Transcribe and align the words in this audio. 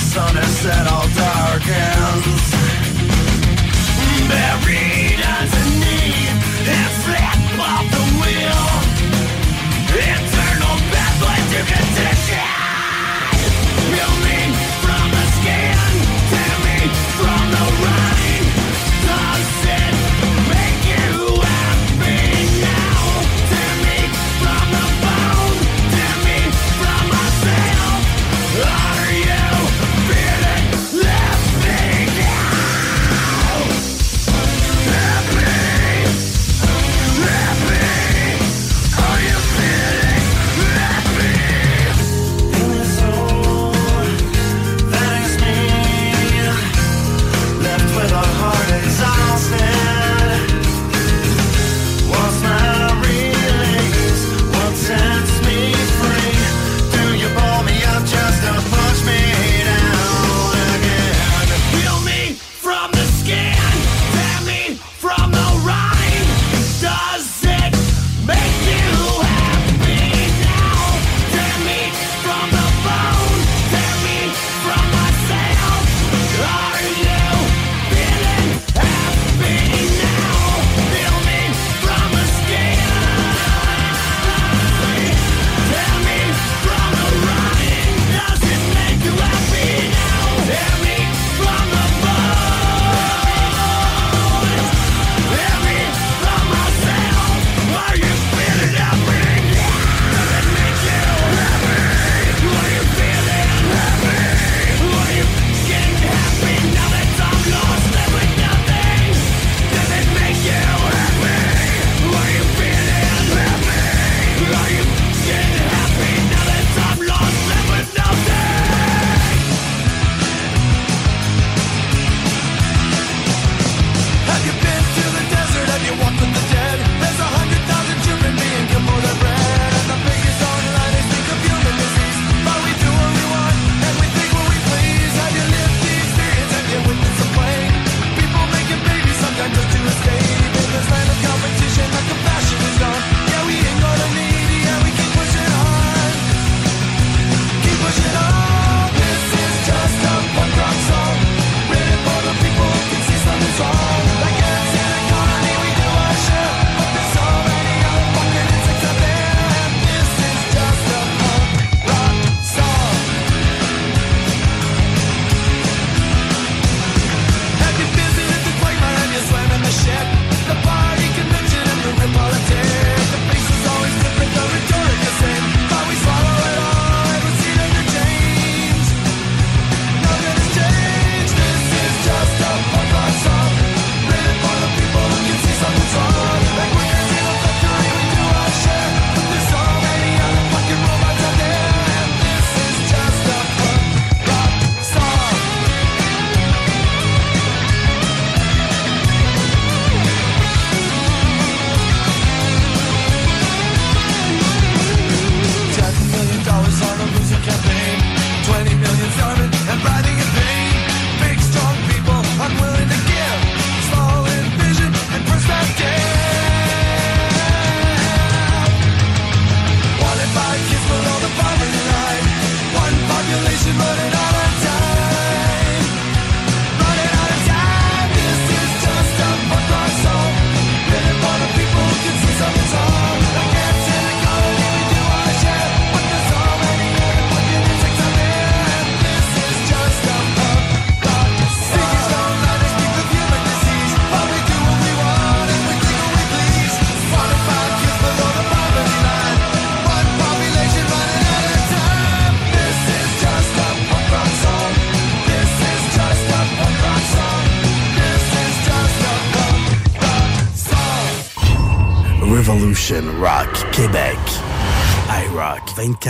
sun 0.00 0.34
has 0.36 0.52
set 0.58 0.86
all 0.86 1.08
darkens 1.16 2.44
Buried 4.28 5.20
underneath 5.38 6.38
And 6.74 6.92
flip 7.02 7.58
off 7.58 7.84
the 7.94 8.04
wheel. 8.20 8.66
Internal 9.98 10.76
pathway 10.92 11.38
to 11.52 11.60
condition 11.72 12.57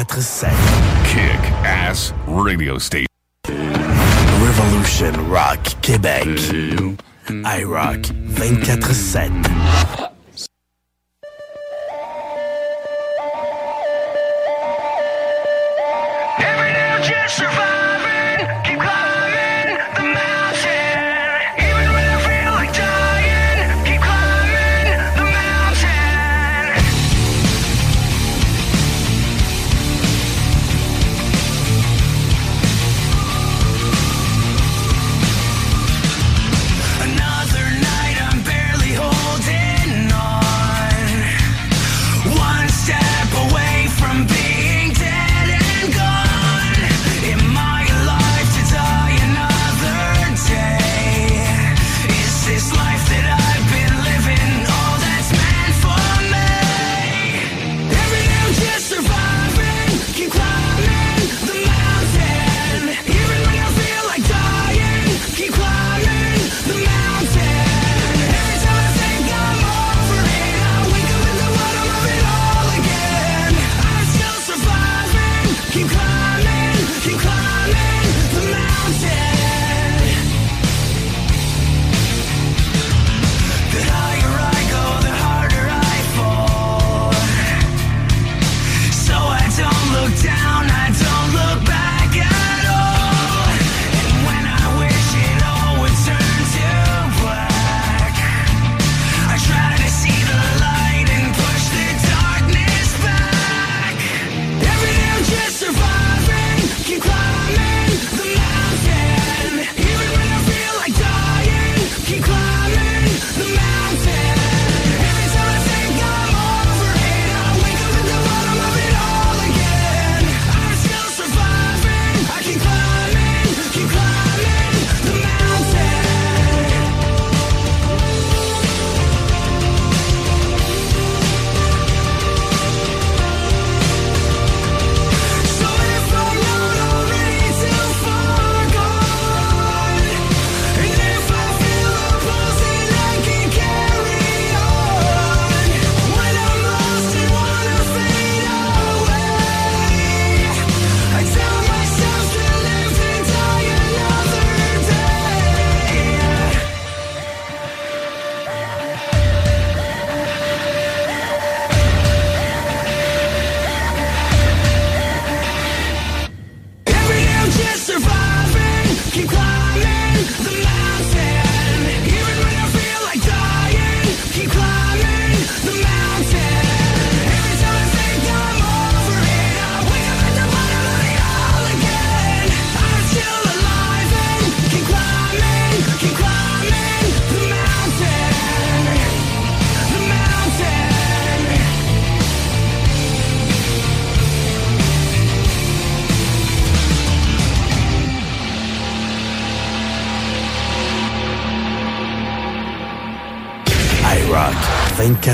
947. 0.04 0.54
Kick 1.06 1.40
Ass 1.64 2.12
Radio 2.28 2.78
Station. 2.78 3.08
Revolution 4.40 5.28
Rock 5.28 5.58
Québec. 5.82 6.28
I 7.44 7.64
Rock 7.64 8.02
24-7. 8.36 10.07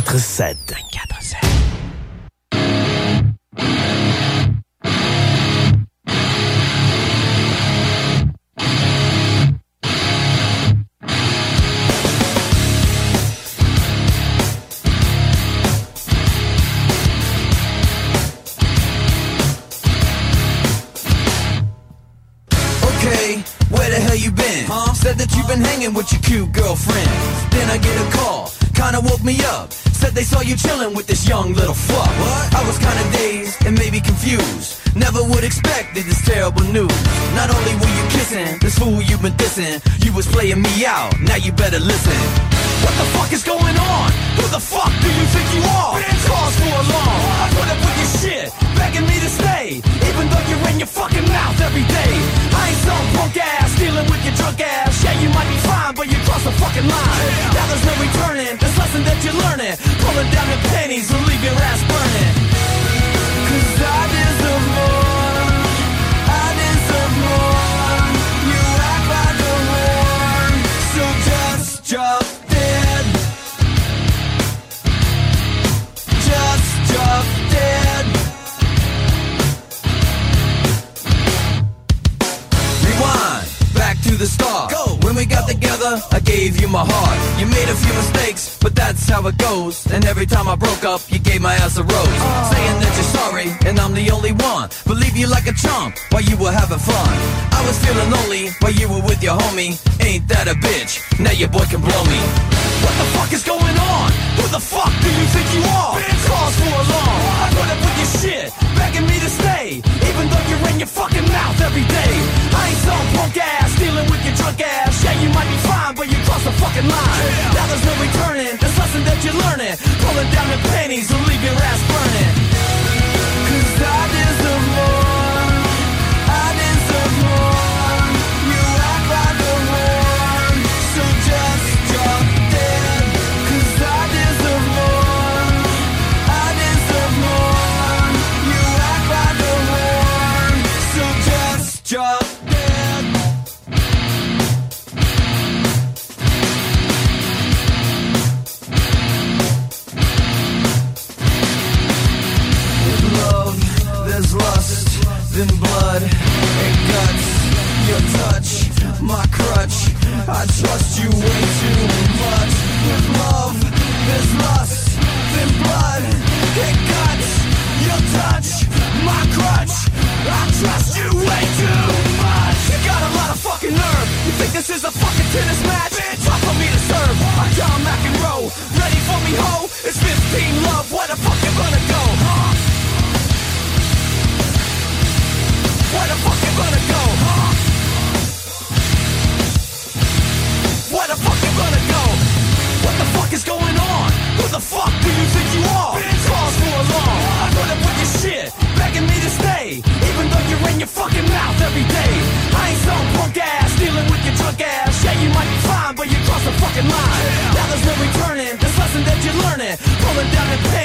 24-7. 0.02 0.53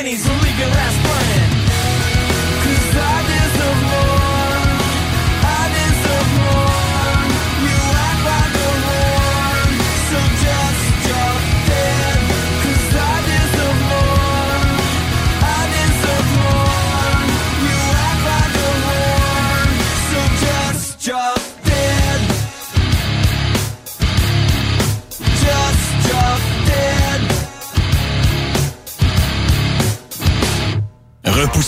Down 0.10 0.18
the 0.18 0.20
panties 0.20 0.28
will 0.28 0.36
leave 0.38 1.09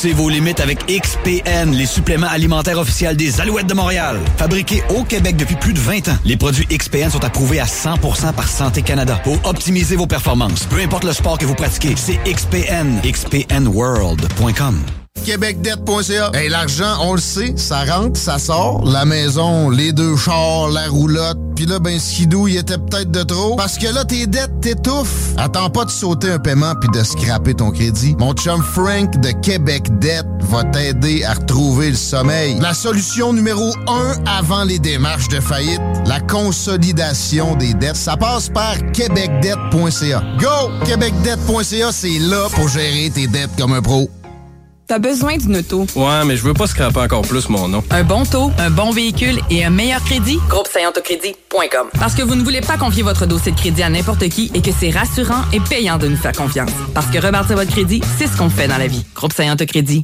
Repoussez 0.02 0.14
vos 0.14 0.30
limites 0.30 0.60
avec 0.60 0.80
XPN, 0.88 1.74
les 1.74 1.86
suppléments 1.86 2.28
alimentaires 2.28 2.80
officiels 2.80 3.16
des 3.16 3.40
Alouettes 3.40 3.68
de 3.68 3.76
Montréal. 3.76 4.20
Fabriqués 4.38 4.82
au 4.90 5.04
Québec 5.04 5.36
depuis 5.36 5.56
plus 5.56 5.74
de 5.74 5.80
20 5.80 6.08
ans, 6.08 6.18
les 6.26 6.38
produits 6.38 6.66
XPN 6.66 7.12
sont 7.12 7.24
approuvés 7.24 7.60
à 7.60 7.66
100% 7.66 8.34
par 8.34 8.48
Santé 8.48 8.82
Canada 8.82 9.20
pour 9.24 9.38
optimiser 9.44 9.96
vos 9.96 10.08
performances. 10.08 10.66
Peu 10.66 10.80
importe 10.80 11.04
le 11.04 11.14
sport 11.14 11.38
que 11.38 11.46
vous 11.46 11.54
pratiquez, 11.54 11.94
c'est 11.98 12.20
XPN. 12.24 13.00
XPNWorld.com. 13.04 14.80
québecdebt.ca. 15.24 16.32
Hey, 16.34 16.50
l'argent, 16.50 16.98
on 17.02 17.14
le 17.14 17.22
sait, 17.22 17.54
ça 17.56 17.84
rentre, 17.86 18.20
ça 18.20 18.40
sort. 18.40 18.84
La 18.84 19.06
maison, 19.06 19.70
les 19.70 19.92
deux 19.92 20.18
chars, 20.18 20.70
la 20.70 20.88
roulotte. 20.88 21.38
Puis 21.62 21.70
là, 21.70 21.78
ben, 21.78 22.00
skidou, 22.00 22.48
il 22.48 22.58
était 22.58 22.80
peut-être 22.80 23.12
de 23.12 23.22
trop. 23.22 23.56
Parce 23.56 23.78
que 23.78 23.86
là, 23.86 24.04
tes 24.04 24.26
dettes 24.26 24.62
t'étouffent. 24.62 25.36
Attends 25.38 25.70
pas 25.70 25.86
de 25.86 25.92
sauter 25.92 26.32
un 26.32 26.40
paiement 26.40 26.74
puis 26.74 26.90
de 26.90 27.04
scraper 27.04 27.54
ton 27.54 27.70
crédit. 27.70 28.16
Mon 28.18 28.34
chum 28.34 28.64
Frank 28.64 29.20
de 29.20 29.30
Québec 29.30 29.84
Debt 30.00 30.26
va 30.40 30.64
t'aider 30.64 31.24
à 31.24 31.34
retrouver 31.34 31.92
le 31.92 31.96
sommeil. 31.96 32.58
La 32.60 32.74
solution 32.74 33.32
numéro 33.32 33.76
un 33.88 34.14
avant 34.26 34.64
les 34.64 34.80
démarches 34.80 35.28
de 35.28 35.40
faillite, 35.40 35.82
la 36.08 36.20
consolidation 36.20 37.56
des 37.56 37.76
dettes. 37.76 37.96
Ça 37.96 38.18
passe 38.18 38.50
par 38.50 38.74
québecdebt.ca. 38.94 40.24
Go! 40.40 40.72
québecdebt.ca, 40.88 41.92
c'est 41.92 42.18
là 42.18 42.48
pour 42.56 42.70
gérer 42.70 43.12
tes 43.14 43.28
dettes 43.28 43.52
comme 43.56 43.74
un 43.74 43.84
pro. 43.84 44.10
T'as 44.92 45.00
besoin 45.00 45.38
d'une 45.38 45.56
auto. 45.56 45.88
Ouais, 45.96 46.26
mais 46.26 46.36
je 46.36 46.44
veux 46.44 46.54
pas 46.54 46.68
scraper 46.68 47.00
encore 47.00 47.22
plus 47.22 47.48
mon 47.48 47.70
nom. 47.70 47.82
Un 47.92 48.04
bon 48.04 48.26
taux, 48.26 48.52
un 48.58 48.70
bon 48.70 48.92
véhicule 48.92 49.40
et 49.50 49.64
un 49.64 49.70
meilleur 49.70 50.04
crédit? 50.04 50.38
Groupe 50.50 50.68
Parce 51.98 52.14
que 52.14 52.22
vous 52.24 52.36
ne 52.36 52.44
voulez 52.44 52.60
pas 52.60 52.76
confier 52.76 53.02
votre 53.02 53.26
dossier 53.26 53.54
de 53.54 53.58
crédit 53.58 53.84
à 53.84 53.90
n'importe 53.90 54.28
qui 54.28 54.52
et 54.54 54.62
que 54.62 54.72
c'est 54.78 54.90
rassurant 54.90 55.44
et 55.54 55.62
payant 55.62 55.98
de 55.98 56.10
nous 56.10 56.18
faire 56.18 56.34
confiance. 56.34 56.72
Parce 56.94 57.06
que 57.06 57.26
rebâtir 57.26 57.56
votre 57.56 57.72
crédit, 57.72 58.02
c'est 58.18 58.28
ce 58.28 58.36
qu'on 58.36 58.50
fait 58.50 58.68
dans 58.68 58.78
la 58.78 58.88
vie. 58.88 59.06
Groupe 59.16 59.32
Crédit. 59.34 60.04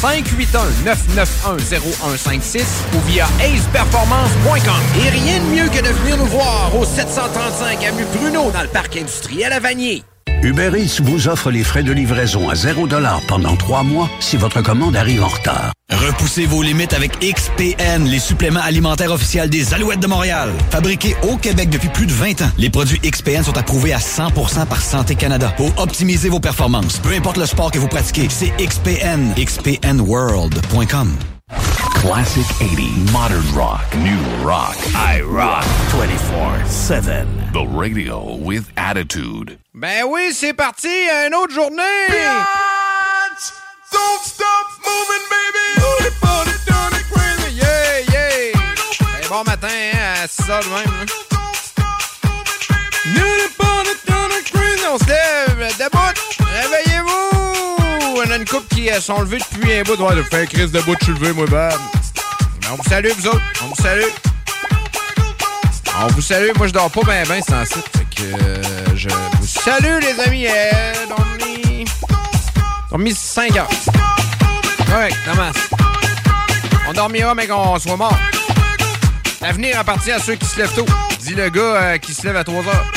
581-991-0156 0.00 2.62
ou 2.94 3.00
via 3.06 3.26
aceperformance.com. 3.40 4.82
Et 5.04 5.10
rien 5.10 5.40
de 5.40 5.46
mieux 5.46 5.68
que 5.68 5.82
de 5.82 5.88
venir 5.88 6.16
nous 6.16 6.26
voir 6.26 6.70
au 6.78 6.84
735 6.84 7.84
Avenue 7.84 8.06
Bruno 8.16 8.50
dans 8.50 8.62
le 8.62 8.68
parc 8.68 8.96
industriel 8.96 9.52
à 9.52 9.60
Vanier. 9.60 10.04
Uber 10.42 10.72
Eats 10.76 11.00
vous 11.02 11.28
offre 11.28 11.50
les 11.50 11.64
frais 11.64 11.82
de 11.82 11.92
livraison 11.92 12.48
à 12.48 12.54
0 12.54 12.88
pendant 13.26 13.56
trois 13.56 13.82
mois 13.82 14.08
si 14.20 14.36
votre 14.36 14.62
commande 14.62 14.96
arrive 14.96 15.22
en 15.22 15.28
retard. 15.28 15.72
Repoussez 15.90 16.46
vos 16.46 16.62
limites 16.62 16.92
avec 16.92 17.18
XPN, 17.20 18.04
les 18.04 18.18
suppléments 18.18 18.62
alimentaires 18.62 19.12
officiels 19.12 19.50
des 19.50 19.74
Alouettes 19.74 20.00
de 20.00 20.06
Montréal. 20.06 20.50
Fabriqués 20.70 21.16
au 21.22 21.36
Québec 21.36 21.70
depuis 21.70 21.88
plus 21.88 22.06
de 22.06 22.12
20 22.12 22.42
ans, 22.42 22.50
les 22.58 22.70
produits 22.70 23.00
XPN 23.00 23.42
sont 23.42 23.56
approuvés 23.56 23.92
à 23.92 23.98
100% 23.98 24.66
par 24.66 24.80
Santé 24.80 25.14
Canada 25.14 25.52
pour 25.56 25.72
optimiser 25.78 26.28
vos 26.28 26.40
performances. 26.40 26.98
Peu 26.98 27.12
importe 27.12 27.36
le 27.36 27.46
sport 27.46 27.70
que 27.70 27.78
vous 27.78 27.88
pratiquez, 27.88 28.28
c'est 28.30 28.52
XPN. 28.58 29.34
XPNWorld.com. 29.36 31.12
Classic 32.00 32.46
80, 32.58 33.12
modern 33.12 33.44
rock, 33.54 33.84
new 33.96 34.20
rock. 34.44 34.76
I 34.94 35.22
rock 35.22 35.64
24-7. 35.90 37.52
The 37.52 37.66
radio 37.66 38.36
with 38.36 38.70
attitude. 38.76 39.58
Ben 39.72 40.04
oui, 40.06 40.32
c'est 40.32 40.52
parti, 40.52 40.88
une 40.88 41.34
autre 41.34 41.52
journée! 41.52 42.08
Don't 43.92 44.20
stop 44.22 44.66
moving, 44.84 45.24
baby! 45.30 45.66
Yeah, 47.54 48.00
yeah! 48.12 48.52
Ben, 49.00 49.28
bon 49.28 49.44
matin, 49.44 49.68
hein, 49.68 50.24
à 50.24 50.50
heures 50.50 50.62
de 50.62 50.68
même. 50.68 50.84
Là. 50.84 51.06
On 54.94 54.98
se 54.98 55.06
lève, 55.06 55.48
debout, 55.48 55.53
réveillez-vous! 55.53 55.53
On 55.53 55.53
a 58.34 58.36
une 58.36 58.44
couple 58.44 58.74
qui 58.74 58.90
euh, 58.90 59.00
sont 59.00 59.20
levés 59.20 59.38
depuis 59.38 59.72
un 59.72 59.82
bout. 59.82 60.00
Ouais, 60.00 60.16
de 60.16 60.22
faire 60.22 60.48
crise 60.48 60.72
debout, 60.72 60.94
je 60.98 61.04
suis 61.04 61.14
levé, 61.14 61.32
moi, 61.32 61.46
ben. 61.46 61.68
On 62.72 62.76
vous 62.76 62.88
salue, 62.88 63.08
vous 63.16 63.28
autres. 63.28 63.40
On 63.62 63.66
vous 63.66 63.82
salue. 63.82 64.08
On 66.02 66.06
vous 66.08 66.20
salue. 66.20 66.50
Moi, 66.56 66.66
je 66.66 66.72
dors 66.72 66.90
pas 66.90 67.02
bien, 67.02 67.22
bien 67.22 67.40
sans 67.42 67.64
site. 67.64 67.84
Fait 67.96 68.04
que 68.04 68.42
euh, 68.42 68.96
je 68.96 69.08
vous 69.08 69.46
salue, 69.46 70.00
les 70.00 70.20
amis. 70.20 70.46
Dormi... 71.08 71.84
dormi 72.90 73.14
5 73.14 73.56
heures. 73.56 73.68
Correct, 74.90 75.16
masse. 75.36 75.70
On 76.88 76.92
dormira, 76.92 77.34
mais 77.34 77.46
qu'on 77.46 77.78
soit 77.78 77.96
mort. 77.96 78.18
L'avenir 79.40 79.78
appartient 79.78 80.12
à 80.12 80.18
ceux 80.18 80.34
qui 80.34 80.46
se 80.46 80.58
lèvent 80.58 80.74
tôt. 80.74 80.86
Dit 81.20 81.34
le 81.34 81.50
gars 81.50 81.60
euh, 81.60 81.98
qui 81.98 82.14
se 82.14 82.26
lève 82.26 82.36
à 82.36 82.44
3 82.44 82.66
heures. 82.66 82.93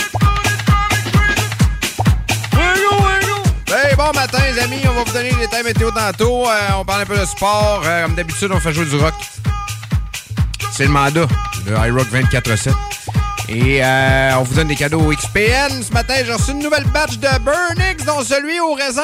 Hey, 3.70 3.96
bon 3.98 4.12
matin, 4.16 4.40
les 4.50 4.60
amis. 4.62 4.82
On 4.86 4.94
va 4.94 5.04
vous 5.04 5.12
donner 5.12 5.30
les 5.30 5.36
détails 5.36 5.64
météo 5.64 5.92
tantôt. 5.92 6.48
Euh, 6.48 6.70
on 6.80 6.86
parle 6.86 7.02
un 7.02 7.06
peu 7.06 7.18
de 7.18 7.26
sport. 7.26 7.82
Euh, 7.86 8.04
comme 8.06 8.16
d'habitude, 8.16 8.50
on 8.54 8.62
fait 8.62 8.72
jouer 8.72 8.86
du 8.86 8.96
rock. 8.96 9.14
C'est 10.72 10.86
le 10.86 10.90
mandat 10.90 11.28
de 11.66 11.74
iRock 11.88 12.08
24-7. 12.08 12.72
Et 13.50 13.84
euh, 13.84 14.32
on 14.40 14.44
vous 14.44 14.56
donne 14.56 14.70
des 14.70 14.76
cadeaux 14.76 15.12
XPN. 15.14 15.84
Ce 15.84 15.92
matin, 15.92 16.14
j'ai 16.26 16.32
reçu 16.32 16.52
une 16.52 16.60
nouvelle 16.60 16.86
batch 16.86 17.18
de 17.18 17.28
Burnix, 17.40 18.06
dont 18.06 18.22
celui 18.22 18.58
au 18.62 18.74
raisin. 18.74 19.02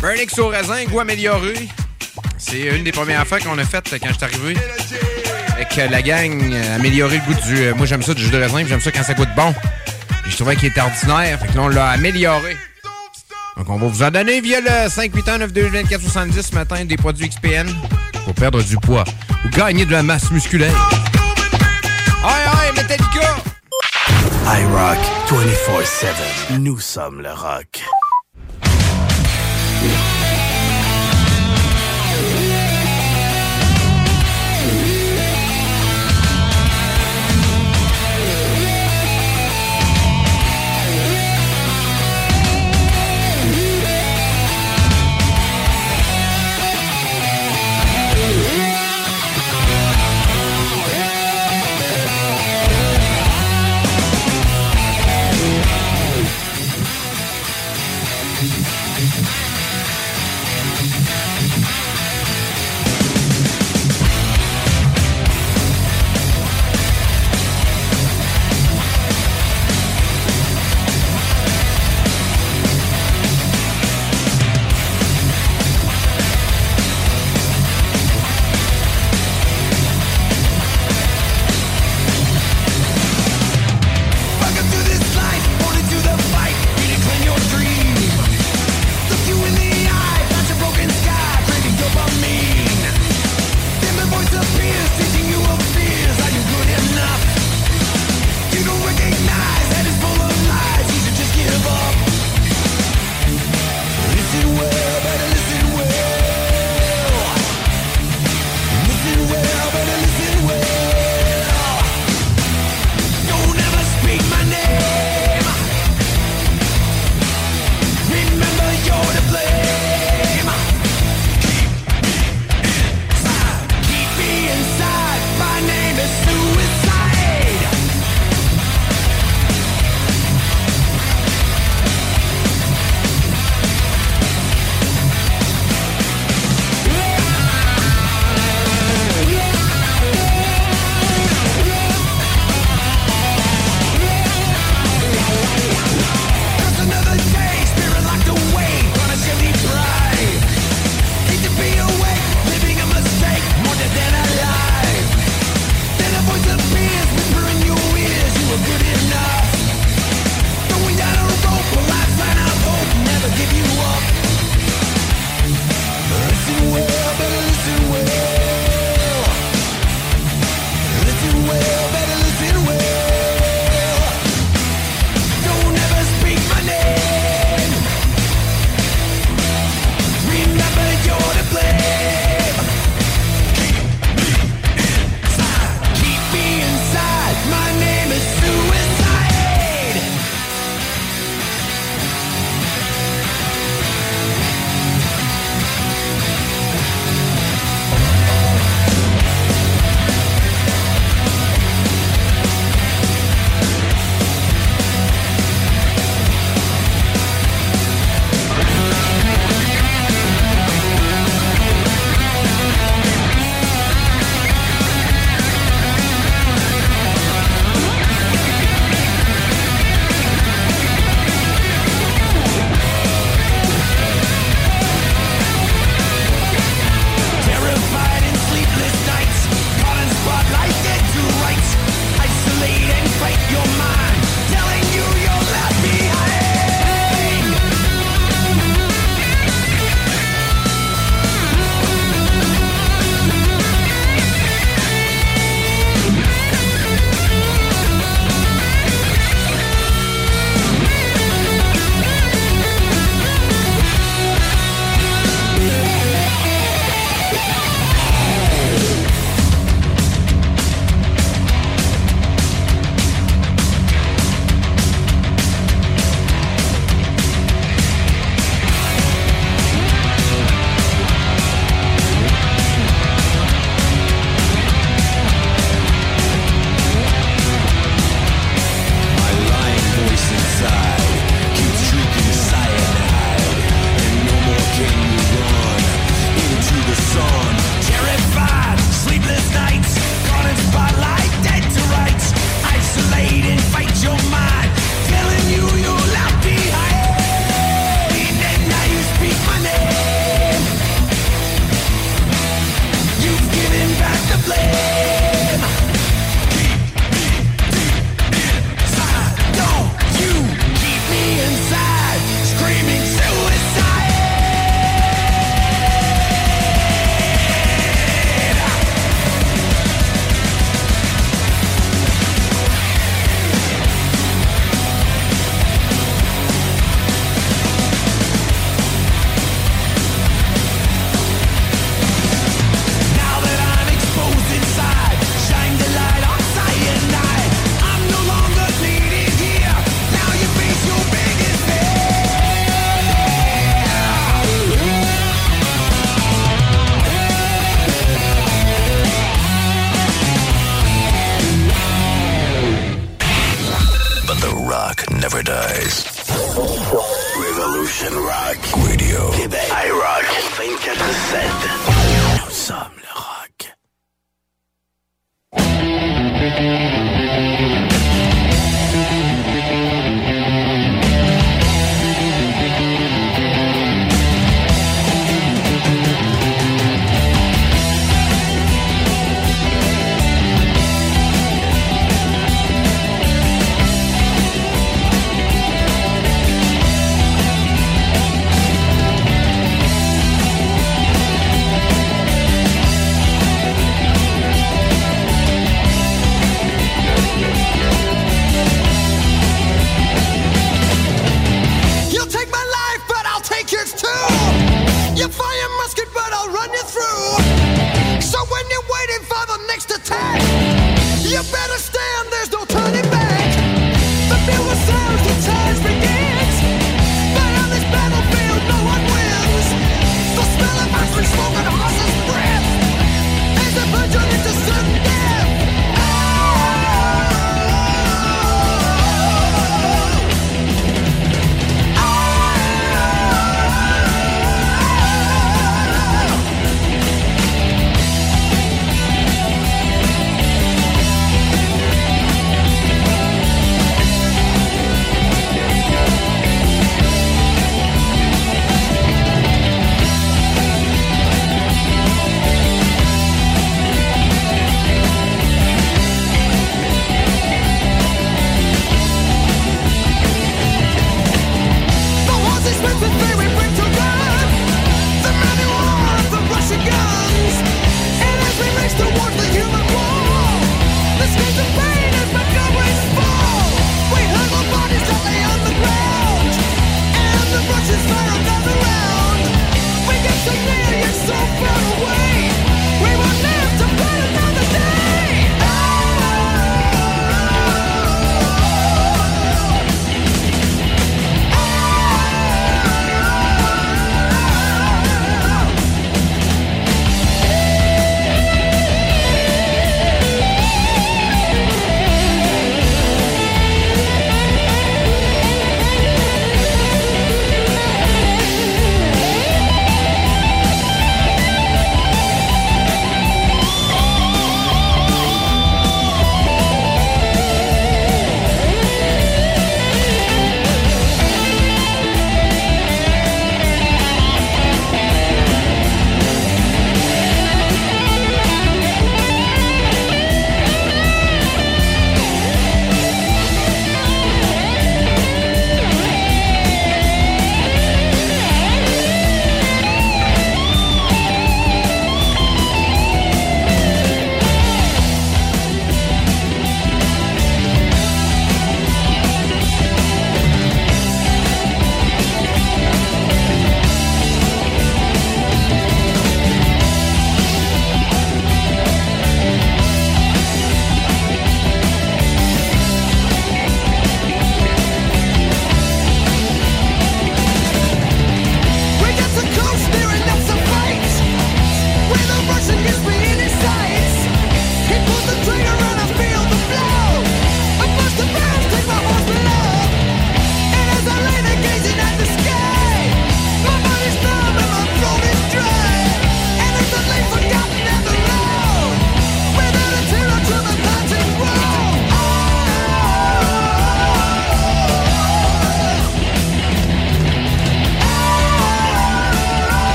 Burnix 0.00 0.38
au 0.38 0.48
raisin, 0.48 0.84
goût 0.86 1.00
amélioré. 1.00 1.68
C'est 2.38 2.60
une 2.60 2.84
des 2.84 2.92
premières 2.92 3.26
fois 3.26 3.40
qu'on 3.40 3.58
a 3.58 3.64
faites 3.64 3.90
quand 4.00 4.08
je 4.08 4.14
suis 4.14 4.24
arrivé. 4.24 4.56
Avec 5.52 5.76
la 5.76 6.00
gang, 6.00 6.54
améliorer 6.76 7.18
le 7.18 7.34
goût 7.34 7.40
du... 7.46 7.74
moi, 7.74 7.84
j'aime 7.84 8.02
ça 8.02 8.14
du 8.14 8.22
jus 8.22 8.30
de 8.30 8.38
raisin, 8.38 8.64
j'aime 8.66 8.80
ça 8.80 8.90
quand 8.90 9.02
ça 9.02 9.12
goûte 9.12 9.28
bon. 9.36 9.54
Je 10.28 10.36
trouvais 10.36 10.56
qu'il 10.56 10.68
était 10.68 10.80
ordinaire, 10.80 11.40
fait 11.40 11.48
que 11.48 11.56
là, 11.56 11.62
on 11.62 11.68
l'a 11.68 11.90
amélioré. 11.90 12.56
Donc, 13.56 13.68
on 13.70 13.76
va 13.76 13.86
vous 13.88 14.02
en 14.02 14.10
donner 14.10 14.40
via 14.40 14.60
le 14.60 14.88
581-92-2470 14.88 16.42
ce 16.42 16.54
matin 16.54 16.84
des 16.84 16.96
produits 16.96 17.28
XPN 17.28 17.66
pour 18.24 18.34
perdre 18.34 18.62
du 18.62 18.76
poids 18.76 19.04
ou 19.44 19.48
gagner 19.48 19.84
de 19.84 19.92
la 19.92 20.02
masse 20.02 20.30
musculaire. 20.30 20.74
Aïe, 22.24 22.42
aïe, 22.60 22.72
Metallica! 22.76 23.36
iRock 24.46 24.98
24-7. 25.28 26.58
Nous 26.58 26.78
sommes 26.78 27.20
le 27.20 27.32
rock. 27.32 27.82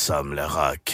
Sommes 0.00 0.32
le. 0.32 0.89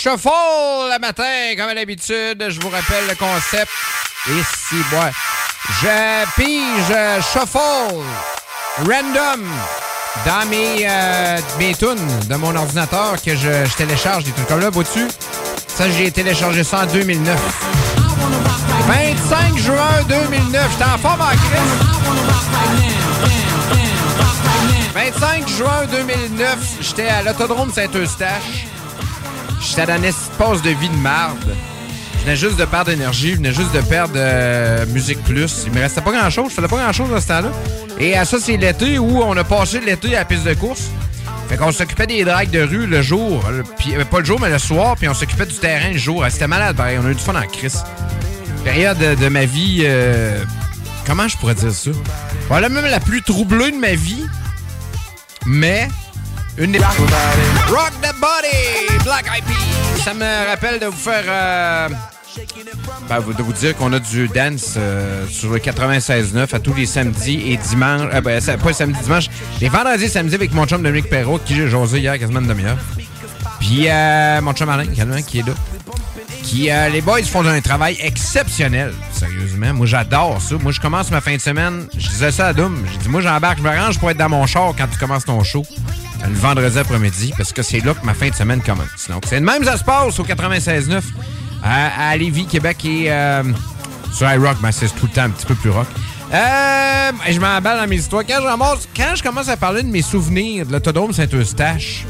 Shuffle 0.00 0.28
le 0.28 0.98
matin, 0.98 1.54
comme 1.58 1.68
à 1.68 1.74
l'habitude. 1.74 2.46
Je 2.48 2.58
vous 2.60 2.70
rappelle 2.70 3.06
le 3.06 3.14
concept. 3.14 3.70
Et 4.28 4.42
si, 4.42 4.76
ouais. 4.94 5.12
Je 5.82 6.40
pige 6.40 6.90
euh, 6.90 7.20
shuffle 7.20 7.58
random 8.78 9.46
dans 10.24 10.48
mes, 10.48 10.86
euh, 10.88 11.38
tunes 11.78 12.28
de 12.28 12.34
mon 12.36 12.56
ordinateur 12.56 13.20
que 13.22 13.36
je, 13.36 13.76
télécharge 13.76 14.24
des 14.24 14.32
trucs 14.32 14.46
comme 14.46 14.60
là, 14.60 14.70
vois-tu? 14.70 15.06
Ça, 15.68 15.90
j'ai 15.90 16.10
téléchargé 16.10 16.64
ça 16.64 16.80
en 16.80 16.86
2009. 16.86 17.38
25 18.88 19.58
juin 19.58 20.02
2009. 20.08 20.70
J'étais 20.70 20.90
en 20.90 20.98
forme 20.98 21.20
en 21.20 21.26
crise. 21.26 22.00
25 24.94 25.48
juin 25.48 25.86
2009, 25.90 26.58
j'étais 26.80 27.08
à 27.08 27.22
l'autodrome 27.22 27.72
Saint-Eustache. 27.72 28.59
J'étais 29.70 29.86
dans 29.86 29.92
un 29.92 30.02
espace 30.02 30.62
de 30.62 30.70
vie 30.70 30.88
de 30.88 30.96
marde. 30.96 31.54
Je 32.14 32.24
venais 32.24 32.34
juste 32.34 32.56
de 32.56 32.64
perdre 32.64 32.90
d'énergie, 32.90 33.30
je 33.30 33.36
venais 33.36 33.52
juste 33.52 33.72
de 33.72 33.80
perdre 33.80 34.14
euh, 34.16 34.84
Musique 34.86 35.22
Plus. 35.22 35.62
Il 35.64 35.72
me 35.72 35.78
restait 35.80 36.00
pas 36.00 36.10
grand-chose, 36.10 36.46
je 36.50 36.56
faisais 36.56 36.66
pas 36.66 36.76
grand-chose 36.76 37.14
à 37.14 37.20
ce 37.20 37.28
temps-là. 37.28 37.52
Et 38.00 38.16
à 38.16 38.24
ça, 38.24 38.38
c'est 38.40 38.56
l'été 38.56 38.98
où 38.98 39.22
on 39.22 39.36
a 39.36 39.44
passé 39.44 39.78
l'été 39.78 40.16
à 40.16 40.18
la 40.20 40.24
piste 40.24 40.42
de 40.42 40.54
course. 40.54 40.90
Fait 41.48 41.56
qu'on 41.56 41.70
s'occupait 41.70 42.08
des 42.08 42.24
drags 42.24 42.50
de 42.50 42.62
rue 42.62 42.88
le 42.88 43.00
jour, 43.00 43.44
euh, 43.48 44.04
pas 44.04 44.18
le 44.18 44.24
jour, 44.24 44.40
mais 44.40 44.50
le 44.50 44.58
soir, 44.58 44.96
puis 44.96 45.08
on 45.08 45.14
s'occupait 45.14 45.46
du 45.46 45.54
terrain 45.54 45.92
le 45.92 45.98
jour. 45.98 46.24
Ah, 46.24 46.30
C'était 46.30 46.48
malade, 46.48 46.74
pareil. 46.74 46.98
On 47.00 47.06
a 47.06 47.10
eu 47.10 47.14
du 47.14 47.22
fun 47.22 47.36
en 47.40 47.46
crise. 47.46 47.84
Période 48.64 48.98
de, 48.98 49.28
ma 49.28 49.44
vie... 49.44 49.82
euh, 49.84 50.42
comment 51.06 51.28
je 51.28 51.36
pourrais 51.36 51.54
dire 51.54 51.72
ça? 51.72 51.90
Voilà, 52.48 52.68
même 52.68 52.86
la 52.86 52.98
plus 52.98 53.22
troublée 53.22 53.70
de 53.70 53.76
ma 53.78 53.94
vie, 53.94 54.26
mais 55.46 55.88
une 56.58 56.72
des... 56.72 56.78
Rock 56.78 57.92
the 58.02 58.12
Body! 58.20 58.98
Black 59.04 59.24
Peas! 59.46 59.59
Ça 60.02 60.14
me 60.14 60.48
rappelle 60.48 60.80
de 60.80 60.86
vous 60.86 60.92
faire... 60.96 61.24
euh, 61.26 61.88
ben, 63.08 63.20
de 63.20 63.42
vous 63.42 63.52
dire 63.52 63.76
qu'on 63.76 63.92
a 63.92 63.98
du 63.98 64.28
dance 64.28 64.74
euh, 64.76 65.26
sur 65.28 65.50
le 65.52 65.58
96.9 65.58 66.54
à 66.54 66.58
tous 66.58 66.74
les 66.74 66.86
samedis 66.86 67.42
et 67.52 67.56
dimanches. 67.56 68.08
euh, 68.14 68.20
ben, 68.20 68.40
pas 68.58 68.72
samedi, 68.72 68.98
dimanche. 69.02 69.26
Les 69.60 69.68
vendredis 69.68 70.04
et 70.04 70.08
samedis 70.08 70.34
avec 70.34 70.52
mon 70.52 70.64
chum 70.66 70.82
Dominique 70.82 71.10
Perrault, 71.10 71.38
qui 71.44 71.54
j'ai 71.54 71.66
hier 71.98 72.18
quasiment 72.18 72.40
une 72.40 72.46
demi-heure. 72.46 72.78
Puis 73.58 73.88
euh, 73.88 74.40
mon 74.40 74.52
chum 74.52 74.68
Alain, 74.68 74.86
qui 74.86 75.38
est 75.40 75.46
là. 75.46 75.52
Qui, 76.42 76.70
euh, 76.70 76.88
les 76.88 77.02
boys 77.02 77.22
font 77.22 77.46
un 77.46 77.60
travail 77.60 77.96
exceptionnel, 78.00 78.92
sérieusement. 79.12 79.74
Moi, 79.74 79.86
j'adore 79.86 80.40
ça. 80.40 80.56
Moi, 80.56 80.72
je 80.72 80.80
commence 80.80 81.10
ma 81.10 81.20
fin 81.20 81.36
de 81.36 81.40
semaine. 81.40 81.86
Je 81.96 82.08
disais 82.08 82.30
ça 82.32 82.48
à 82.48 82.52
Doom. 82.52 82.82
J'ai 82.90 82.98
dit, 82.98 83.08
moi, 83.08 83.20
j'embarque, 83.20 83.58
je 83.58 83.62
me 83.62 83.68
range 83.68 83.98
pour 83.98 84.10
être 84.10 84.16
dans 84.16 84.28
mon 84.30 84.46
char 84.46 84.72
quand 84.76 84.86
tu 84.90 84.98
commences 84.98 85.24
ton 85.26 85.44
show. 85.44 85.64
Le 86.26 86.34
vendredi 86.34 86.78
après-midi, 86.78 87.32
parce 87.36 87.52
que 87.52 87.62
c'est 87.62 87.80
là 87.80 87.94
que 87.94 88.04
ma 88.04 88.14
fin 88.14 88.28
de 88.28 88.34
semaine 88.34 88.60
commence. 88.60 89.08
Donc, 89.08 89.24
c'est 89.26 89.40
le 89.40 89.46
même, 89.46 89.64
ça 89.64 89.76
se 89.76 89.84
passe 89.84 90.18
au 90.18 90.24
96.9 90.24 91.00
à, 91.62 92.10
à 92.10 92.16
Lévis, 92.16 92.46
Québec 92.46 92.84
et 92.84 93.10
euh, 93.10 93.42
sur 94.12 94.30
iRock. 94.30 94.60
Ben, 94.60 94.72
c'est 94.72 94.88
tout 94.88 95.06
le 95.06 95.12
temps 95.12 95.22
un 95.22 95.30
petit 95.30 95.46
peu 95.46 95.54
plus 95.54 95.70
rock. 95.70 95.86
Euh, 96.32 97.12
et 97.26 97.32
je 97.32 97.40
dans 97.40 97.88
mes 97.88 97.96
histoires. 97.96 98.22
Quand 98.26 98.40
quand 98.96 99.14
je 99.16 99.22
commence 99.22 99.48
à 99.48 99.56
parler 99.56 99.82
de 99.82 99.88
mes 99.88 100.02
souvenirs 100.02 100.66
de 100.66 100.72
l'autodrome 100.72 101.12
Saint-Eustache, 101.12 102.06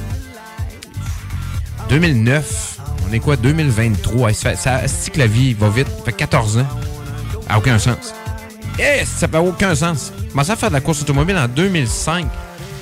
2009, 1.88 2.78
on 3.08 3.12
est 3.12 3.18
quoi, 3.18 3.36
2023? 3.36 4.32
Ça, 4.34 4.56
ça, 4.56 4.80
que 5.12 5.18
la 5.18 5.26
vie 5.26 5.54
va 5.54 5.70
vite. 5.70 5.88
Ça 5.88 6.04
fait 6.04 6.12
14 6.12 6.58
ans. 6.58 6.66
Ça 7.42 7.48
n'a 7.48 7.58
aucun 7.58 7.78
sens. 7.78 8.14
Eh, 8.78 9.04
ça 9.04 9.26
fait 9.26 9.38
aucun 9.38 9.74
sens. 9.74 10.12
Je 10.26 10.30
commençais 10.30 10.52
à 10.52 10.56
faire 10.56 10.68
de 10.68 10.74
la 10.74 10.80
course 10.80 11.00
automobile 11.02 11.36
en 11.36 11.48
2005. 11.48 12.26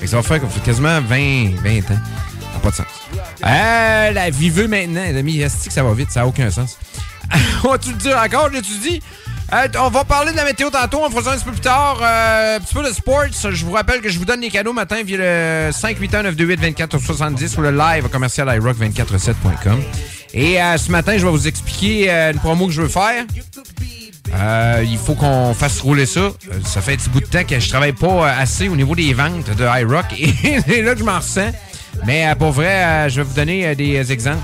Ça 0.05 0.15
va 0.17 0.23
faire 0.23 0.41
quasiment 0.63 1.01
20, 1.01 1.61
20 1.61 1.77
ans. 1.79 1.83
Ça 1.87 2.53
n'a 2.53 2.59
pas 2.61 2.69
de 2.69 2.75
sens. 2.75 2.85
Euh, 3.45 4.11
la 4.11 4.29
vie 4.29 4.49
veut 4.49 4.67
maintenant, 4.67 5.03
les 5.03 5.17
amis. 5.17 5.39
Est-ce 5.39 5.67
que 5.67 5.73
ça 5.73 5.83
va 5.83 5.93
vite? 5.93 6.11
Ça 6.11 6.21
n'a 6.21 6.27
aucun 6.27 6.49
sens. 6.49 6.77
on 7.63 7.69
va-tu 7.69 7.91
le 7.91 7.97
dire 7.97 8.17
encore? 8.17 8.49
J'étudie. 8.51 9.01
Euh, 9.53 9.67
on 9.79 9.89
va 9.89 10.03
parler 10.03 10.31
de 10.31 10.37
la 10.37 10.45
météo 10.45 10.69
tantôt. 10.69 11.01
On 11.03 11.09
fera 11.09 11.23
ça 11.23 11.31
un 11.31 11.35
petit 11.35 11.45
peu 11.45 11.51
plus 11.51 11.61
tard. 11.61 11.99
Euh, 12.01 12.57
un 12.57 12.59
petit 12.59 12.73
peu 12.73 12.83
de 12.83 12.93
sports. 12.93 13.25
Je 13.31 13.65
vous 13.65 13.71
rappelle 13.71 14.01
que 14.01 14.09
je 14.09 14.17
vous 14.19 14.25
donne 14.25 14.41
des 14.41 14.49
cadeaux 14.49 14.73
matin 14.73 14.97
via 15.03 15.17
le 15.17 15.71
581-928-2470 15.71 17.57
ou 17.57 17.61
le 17.61 17.71
live 17.71 18.09
commercial 18.09 18.47
iRock247.com. 18.47 19.81
Et 20.33 20.61
euh, 20.61 20.77
ce 20.77 20.91
matin, 20.91 21.17
je 21.17 21.25
vais 21.25 21.31
vous 21.31 21.47
expliquer 21.47 22.11
euh, 22.11 22.31
une 22.31 22.39
promo 22.39 22.67
que 22.67 22.73
je 22.73 22.81
veux 22.83 22.87
faire. 22.87 23.25
Euh, 24.33 24.85
il 24.85 24.97
faut 24.97 25.15
qu'on 25.15 25.53
fasse 25.53 25.81
rouler 25.81 26.05
ça. 26.05 26.19
Euh, 26.19 26.33
ça 26.63 26.81
fait 26.81 26.93
un 26.93 26.95
petit 26.97 27.09
bout 27.09 27.21
de 27.21 27.25
temps 27.25 27.43
que 27.43 27.59
je 27.59 27.69
travaille 27.69 27.93
pas 27.93 28.07
euh, 28.07 28.41
assez 28.41 28.69
au 28.69 28.75
niveau 28.75 28.95
des 28.95 29.13
ventes 29.13 29.49
de 29.55 29.81
iRock. 29.81 30.05
Et 30.67 30.81
là 30.81 30.93
que 30.93 30.99
je 30.99 31.03
m'en 31.03 31.17
ressens. 31.17 31.51
Mais 32.05 32.27
euh, 32.27 32.35
pour 32.35 32.51
vrai, 32.51 33.09
je 33.09 33.17
vais 33.17 33.23
vous 33.23 33.33
donner 33.33 33.75
des 33.75 34.11
exemples 34.11 34.43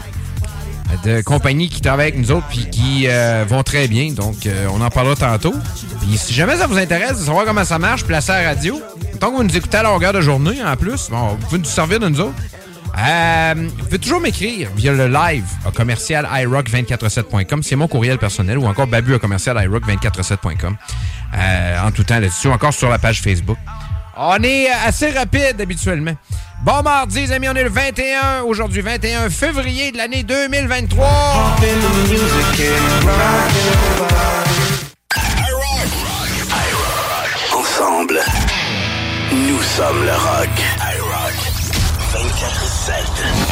de 1.04 1.22
compagnies 1.22 1.70
qui 1.70 1.82
travaillent 1.82 2.10
avec 2.10 2.20
nous 2.20 2.32
autres 2.32 2.48
puis 2.48 2.70
qui 2.70 3.08
vont 3.48 3.64
très 3.64 3.88
bien. 3.88 4.12
Donc, 4.12 4.48
on 4.72 4.82
en 4.82 4.90
parlera 4.90 5.16
tantôt. 5.16 5.54
Puis 6.02 6.18
si 6.18 6.34
jamais 6.34 6.58
ça 6.58 6.68
vous 6.68 6.78
intéresse 6.78 7.20
de 7.20 7.26
savoir 7.26 7.46
comment 7.46 7.66
ça 7.66 7.80
marche, 7.80 8.06
placé 8.06 8.32
à 8.32 8.42
la 8.42 8.50
radio, 8.50 8.82
tant 9.20 9.32
que 9.32 9.36
vous 9.36 9.44
nous 9.44 9.58
écoutez 9.58 9.78
à 9.78 9.84
longueur 9.84 10.14
de 10.14 10.22
journée 10.22 10.64
en 10.64 10.76
plus, 10.76 11.10
bon, 11.10 11.30
vous 11.30 11.38
pouvez 11.48 11.58
nous 11.60 11.66
servir 11.66 12.00
de 12.00 12.08
nous 12.08 12.22
autres. 12.22 12.36
Euh, 12.98 13.54
vous 13.78 13.86
pouvez 13.86 14.00
toujours 14.00 14.22
m'écrire 14.22 14.70
via 14.76 14.94
le 14.94 15.08
live 15.08 15.46
à 15.66 15.72
commercial 15.72 16.26
irock247.com. 16.26 17.64
C'est 17.64 17.76
mon 17.76 17.88
courriel 17.88 18.18
personnel 18.18 18.58
ou 18.58 18.66
encore 18.66 18.88
babu 18.88 19.16
à 19.16 19.20
commercial 19.20 19.58
irock247.com. 19.58 20.78
Euh, 21.38 21.80
en 21.86 21.92
tout 21.92 22.04
temps 22.04 22.20
là-dessus, 22.20 22.48
encore 22.48 22.74
sur 22.74 22.90
la 22.90 22.98
page 22.98 23.22
Facebook. 23.22 23.58
On 24.18 24.42
est 24.44 24.70
euh, 24.70 24.74
assez 24.86 25.12
rapide 25.12 25.60
habituellement. 25.60 26.16
Bon 26.64 26.82
mardi, 26.84 27.22
les 27.22 27.32
amis, 27.34 27.50
on 27.50 27.54
est 27.54 27.64
le 27.64 27.70
21, 27.70 28.44
aujourd'hui 28.44 28.82
21 28.82 29.30
février 29.30 29.92
de 29.92 29.98
l'année 29.98 30.24
2023. 30.24 31.58
Ensemble, 37.54 38.20
nous 39.34 39.62
sommes 39.62 40.06
le 40.06 40.14
rock. 40.14 40.50
I 40.80 41.00
rock. 41.02 42.75
Satan. 42.86 43.45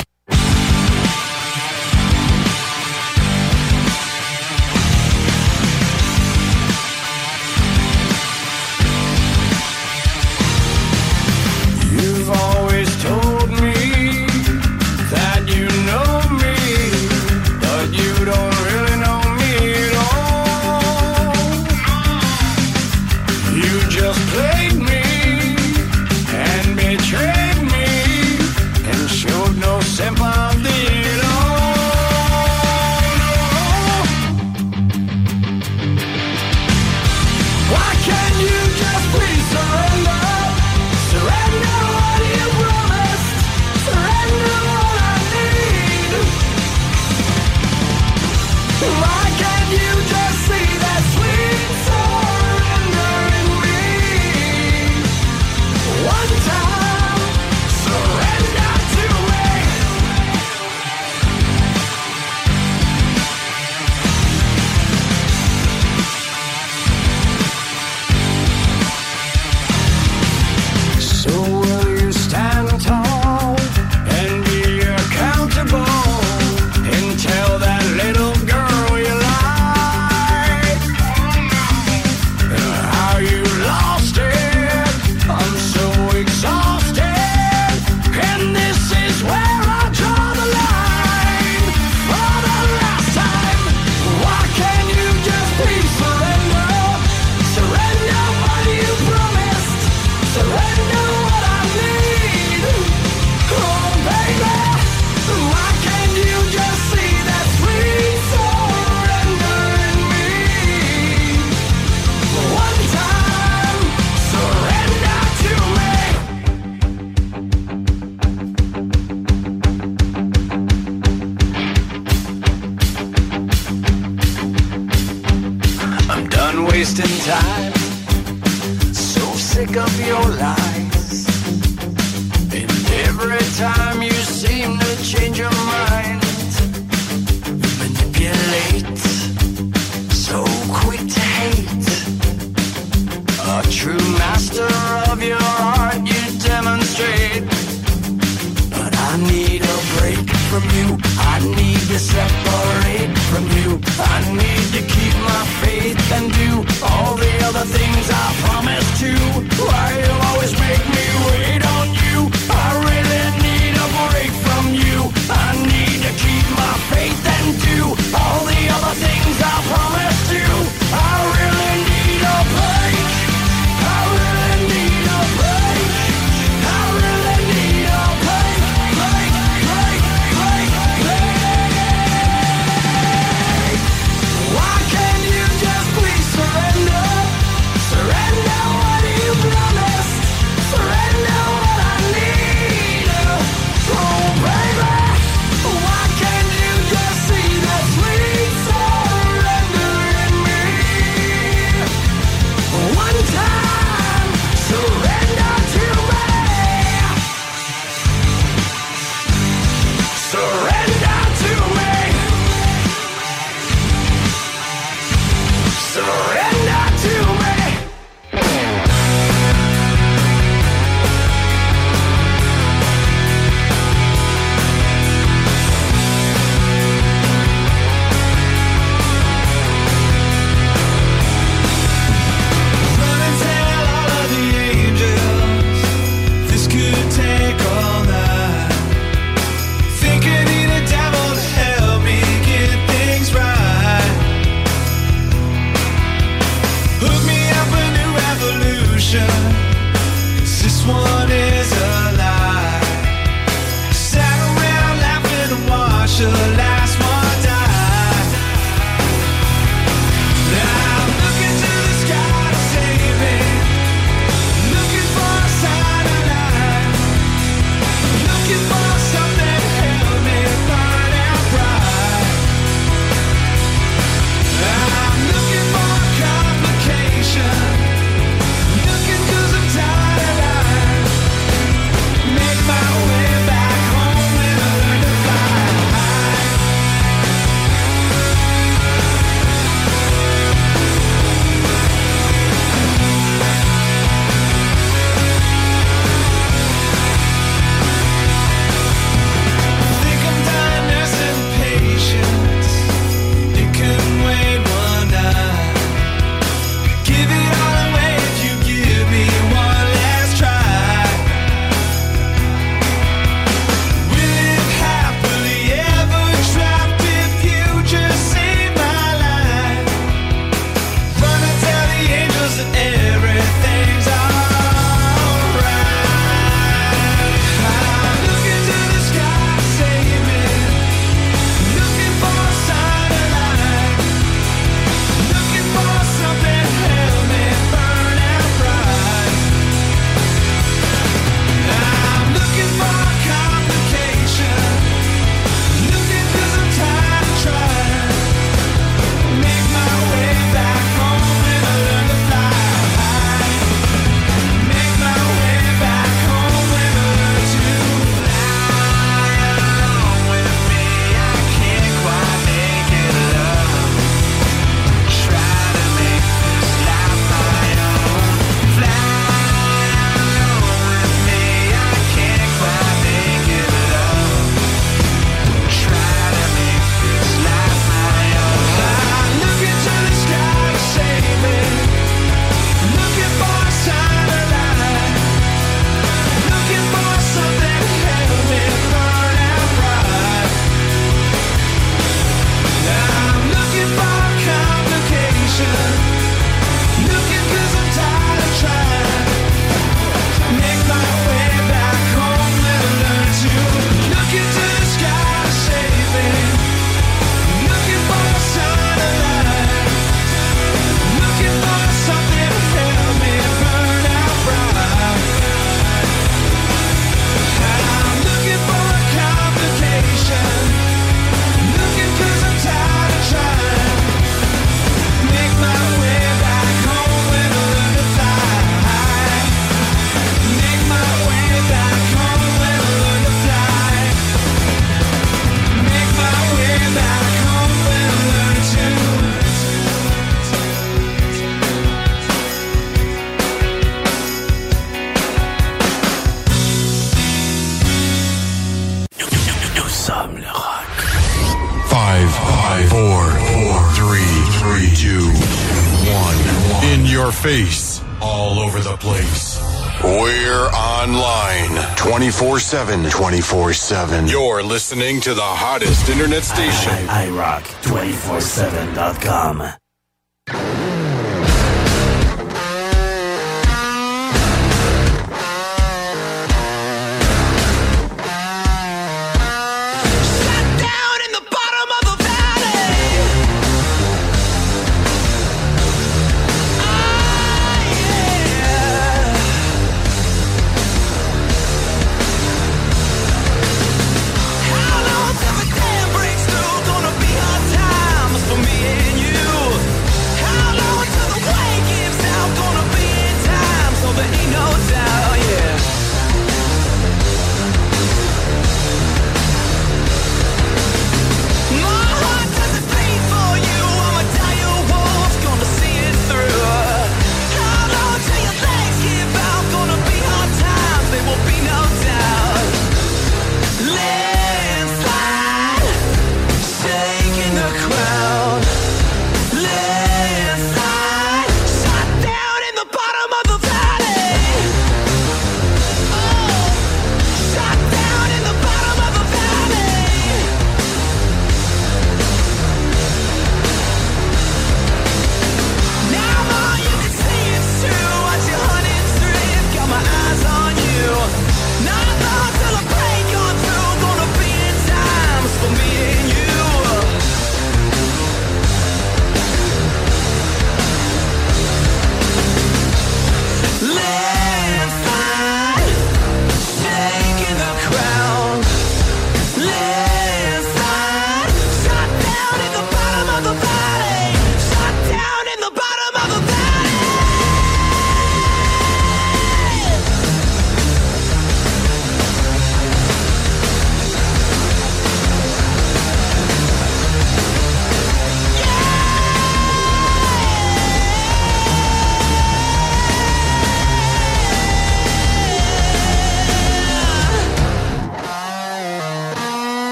7. 462.83 463.09
24 463.09 463.73
7. 463.73 464.27
You're 464.27 464.61
listening 464.61 465.21
to 465.21 465.33
the 465.33 465.41
hottest 465.41 466.09
internet 466.09 466.43
station. 466.43 466.91
I, 467.07 467.07
I, 467.07 467.27
I 467.27 467.29
rock 467.29 467.63
247.com. 467.83 469.82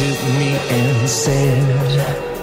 to 0.00 0.06
me 0.06 0.56
and 0.70 1.10
said 1.10 2.39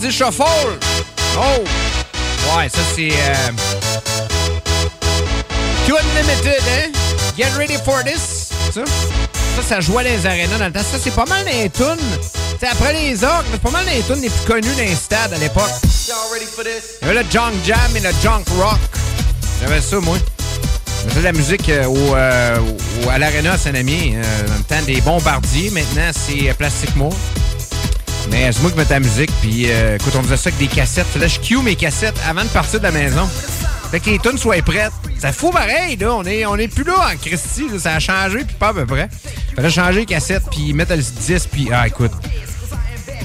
Shuffle! 0.00 0.42
Oh! 1.36 1.64
Ouais, 2.56 2.68
ça 2.68 2.78
c'est. 2.94 3.10
Euh... 3.10 3.52
Q 5.86 5.92
Unlimited, 5.92 6.62
hein? 6.68 6.90
Get 7.36 7.50
ready 7.58 7.76
for 7.84 8.02
this! 8.04 8.48
Ça, 8.72 8.80
ça, 9.56 9.62
ça 9.68 9.80
jouait 9.80 10.04
dans 10.04 10.10
les 10.10 10.26
arénas 10.26 10.58
dans 10.58 10.66
le 10.66 10.72
temps. 10.72 10.80
Ça, 10.80 10.98
c'est 11.02 11.14
pas 11.14 11.26
mal 11.26 11.44
des 11.44 11.68
tunes. 11.70 11.96
C'est 12.60 12.68
après 12.68 12.92
les 12.92 13.22
orques, 13.24 13.44
mais 13.50 13.54
c'est 13.54 13.62
pas 13.62 13.70
mal 13.70 13.84
des 13.86 14.02
tunes 14.02 14.20
les 14.22 14.30
plus 14.30 14.46
connues 14.46 14.74
dans 14.76 14.82
les 14.82 14.94
stades 14.94 15.32
à 15.32 15.38
l'époque. 15.38 15.70
Il 17.02 17.06
y 17.06 17.10
avait 17.10 17.22
le 17.22 17.30
Junk 17.30 17.52
Jam 17.64 17.96
et 17.96 18.00
le 18.00 18.10
Junk 18.22 18.44
Rock. 18.58 18.78
J'avais 19.60 19.80
ça, 19.80 19.96
moi. 20.00 20.16
Faisais 21.08 21.18
de 21.20 21.24
la 21.24 21.32
musique 21.32 21.68
euh, 21.68 21.84
au, 21.86 22.14
euh, 22.14 22.56
au- 23.04 23.08
à 23.10 23.18
l'Arena 23.18 23.52
à 23.54 23.58
Saint-Amien, 23.58 24.12
euh, 24.22 24.46
dans 24.46 24.54
le 24.54 24.62
temps 24.62 24.86
des 24.86 25.00
bombardiers. 25.00 25.70
Maintenant, 25.70 26.10
c'est 26.12 26.48
euh, 26.48 26.54
Plastic 26.54 26.94
Moore. 26.94 27.12
Mais 28.30 28.50
c'est 28.52 28.60
moi 28.62 28.70
qui 28.70 28.76
mettais 28.76 28.94
la 28.94 29.00
musique, 29.00 29.30
puis 29.40 29.66
euh, 29.68 29.96
écoute, 29.96 30.12
on 30.16 30.22
faisait 30.22 30.36
ça 30.36 30.48
avec 30.48 30.58
des 30.58 30.74
cassettes. 30.74 31.06
Que 31.12 31.26
je 31.26 31.40
cue 31.40 31.58
mes 31.58 31.76
cassettes 31.76 32.18
avant 32.28 32.44
de 32.44 32.48
partir 32.48 32.78
de 32.78 32.84
la 32.84 32.90
maison. 32.90 33.28
Fait 33.90 34.00
que 34.00 34.10
les 34.10 34.18
tunes 34.18 34.38
soient 34.38 34.62
prêtes. 34.62 34.92
Ça 35.18 35.32
fout 35.32 35.52
pareil, 35.52 35.96
là. 35.96 36.14
On 36.14 36.24
est, 36.24 36.46
on 36.46 36.56
est 36.56 36.68
plus 36.68 36.84
là 36.84 36.94
en 37.12 37.16
Christie, 37.16 37.68
là. 37.70 37.78
Ça 37.78 37.94
a 37.94 37.98
changé, 38.00 38.44
puis 38.44 38.56
pas 38.58 38.68
à 38.68 38.74
peu 38.74 38.86
près. 38.86 39.08
Fallait 39.54 39.70
changer 39.70 40.00
les 40.00 40.06
cassettes, 40.06 40.44
puis 40.50 40.72
mettre 40.72 40.94
le 40.94 41.02
10, 41.02 41.46
puis... 41.46 41.68
Ah, 41.72 41.86
écoute... 41.86 42.12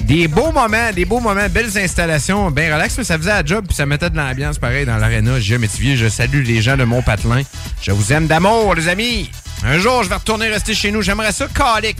Des 0.02 0.26
beaux 0.26 0.52
moments, 0.52 0.90
des 0.94 1.04
beaux 1.04 1.20
moments, 1.20 1.48
belles 1.50 1.76
installations, 1.76 2.50
bien 2.50 2.74
relax, 2.74 2.96
mais 2.96 3.04
ça 3.04 3.18
faisait 3.18 3.28
la 3.28 3.44
job, 3.44 3.66
puis 3.66 3.76
ça 3.76 3.84
mettait 3.84 4.08
de 4.08 4.16
l'ambiance 4.16 4.58
pareil 4.58 4.86
dans 4.86 4.96
l'aréna. 4.96 5.38
J'ai 5.38 5.58
Métivier, 5.58 5.98
je 5.98 6.08
salue 6.08 6.44
les 6.44 6.62
gens 6.62 6.78
de 6.78 6.84
mon 6.84 7.02
patelin. 7.02 7.42
Je 7.82 7.92
vous 7.92 8.10
aime 8.12 8.26
d'amour, 8.26 8.74
les 8.74 8.88
amis. 8.88 9.30
Un 9.64 9.78
jour, 9.78 10.02
je 10.04 10.08
vais 10.08 10.14
retourner 10.14 10.48
rester 10.48 10.74
chez 10.74 10.92
nous. 10.92 11.02
J'aimerais 11.02 11.32
ça 11.32 11.46
calique. 11.48 11.98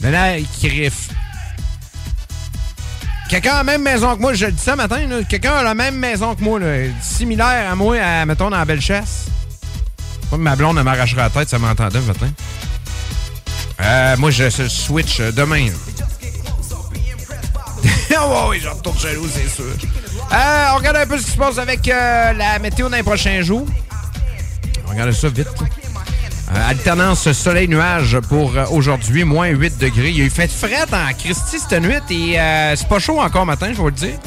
Mais 0.00 0.10
là, 0.10 0.38
il. 0.38 0.90
Quelqu'un 3.30 3.52
a 3.52 3.56
la 3.58 3.62
même 3.64 3.82
maison 3.82 4.16
que 4.16 4.20
moi, 4.20 4.34
je 4.34 4.46
le 4.46 4.50
dis 4.50 4.60
ça 4.60 4.74
matin. 4.74 4.98
Quelqu'un 5.28 5.52
a 5.52 5.62
la 5.62 5.74
même 5.74 5.94
maison 5.94 6.34
que 6.34 6.42
moi, 6.42 6.58
là. 6.58 6.88
Similaire 7.00 7.70
à 7.70 7.76
moi, 7.76 7.96
à, 7.96 8.26
mettons, 8.26 8.50
dans 8.50 8.58
la 8.58 8.64
belle 8.64 8.80
chasse. 8.80 9.26
Ma 10.36 10.56
blonde, 10.56 10.78
elle 10.78 10.82
m'arrachera 10.82 11.22
la 11.22 11.30
tête, 11.30 11.48
ça 11.48 11.56
m'entendait 11.56 12.00
matin. 12.00 12.28
Euh, 13.82 14.16
moi, 14.16 14.32
je 14.32 14.50
switch 14.50 15.20
euh, 15.20 15.30
demain. 15.30 15.68
oh, 18.18 18.46
oui, 18.50 18.58
je 18.60 18.68
retourne 18.68 18.98
jaloux, 18.98 19.28
c'est 19.32 19.48
sûr. 19.48 19.64
Euh, 20.32 20.64
on 20.72 20.78
regarde 20.78 20.96
un 20.96 21.06
peu 21.06 21.16
ce 21.16 21.26
qui 21.26 21.30
se 21.30 21.36
passe 21.36 21.58
avec 21.58 21.86
euh, 21.86 22.32
la 22.32 22.58
météo 22.58 22.88
dans 22.88 22.96
les 22.96 23.04
prochains 23.04 23.42
jours. 23.42 23.64
On 24.88 24.90
regarde 24.90 25.12
ça 25.12 25.28
vite. 25.28 25.46
Euh, 26.52 26.70
alternance 26.70 27.30
soleil-nuage 27.30 28.18
pour 28.28 28.56
euh, 28.56 28.64
aujourd'hui, 28.72 29.22
moins 29.22 29.48
8 29.48 29.78
degrés. 29.78 30.10
Il 30.10 30.18
y 30.18 30.22
a 30.22 30.24
eu 30.24 30.30
fait 30.30 30.50
fret 30.50 30.86
en 30.92 31.12
Christie 31.16 31.58
cette 31.60 31.80
nuit 31.80 32.00
et 32.10 32.40
euh, 32.40 32.74
c'est 32.74 32.88
pas 32.88 32.98
chaud 32.98 33.20
encore 33.20 33.46
matin, 33.46 33.66
je 33.66 33.72
vais 33.72 33.78
vous 33.78 33.86
le 33.86 33.92
dire. 33.92 34.18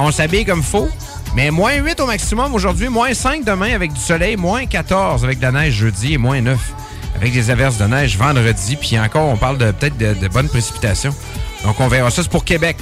On 0.00 0.10
s'habille 0.10 0.44
comme 0.44 0.62
faux. 0.62 0.88
Mais 1.34 1.50
moins 1.50 1.74
8 1.74 2.00
au 2.00 2.06
maximum 2.06 2.54
aujourd'hui, 2.54 2.88
moins 2.88 3.12
5 3.12 3.44
demain 3.44 3.74
avec 3.74 3.92
du 3.92 4.00
soleil, 4.00 4.36
moins 4.36 4.66
14 4.66 5.24
avec 5.24 5.38
de 5.38 5.42
la 5.42 5.52
neige 5.52 5.74
jeudi 5.74 6.14
et 6.14 6.18
moins 6.18 6.40
9 6.40 6.58
avec 7.16 7.32
des 7.32 7.50
averses 7.50 7.78
de 7.78 7.84
neige 7.84 8.16
vendredi. 8.16 8.76
Puis 8.76 8.98
encore, 8.98 9.28
on 9.28 9.36
parle 9.36 9.58
de 9.58 9.70
peut-être 9.70 9.98
de, 9.98 10.14
de 10.14 10.28
bonnes 10.28 10.48
précipitations. 10.48 11.14
Donc 11.64 11.78
on 11.80 11.88
verra 11.88 12.10
ça, 12.10 12.22
c'est 12.22 12.30
pour 12.30 12.44
Québec. 12.44 12.76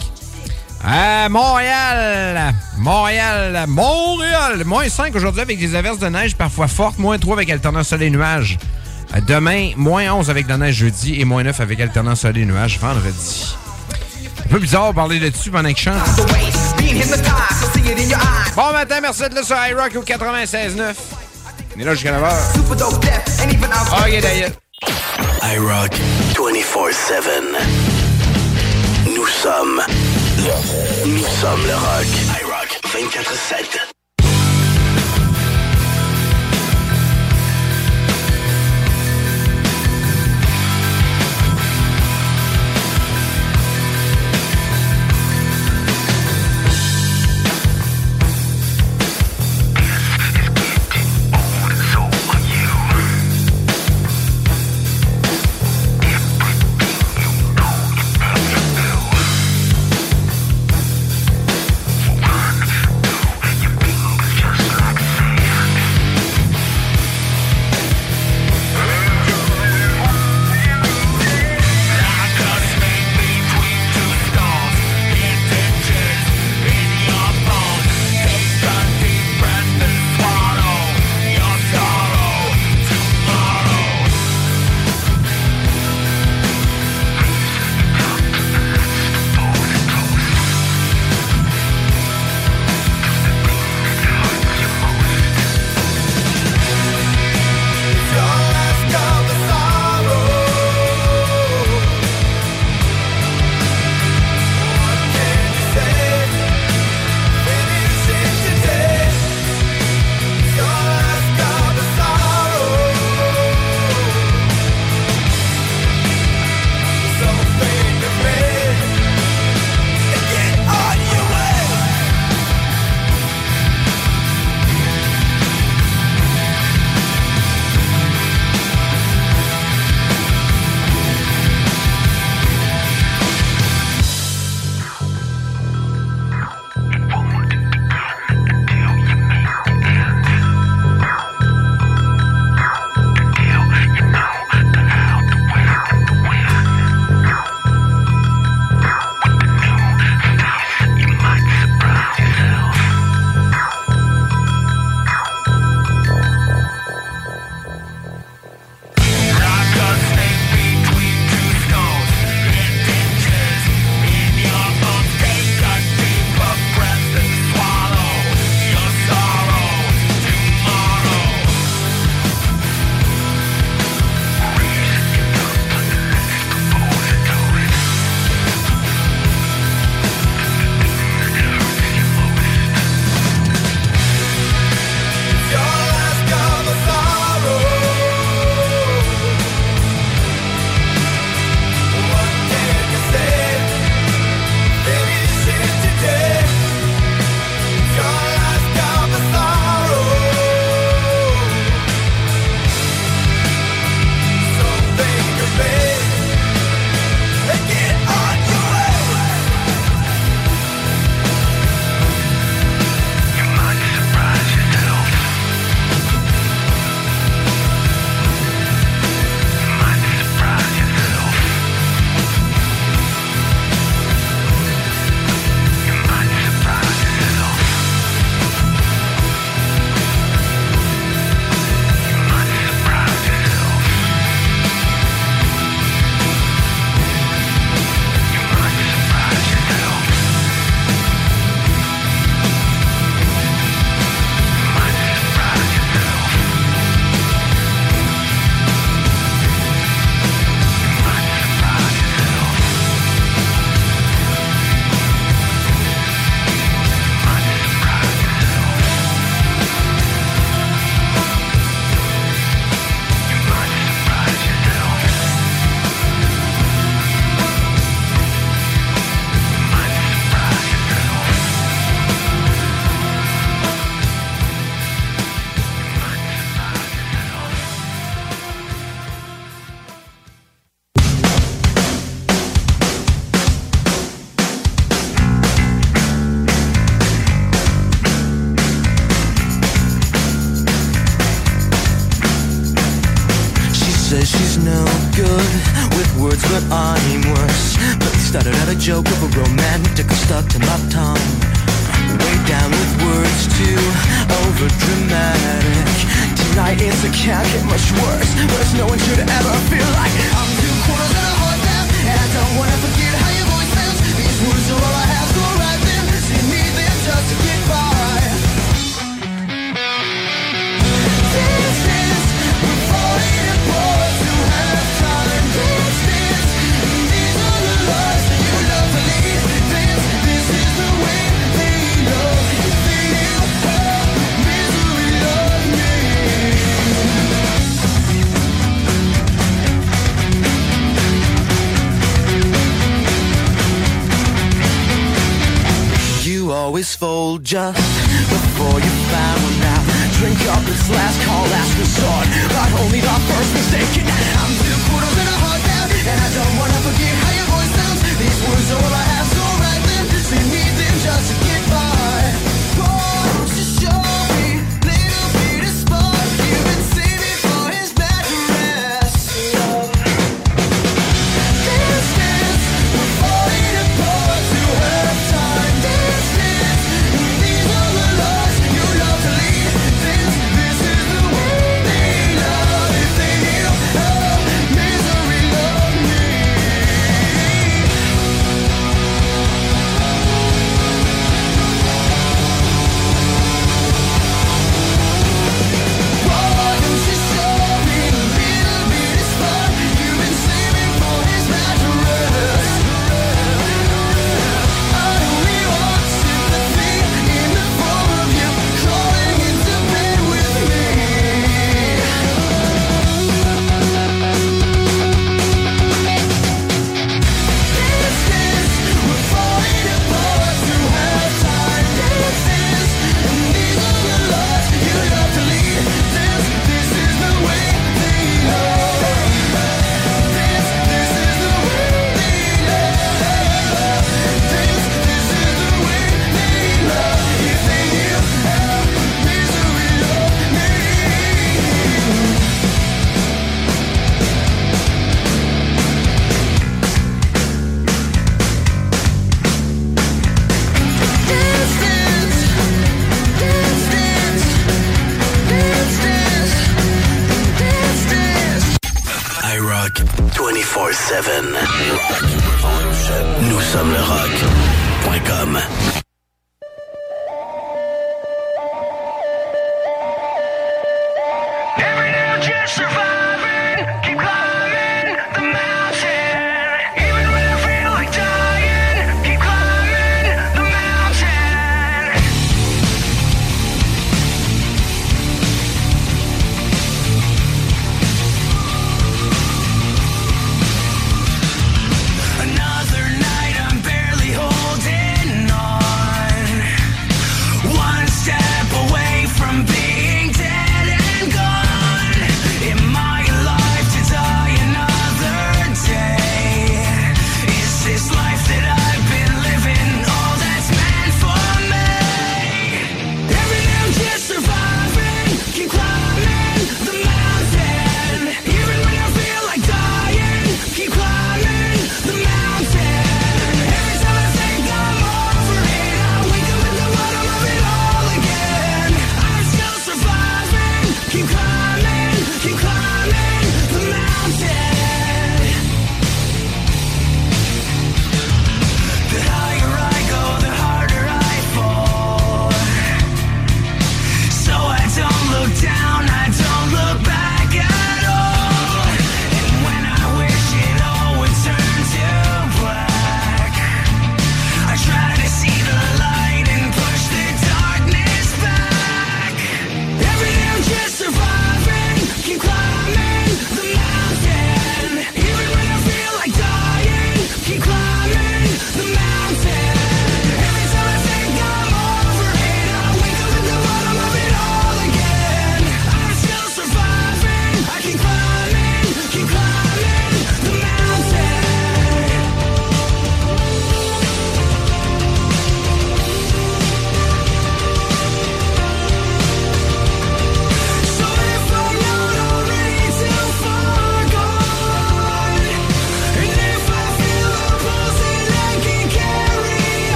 À 0.83 1.29
Montréal, 1.29 2.55
Montréal, 2.79 3.65
Montréal, 3.69 4.63
moins 4.65 4.89
5 4.89 5.15
aujourd'hui 5.15 5.43
avec 5.43 5.59
des 5.59 5.75
averses 5.75 5.99
de 5.99 6.09
neige 6.09 6.35
parfois 6.37 6.69
fortes, 6.69 6.99
moins 6.99 7.19
3 7.19 7.37
avec 7.37 7.51
alternance 7.51 7.89
soleil-nuage. 7.89 8.59
Euh, 9.15 9.21
Demain, 9.27 9.73
moins 9.77 10.11
11 10.13 10.31
avec 10.31 10.47
de 10.47 10.51
la 10.53 10.57
neige 10.59 10.77
jeudi 10.77 11.21
et 11.21 11.25
moins 11.27 11.43
9 11.43 11.61
avec 11.61 11.81
alternance 11.81 12.21
soleil-nuage 12.21 12.79
vendredi. 12.79 13.55
Un 14.47 14.49
peu 14.49 14.59
bizarre 14.59 14.91
de 14.91 14.95
parler 14.97 15.21
là-dessus 15.21 15.51
pendant 15.51 15.71
que 15.71 15.79
je 15.79 15.83
chante. 15.85 15.95
Bon 18.57 18.73
matin, 18.73 19.01
merci 19.03 19.21
d'être 19.21 19.35
là 19.35 19.43
sur 19.43 19.57
iRock 19.57 19.97
au 19.97 20.03
96.9. 20.03 20.95
On 21.77 21.81
est 21.81 21.85
là 21.85 21.95
jusqu'à 21.95 22.13
9h. 22.19 22.33
Ok, 23.93 24.21
d'ailleurs. 24.23 24.51
iRock 25.55 25.93
24-7. 26.35 27.21
Nous 29.15 29.27
sommes 29.27 29.81
nous 31.07 31.19
sommes 31.19 31.67
le 31.67 31.75
rock. 31.75 32.07
iRock 32.41 32.81
24-7. 32.85 34.00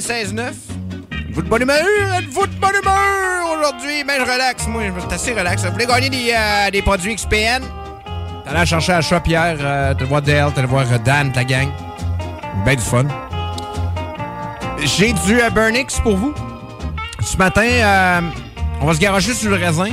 96.9. 0.00 0.52
Vous 1.32 1.42
de 1.42 1.48
bonne 1.48 1.62
humeur? 1.62 1.78
Êtes-vous 2.18 2.46
de 2.46 2.54
bonne 2.56 2.74
humeur 2.82 3.56
aujourd'hui? 3.56 4.04
Mais 4.06 4.16
je 4.18 4.30
relaxe, 4.30 4.66
moi. 4.66 4.82
Je 4.94 5.00
suis 5.00 5.12
assez 5.12 5.32
relax. 5.32 5.64
Vous 5.64 5.72
voulez 5.72 5.86
gagner 5.86 6.10
des, 6.10 6.34
euh, 6.36 6.70
des 6.70 6.82
produits 6.82 7.14
XPN? 7.14 7.62
T'es 8.44 8.54
allé 8.54 8.66
chercher 8.66 8.92
à 8.92 9.00
shop 9.00 9.20
hier. 9.26 9.56
Euh, 9.58 9.94
voir 10.06 10.20
Dale, 10.20 10.52
t'es 10.52 10.58
allé 10.58 10.68
voir 10.68 10.84
euh, 10.92 10.98
Dan, 10.98 11.32
ta 11.32 11.44
gang. 11.44 11.68
Ben 12.66 12.76
du 12.76 12.82
fun. 12.82 13.06
J'ai 14.82 15.14
du 15.14 15.40
euh, 15.40 15.48
Burnix 15.50 15.98
pour 16.00 16.16
vous. 16.16 16.34
Ce 17.22 17.36
matin, 17.38 17.62
euh, 17.62 18.20
on 18.82 18.86
va 18.86 18.94
se 18.94 18.98
garocher 18.98 19.32
sur 19.32 19.50
le 19.50 19.56
raisin. 19.56 19.92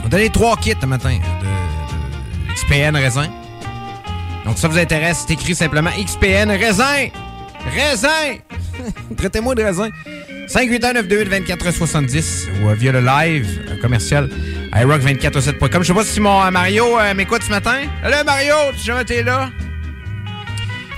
On 0.00 0.02
va 0.04 0.08
donner 0.10 0.28
trois 0.28 0.56
kits 0.58 0.74
ce 0.78 0.86
matin 0.86 1.14
de, 1.14 1.46
de 1.46 2.54
XPN 2.54 2.94
raisin. 2.94 3.28
Donc, 4.44 4.56
si 4.56 4.60
ça 4.60 4.68
vous 4.68 4.78
intéresse, 4.78 5.24
c'est 5.26 5.32
écrit 5.32 5.54
simplement 5.54 5.90
XPN 5.98 6.50
raisin. 6.50 7.08
Raisin! 7.74 8.36
Traitez-moi 9.16 9.54
de 9.54 9.62
raisin. 9.62 9.88
581-928-2470 10.48 12.48
ou 12.62 12.68
euh, 12.68 12.74
via 12.74 12.92
le 12.92 13.00
live 13.00 13.60
euh, 13.70 13.80
commercial 13.80 14.28
iRock247.com. 14.72 15.82
Je 15.82 15.86
sais 15.88 15.94
pas 15.94 16.04
si 16.04 16.20
mon 16.20 16.42
euh, 16.44 16.50
Mario 16.50 16.84
m'écoute 17.16 17.42
ce 17.42 17.50
matin. 17.50 17.76
Allô 18.02 18.16
Mario, 18.24 18.54
si 18.76 18.84
jamais 18.86 19.04
t'es 19.04 19.22
là? 19.22 19.48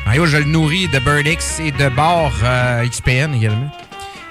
Mario, 0.05 0.27
je 0.27 0.37
le 0.39 0.45
nourris 0.45 0.89
de 0.89 0.99
Birdix 1.01 1.59
et 1.61 1.71
de 1.73 1.89
bar 1.89 2.33
XPN 2.89 3.35
également. 3.35 3.71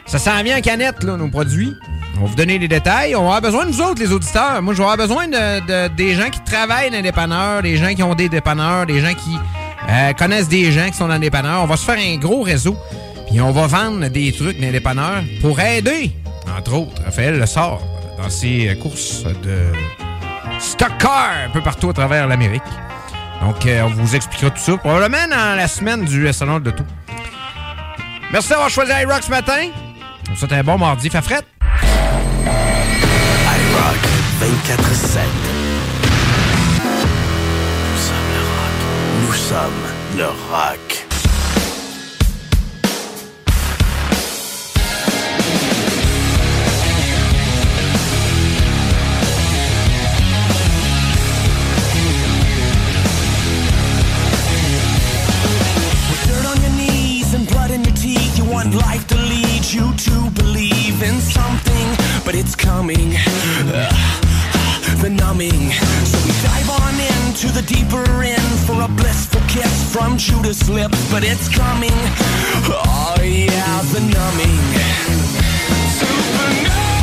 Ça 0.06 0.20
s'en 0.20 0.42
vient 0.44 0.58
en 0.58 0.62
canette, 0.62 1.04
là, 1.04 1.18
nos 1.18 1.30
produits. 1.30 1.74
On 2.18 2.22
va 2.22 2.28
vous 2.28 2.36
donner 2.36 2.58
les 2.60 2.68
détails. 2.70 3.14
On 3.16 3.24
va 3.28 3.36
avoir 3.36 3.42
besoin 3.42 3.66
de 3.66 3.72
nous 3.72 3.82
autres, 3.82 4.00
les 4.02 4.12
auditeurs. 4.14 4.62
Moi, 4.62 4.74
je 4.74 4.78
vais 4.78 4.84
avoir 4.90 4.96
besoin 4.98 5.28
de, 5.28 5.60
de- 5.66 5.88
des 5.96 6.14
gens 6.14 6.30
qui 6.30 6.40
travaillent 6.46 6.90
dans 6.92 6.96
les 6.98 7.02
dépanneurs, 7.04 7.62
des 7.62 7.76
gens 7.76 7.94
qui 7.94 8.04
ont 8.04 8.16
des 8.16 8.30
dépanneurs, 8.30 8.86
des 8.86 9.02
gens 9.02 9.14
qui 9.14 9.38
euh, 9.96 10.14
connaissent 10.14 10.50
des 10.50 10.72
gens 10.72 10.88
qui 10.88 10.98
sont 10.98 11.08
dans 11.08 11.14
les 11.16 11.20
dépanneurs. 11.20 11.64
On 11.64 11.68
va 11.68 11.78
se 11.78 11.86
faire 11.86 11.98
un 11.98 12.18
gros 12.18 12.42
réseau. 12.42 12.78
Puis 13.28 13.42
on 13.42 13.52
va 13.52 13.68
vendre 13.68 14.08
des 14.08 14.32
trucs 14.32 14.60
dans 14.60 14.66
les 14.66 14.72
dépanneurs 14.72 15.24
pour 15.42 15.60
aider, 15.60 16.12
entre 16.58 16.74
autres, 16.74 17.02
Raphaël 17.04 17.40
le 17.40 17.46
sort 17.46 17.82
dans 18.18 18.30
ses 18.30 18.78
courses 18.82 19.24
de 19.24 19.72
stock 20.60 20.92
car 21.00 21.32
un 21.48 21.50
peu 21.50 21.62
partout 21.62 21.90
à 21.90 21.94
travers 21.94 22.28
l'Amérique. 22.28 22.62
Donc, 23.42 23.66
euh, 23.66 23.84
on 23.84 23.90
vous 23.90 24.16
expliquera 24.16 24.50
tout 24.52 24.62
ça 24.62 24.78
probablement 24.78 25.28
dans 25.30 25.58
la 25.58 25.68
semaine 25.68 26.06
du 26.06 26.32
Salon 26.32 26.60
de 26.60 26.72
tout. 26.72 26.86
Merci 28.32 28.50
d'avoir 28.50 28.70
choisi 28.70 28.92
iRock 28.92 29.24
ce 29.24 29.30
matin. 29.30 29.70
On 30.32 30.36
souhaite 30.36 30.54
un 30.54 30.64
bon 30.64 30.78
mardi. 30.78 31.10
Fait 31.10 31.22
frette. 31.22 31.46
iRock 32.42 34.02
24-7. 34.42 35.20
Nous 37.92 37.98
sommes. 37.98 38.16
Nous 39.28 39.34
sommes 39.34 39.85
Le 40.18 40.28
rock. 40.50 41.06
life 58.74 59.06
to 59.08 59.16
lead 59.16 59.64
you 59.66 59.94
to 59.96 60.30
believe 60.32 61.04
in 61.04 61.20
something, 61.22 61.88
but 62.26 62.36
it's 62.36 62.56
coming. 62.56 63.16
Uh, 63.16 63.90
uh, 63.92 65.02
the 65.02 65.10
numbing 65.10 66.15
the 67.56 67.62
deeper 67.62 68.04
end 68.22 68.60
for 68.68 68.82
a 68.82 68.88
blissful 68.98 69.40
kiss 69.48 69.94
from 69.94 70.18
Judas' 70.18 70.68
lips, 70.68 71.10
but 71.10 71.24
it's 71.24 71.48
coming. 71.48 71.96
Oh 72.68 73.16
yeah, 73.24 73.82
the 73.94 74.02
numbing. 74.02 74.60
Supernova, 75.96 76.95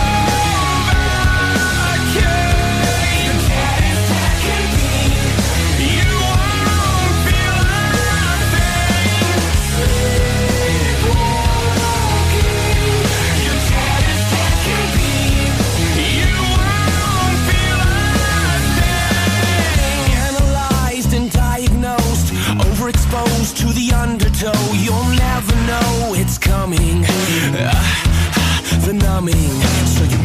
So 29.00 30.04
you 30.04 30.21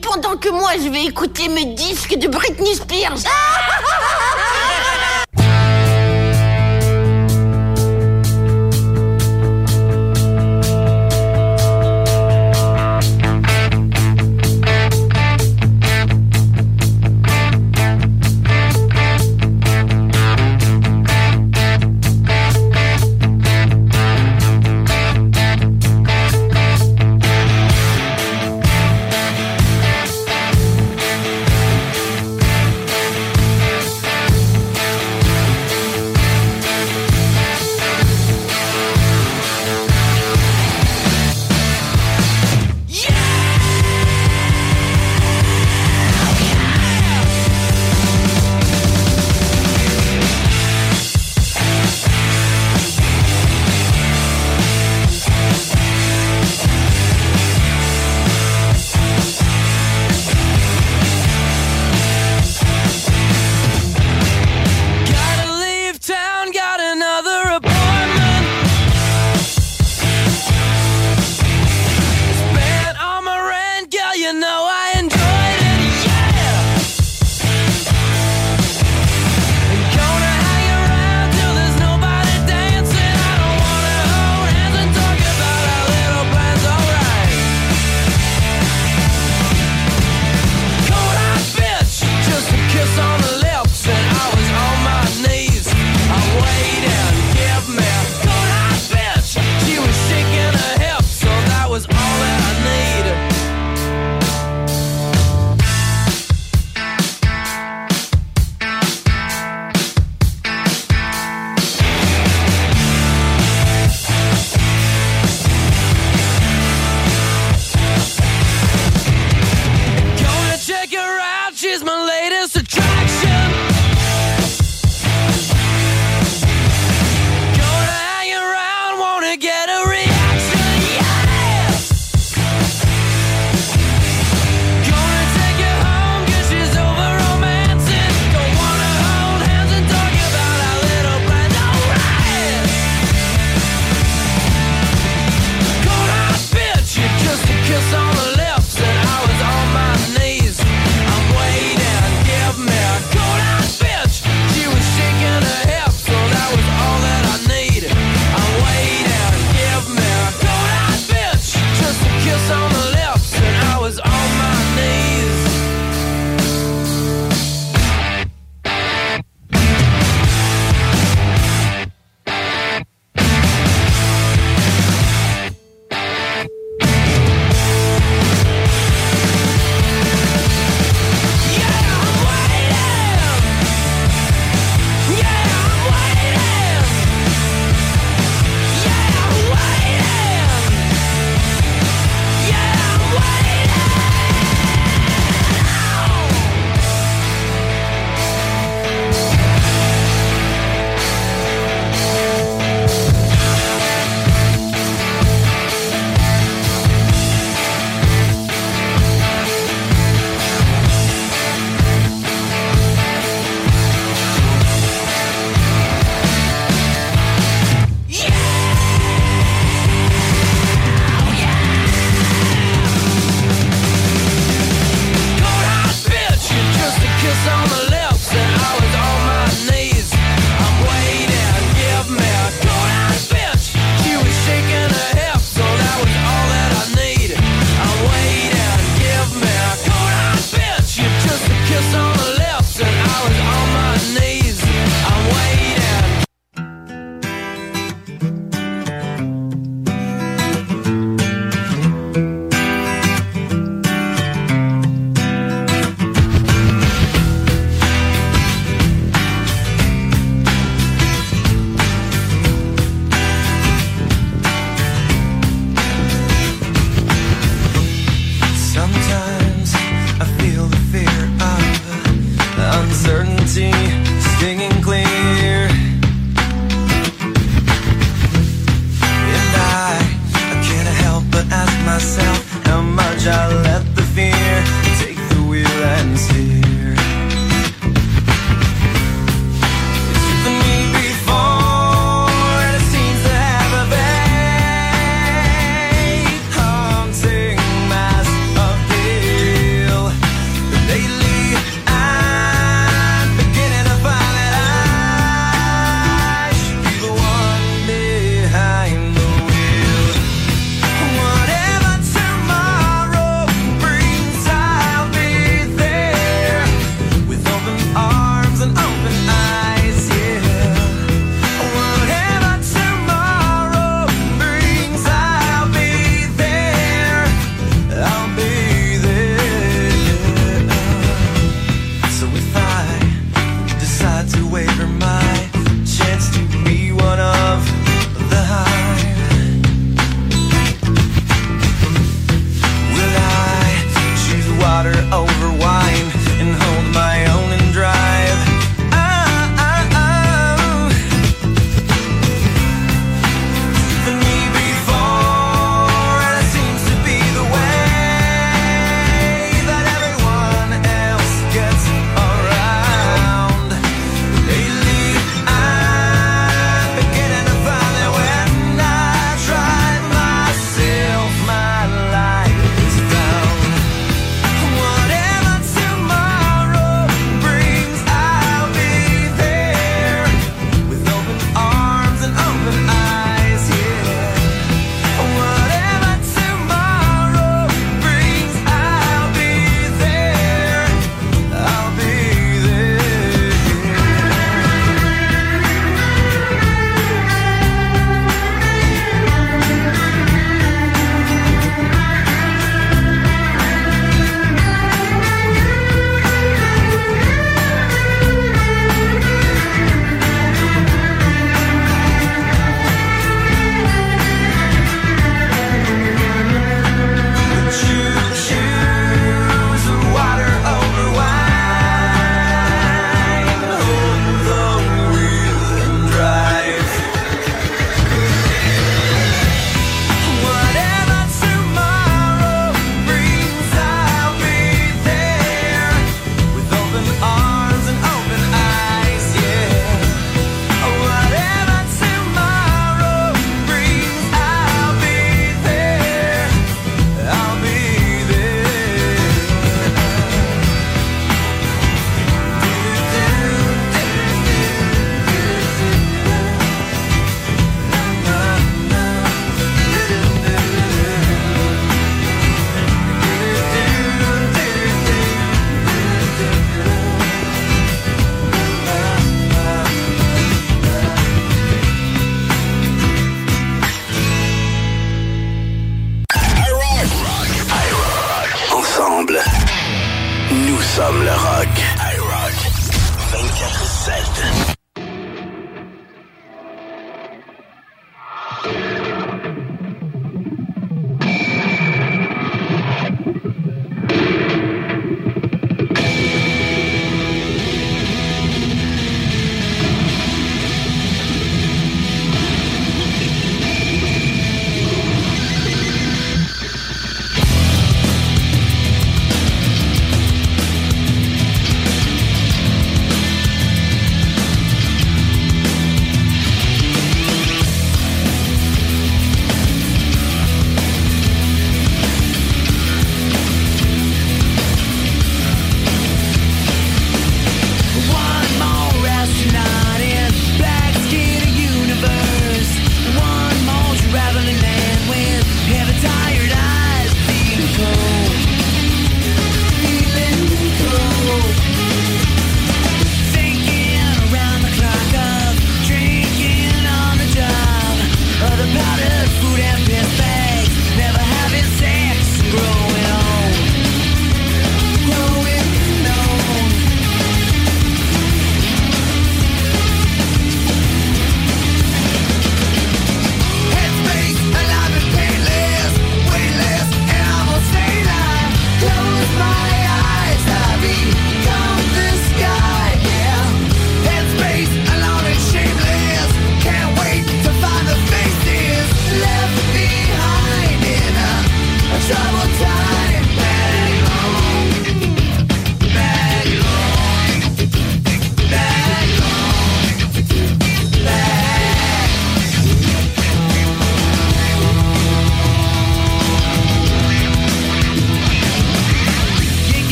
pendant 0.00 0.36
que 0.36 0.50
moi 0.50 0.72
je 0.82 0.88
vais 0.90 1.04
écouter 1.04 1.48
mes 1.48 1.64
disques 1.64 2.16
de 2.18 2.23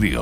radio 0.00 0.21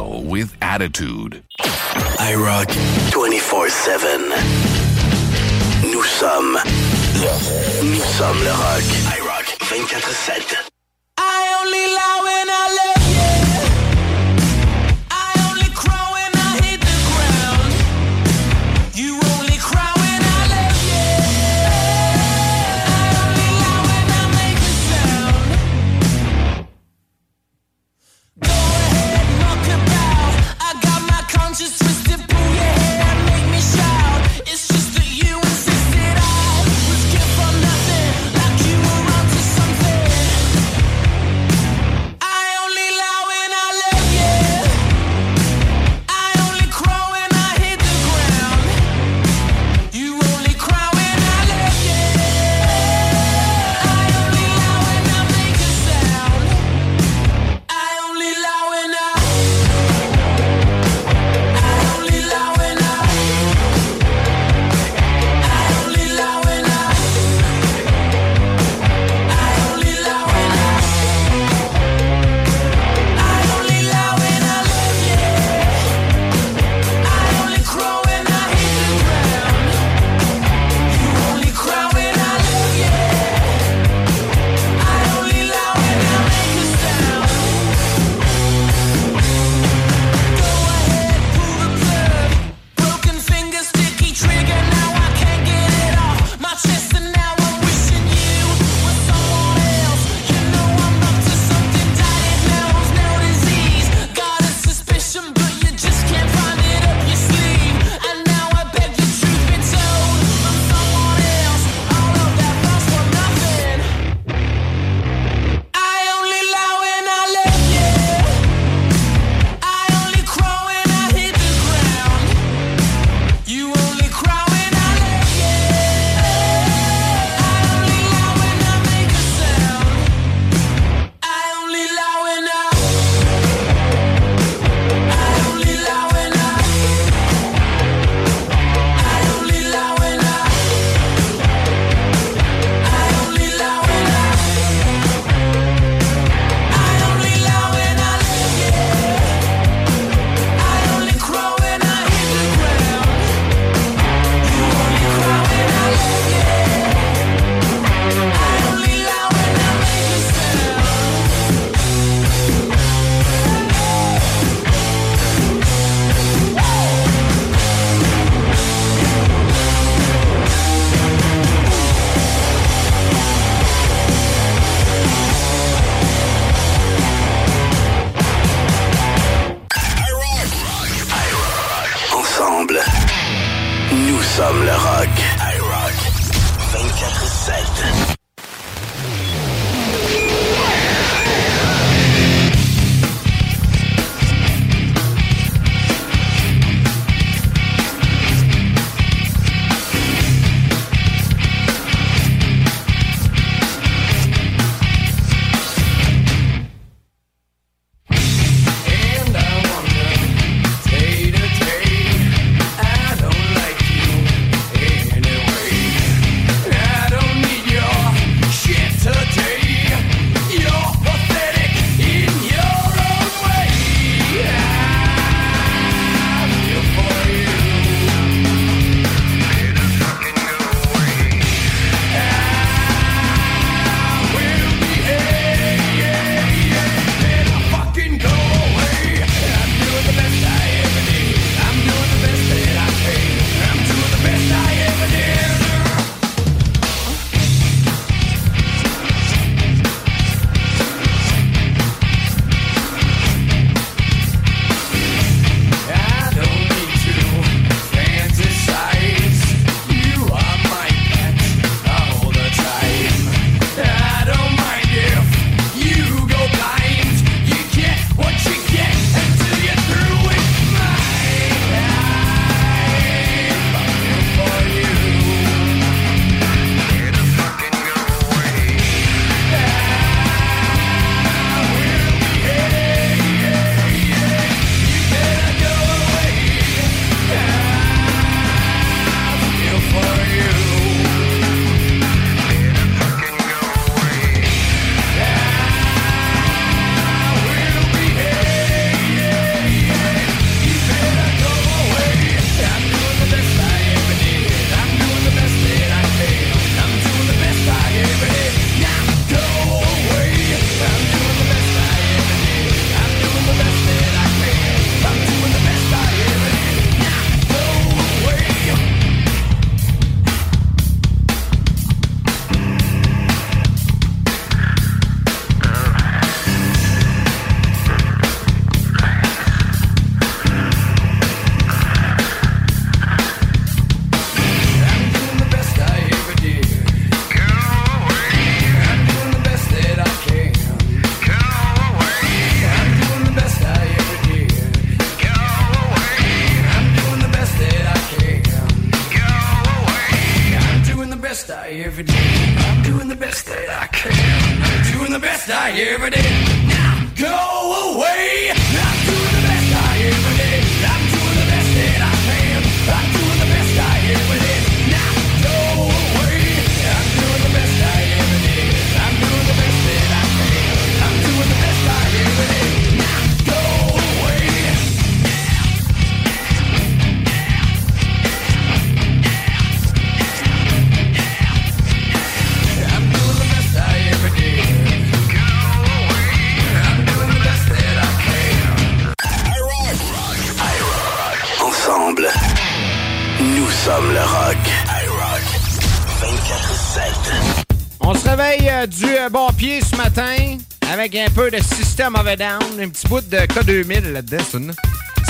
peu 401.41 401.51
de 401.51 401.62
System 401.62 402.17
of 402.17 402.27
a 402.27 402.37
Down, 402.37 402.79
un 402.79 402.91
petit 402.91 403.09
bout 403.09 403.27
de 403.27 403.39
K2000 403.39 404.12
là-dedans? 404.12 404.75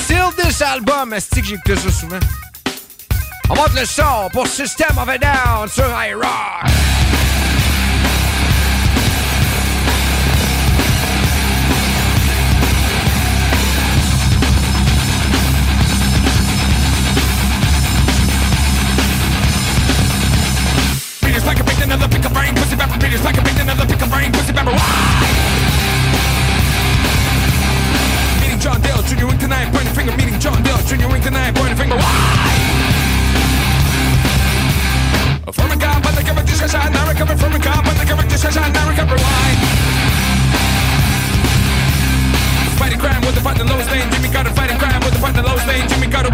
Still 0.02 0.32
this 0.36 0.60
album, 0.60 1.12
est 1.12 1.32
que 1.32 1.44
j'écoute 1.44 1.78
ça 1.78 1.90
souvent? 1.92 2.18
On 3.48 3.54
monte 3.54 3.74
le 3.78 3.86
son 3.86 4.28
pour 4.32 4.48
System 4.48 4.98
of 4.98 5.08
a 5.08 5.18
Down 5.18 5.68
sur 5.68 5.84
iRock. 5.84 6.66
Beaters 21.22 21.46
like 21.46 21.60
a 21.60 21.62
big 21.62 21.80
another 21.82 22.08
pick 22.08 22.24
a 22.24 22.30
brain, 22.30 22.52
pussy. 22.56 22.74
Beaters 22.98 23.22
like 23.22 23.38
a 23.38 23.42
big 23.42 23.60
another 23.60 23.86
pick 23.86 24.02
a 24.02 24.06
brain, 24.06 24.32
pussy 24.32 24.52
rapper. 24.52 24.72
Meeting 24.72 25.59
John 29.00 29.08
Junior 29.08 29.26
Wink 29.28 29.40
tonight, 29.40 29.72
pointing 29.72 29.94
finger. 29.94 30.14
Meeting 30.14 30.38
John 30.38 30.62
Dale, 30.62 30.76
Junior 30.84 31.08
Wink 31.08 31.24
tonight, 31.24 31.54
pointing 31.54 31.74
finger. 31.74 31.96
Why? 31.96 32.52
From 35.52 35.70
a 35.70 35.76
god, 35.76 36.02
but 36.02 36.14
the 36.14 36.22
cover 36.22 36.42
discussion, 36.42 36.92
now 36.92 37.08
recover 37.08 37.34
from 37.34 37.54
a 37.54 37.58
god, 37.58 37.82
but 37.82 37.96
the 37.96 38.04
cover 38.04 38.28
discussion, 38.28 38.60
now 38.60 38.88
recover. 38.90 39.16
Why? 39.16 39.56
Fighting 42.76 42.98
crime 42.98 43.22
with 43.22 43.36
the 43.36 43.40
partner 43.40 43.64
lowest 43.64 43.90
lane, 43.90 44.10
Jimmy 44.10 44.28
Carter. 44.28 44.52
Fighting 44.52 44.76
crime 44.76 45.00
with 45.00 45.14
the 45.14 45.20
partner 45.20 45.42
lowest 45.44 45.66
lane, 45.66 45.88
Jimmy 45.88 46.10
Carter. 46.12 46.30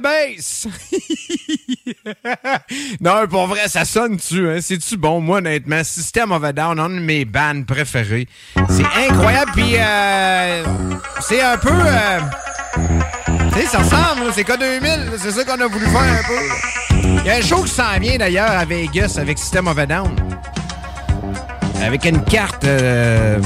Bass! 0.00 0.66
non, 3.00 3.26
pour 3.28 3.46
vrai, 3.46 3.68
ça 3.68 3.84
sonne-tu, 3.84 4.48
hein? 4.48 4.58
C'est-tu 4.60 4.96
bon? 4.96 5.20
Moi, 5.20 5.38
honnêtement, 5.38 5.82
System 5.84 6.32
of 6.32 6.42
a 6.44 6.52
Down, 6.52 6.78
un 6.78 6.90
de 6.90 7.00
mes 7.00 7.24
bands 7.24 7.62
préférés. 7.66 8.28
C'est 8.68 9.08
incroyable, 9.08 9.52
puis 9.54 9.74
euh, 9.76 10.64
c'est 11.20 11.42
un 11.42 11.56
peu... 11.56 11.70
euh, 11.72 12.20
tu 13.52 13.60
sais, 13.60 13.66
ça 13.66 13.78
ressemble, 13.78 14.32
c'est 14.32 14.46
K2000, 14.46 14.82
là, 14.82 15.12
c'est 15.18 15.30
ça 15.32 15.44
qu'on 15.44 15.60
a 15.60 15.66
voulu 15.66 15.86
faire 15.86 16.00
un 16.00 16.22
peu. 16.26 17.00
Il 17.20 17.26
y 17.26 17.30
a 17.30 17.36
un 17.36 17.42
show 17.42 17.62
qui 17.62 17.70
s'en 17.70 17.98
vient, 17.98 18.16
d'ailleurs, 18.18 18.50
à 18.50 18.64
Vegas, 18.64 19.16
avec 19.18 19.38
System 19.38 19.68
of 19.68 19.78
a 19.78 19.86
Down. 19.86 20.14
Avec 21.82 22.04
une 22.04 22.22
carte 22.24 22.64
euh, 22.64 23.38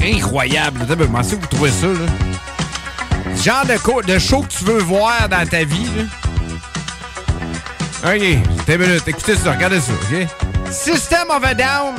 incroyable. 0.00 0.80
Comment 0.88 1.20
que 1.20 1.26
vous 1.34 1.46
trouvez 1.46 1.70
ça, 1.70 1.86
là? 1.86 2.47
Genre 3.42 3.64
de, 3.64 4.18
show 4.18 4.42
que 4.42 4.48
tu 4.48 4.64
veux 4.64 4.80
voir 4.80 5.28
dans 5.28 5.46
ta 5.46 5.64
vie, 5.64 5.88
là. 5.96 6.02
OK, 8.04 8.64
t'es 8.66 8.74
une 8.74 8.80
minute, 8.80 9.06
écoutez 9.06 9.36
ça, 9.36 9.52
regardez 9.52 9.80
ça, 9.80 9.92
OK? 9.92 10.26
System 10.70 11.30
of 11.30 11.44
a 11.44 11.54
Down. 11.54 11.94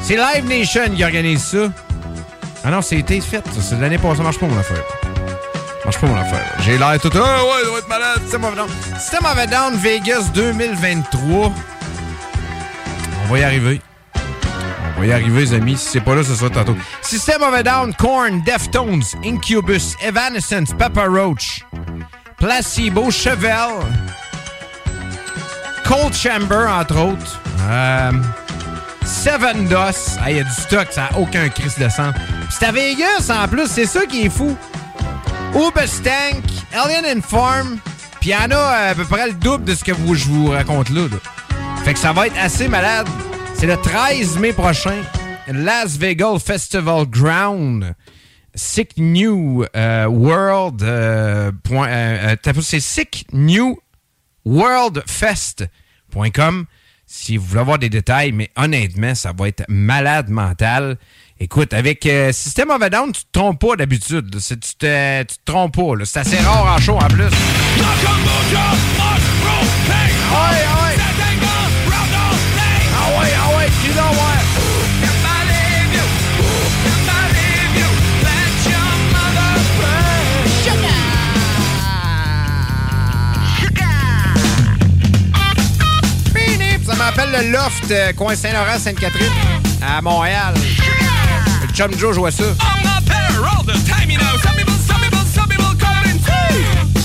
C'est 0.00 0.16
Live 0.16 0.46
Nation 0.48 0.94
qui 0.94 1.04
organise 1.04 1.44
ça. 1.44 1.68
Ah 2.64 2.70
non, 2.70 2.82
c'était 2.82 3.20
fait, 3.20 3.44
ça. 3.46 3.60
C'est 3.60 3.78
l'année 3.78 3.98
passée, 3.98 4.16
ça 4.16 4.22
marche 4.22 4.38
pas 4.38 4.46
mon 4.46 4.58
affaire. 4.58 4.82
Marche 5.84 5.98
pas 5.98 6.06
mon 6.06 6.16
affaire. 6.16 6.54
J'ai 6.60 6.78
l'air 6.78 6.98
tout. 7.00 7.10
Ah 7.14 7.44
ouais, 7.44 7.64
ça 7.64 7.70
va 7.70 7.78
être 7.78 7.88
malade. 7.88 8.20
System 8.22 8.44
of 8.44 8.52
a 8.52 8.56
Down. 8.56 8.68
System 8.98 9.24
of 9.24 9.38
a 9.38 9.46
Down 9.46 9.76
Vegas 9.76 10.24
2023. 10.34 11.52
On 13.24 13.32
va 13.32 13.38
y 13.38 13.42
arriver. 13.42 13.80
On 14.98 15.02
va 15.02 15.06
y 15.06 15.12
arriver, 15.12 15.42
les 15.42 15.54
amis. 15.54 15.76
Si 15.76 15.90
c'est 15.90 16.00
pas 16.00 16.16
là, 16.16 16.24
ce 16.24 16.34
sera 16.34 16.50
tantôt. 16.50 16.74
System 17.02 17.40
of 17.42 17.54
a 17.54 17.62
Down, 17.62 17.94
Korn, 17.94 18.42
Deftones, 18.42 19.04
Incubus, 19.24 19.94
Evanescence, 20.02 20.72
Papa 20.76 21.04
Roach, 21.06 21.64
Placebo, 22.36 23.08
Chevelle, 23.08 23.78
Cold 25.84 26.12
Chamber, 26.12 26.66
entre 26.68 26.98
autres. 26.98 27.40
Euh, 27.68 28.10
Seven 29.04 29.68
Dos. 29.68 30.18
Il 30.26 30.38
y 30.38 30.40
a 30.40 30.42
du 30.42 30.50
stock, 30.50 30.88
ça 30.90 31.02
n'a 31.12 31.18
aucun 31.20 31.48
crise 31.48 31.78
de 31.78 31.88
sang. 31.88 32.10
C'est 32.50 32.66
à 32.66 32.72
Vegas 32.72 33.30
en 33.30 33.46
plus, 33.46 33.68
c'est 33.68 33.86
ça 33.86 34.04
qui 34.04 34.26
est 34.26 34.30
fou. 34.30 34.56
Uberstank, 35.54 36.42
Alien 36.74 37.04
Inform, 37.18 37.78
puis 38.20 38.30
il 38.30 38.32
y 38.32 38.34
en 38.34 38.50
a 38.50 38.88
à 38.90 38.94
peu 38.96 39.04
près 39.04 39.28
le 39.28 39.34
double 39.34 39.64
de 39.64 39.76
ce 39.76 39.84
que 39.84 39.92
je 39.94 40.24
vous 40.24 40.50
raconte 40.50 40.90
là, 40.90 41.02
là. 41.02 41.18
Fait 41.84 41.92
que 41.92 42.00
ça 42.00 42.12
va 42.12 42.26
être 42.26 42.36
assez 42.36 42.66
malade. 42.66 43.06
C'est 43.58 43.66
le 43.66 43.76
13 43.76 44.38
mai 44.38 44.52
prochain. 44.52 45.02
Las 45.48 45.98
Vegas 45.98 46.38
Festival 46.38 47.06
Ground. 47.06 47.94
Sick 48.54 48.92
New 48.96 49.64
euh, 49.76 50.06
World. 50.06 50.82
euh, 50.82 51.50
euh, 51.72 52.36
euh, 52.46 52.52
c'est 52.62 52.80
Sick 52.80 53.26
New 53.32 53.76
worldfest.com 54.44 56.66
si 57.10 57.38
vous 57.38 57.46
voulez 57.46 57.60
avoir 57.60 57.78
des 57.78 57.88
détails, 57.88 58.32
mais 58.32 58.50
honnêtement, 58.54 59.14
ça 59.14 59.32
va 59.36 59.48
être 59.48 59.64
malade 59.68 60.28
mental. 60.28 60.98
Écoute, 61.40 61.72
avec 61.72 62.04
euh, 62.04 62.32
System 62.32 62.68
of 62.70 62.82
a 62.82 62.90
Down, 62.90 63.12
tu 63.12 63.22
te 63.22 63.28
trompes 63.32 63.60
pas 63.60 63.76
d'habitude. 63.76 64.30
Tu 64.30 64.58
tu 64.58 64.74
te 64.76 65.24
trompes 65.46 65.74
pas. 65.74 66.04
C'est 66.04 66.20
assez 66.20 66.36
rare 66.36 66.66
en 66.66 66.78
show 66.78 66.96
en 66.96 67.08
plus. 67.08 67.30
Le 87.30 87.50
Loft, 87.52 87.90
euh, 87.90 88.12
coin 88.14 88.34
Saint-Laurent-Sainte-Catherine, 88.34 89.32
à 89.86 90.00
Montréal. 90.00 90.54
Le 91.62 91.68
chum 91.74 91.92
Joe 91.98 92.14
jouait 92.14 92.30
ça. 92.30 92.44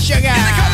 Sugar. 0.00 0.73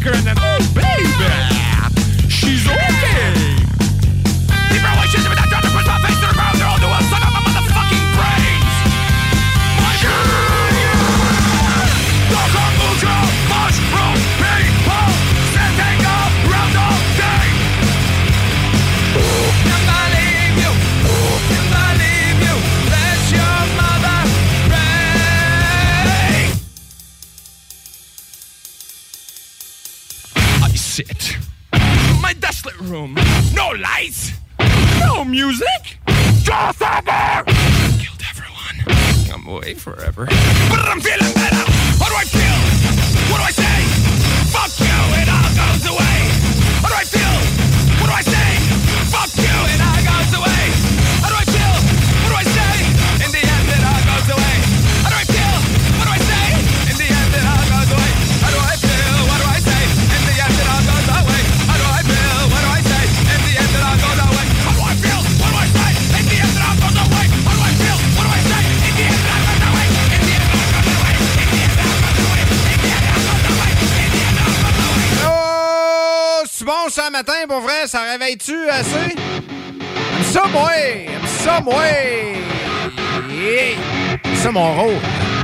Fucking 0.00 0.12
kick 0.12 0.12
her, 0.12 0.18
and 0.18 0.26
then 0.26 0.36
oh 0.38 0.72
baby, 0.74 1.49
sit. 31.04 31.36
My 32.20 32.34
desolate 32.38 32.78
room. 32.80 33.14
No 33.54 33.70
lights. 33.70 34.32
No 35.00 35.24
music. 35.24 35.98
Just 36.42 36.82
over. 36.82 37.44
Killed 37.98 38.22
everyone. 38.30 38.76
I'm 39.32 39.46
away 39.46 39.74
forever. 39.74 40.26
But 40.26 40.80
I'm 40.88 41.00
feeling 41.00 41.34
better. 41.34 41.64
How 42.00 42.08
do 42.08 42.16
I 42.16 42.24
feel? 42.24 42.58
What 43.30 43.38
do 43.38 43.44
I 43.44 43.52
say? 43.52 43.78
Fuck 44.54 44.72
you, 44.80 44.98
it 45.20 45.28
all 45.28 45.50
goes 45.60 45.84
away. 45.92 46.18
How 46.82 46.88
do 46.88 46.94
I 46.94 47.04
feel? 47.04 47.36
What 48.00 48.06
do 48.10 48.12
I 48.12 48.24
say? 48.34 48.50
Fuck 49.14 49.32
you, 49.36 49.56
it 49.74 49.80
all 49.80 50.00
goes 50.04 50.32
away. 50.38 50.59
Ça 76.90 77.08
matin, 77.08 77.46
pour 77.46 77.60
vrai, 77.60 77.86
ça 77.86 78.00
réveille-tu 78.02 78.68
assez? 78.68 79.14
Aime 79.14 80.24
ça, 80.24 80.42
moi! 80.50 80.70
Aime 80.74 81.26
ça, 81.44 81.60
moi! 81.60 81.74
Yeah. 83.30 84.50
Mon 84.50 84.74
rôle. 84.74 84.94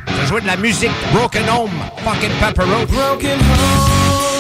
Je 0.08 0.26
jouer 0.26 0.40
de 0.40 0.48
la 0.48 0.56
musique 0.56 0.90
Broken 1.12 1.48
Home, 1.48 1.70
fucking 2.04 2.32
Pepper 2.40 2.62
Road. 2.62 2.88
Broken 2.88 3.38
home. 3.38 4.35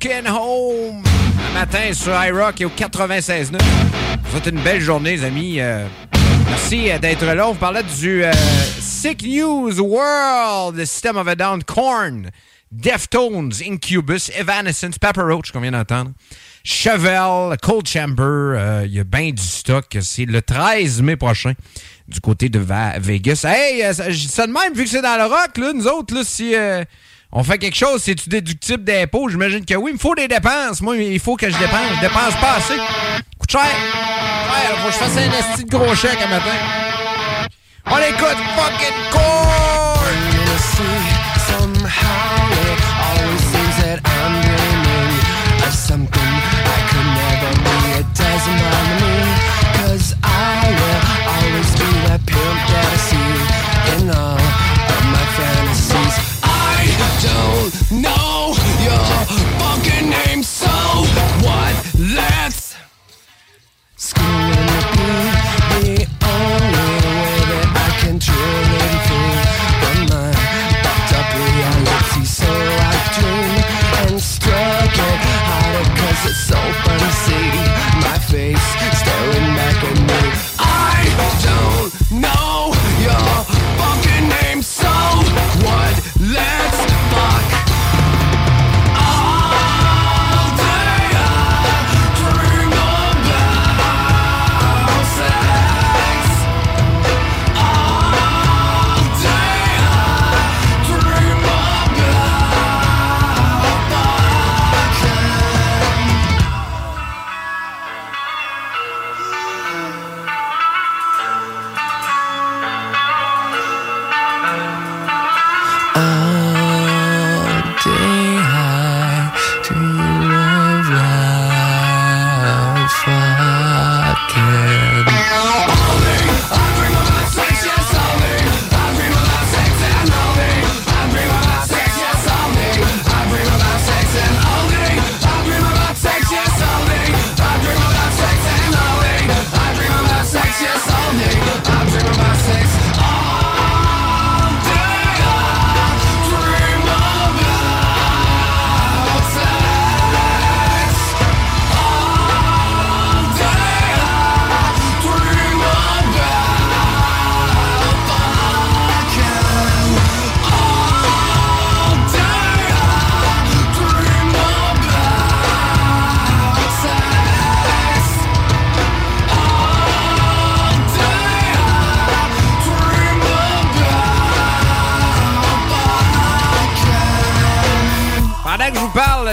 Broken 0.00 0.28
Home. 0.28 1.02
Un 1.48 1.54
matin 1.54 1.92
sur 1.92 2.12
iRock 2.12 2.60
et 2.60 2.64
au 2.64 2.70
96.9. 2.70 3.58
Vous 4.24 4.48
une 4.48 4.60
belle 4.60 4.80
journée, 4.80 5.16
les 5.16 5.24
amis. 5.24 5.60
Euh, 5.60 5.86
merci 6.48 6.90
euh, 6.90 6.98
d'être 6.98 7.24
là. 7.24 7.48
On 7.48 7.52
vous 7.52 7.58
parlait 7.58 7.82
du 7.82 8.22
euh, 8.22 8.32
Sick 8.78 9.24
News 9.24 9.80
World, 9.80 10.76
le 10.76 10.84
System 10.84 11.16
of 11.16 11.26
a 11.26 11.34
Down, 11.34 11.64
Korn, 11.64 12.30
Deftones, 12.70 13.52
Incubus, 13.66 14.30
Evanescence, 14.38 14.98
Pepper 14.98 15.22
Roach, 15.22 15.50
qu'on 15.50 15.60
vient 15.60 15.72
d'entendre. 15.72 16.12
Chevelle, 16.62 17.56
Cold 17.60 17.88
Chamber, 17.88 18.84
il 18.84 18.92
y 18.92 19.00
a 19.00 19.04
bien 19.04 19.30
du 19.30 19.42
stock. 19.42 19.98
C'est 20.00 20.26
le 20.26 20.42
13 20.42 21.02
mai 21.02 21.16
prochain 21.16 21.54
du 22.06 22.20
côté 22.20 22.48
de 22.48 22.60
Vegas. 23.00 23.44
Hey, 23.44 23.82
ça, 23.94 24.12
ça 24.12 24.46
de 24.46 24.52
même, 24.52 24.74
vu 24.74 24.84
que 24.84 24.90
c'est 24.90 25.02
dans 25.02 25.16
le 25.16 25.24
rock, 25.24 25.56
là, 25.56 25.72
nous 25.72 25.88
autres, 25.88 26.14
là, 26.14 26.22
si 26.24 26.54
on 27.32 27.44
fait 27.44 27.58
quelque 27.58 27.76
chose, 27.76 28.02
c'est-tu 28.02 28.28
déductible 28.28 28.84
d'impôt? 28.84 29.28
J'imagine 29.28 29.64
que 29.64 29.74
oui. 29.74 29.90
Il 29.90 29.94
me 29.94 29.98
faut 29.98 30.14
des 30.14 30.28
dépenses. 30.28 30.80
Moi, 30.80 30.96
il 30.96 31.20
faut 31.20 31.36
que 31.36 31.48
je 31.48 31.58
dépense. 31.58 31.96
Je 31.96 32.00
dépense 32.00 32.34
pas 32.40 32.54
assez. 32.56 32.76
Coûte 33.38 33.50
cher. 33.50 33.62
Ouais, 33.62 34.76
faut 34.82 34.88
que 34.88 34.92
je 34.92 34.98
fasse 34.98 35.16
un 35.16 35.30
esti 35.30 35.64
de 35.64 35.70
gros 35.70 35.94
chèque 35.94 36.18
un 36.24 36.28
matin. 36.28 36.56
On 37.86 37.98
écoute 37.98 38.38
fucking 38.56 39.10
corn! 39.10 39.48
I. 55.90 55.97
Don't 57.20 58.00
know 58.00 58.54
your 58.86 59.24
fucking 59.58 60.08
name, 60.08 60.42
so 60.44 60.68
what? 61.42 61.74
Let's 61.98 62.76
school 63.96 64.22
and 64.22 64.84
be 65.82 65.94
the 65.94 66.06
only 66.22 66.88
way 67.10 67.38
that 67.50 67.66
I 67.74 67.90
can 68.00 68.16
truly 68.20 68.94
my 70.06 70.30
fucked 70.84 71.12
up 71.18 71.28
reality. 71.34 72.24
So 72.24 72.46
I 72.46 72.94
and 74.06 74.20
it 75.26 75.42
harder 75.50 75.86
it's 76.24 76.38
so 76.46 76.60
my 78.00 78.18
face 78.30 79.07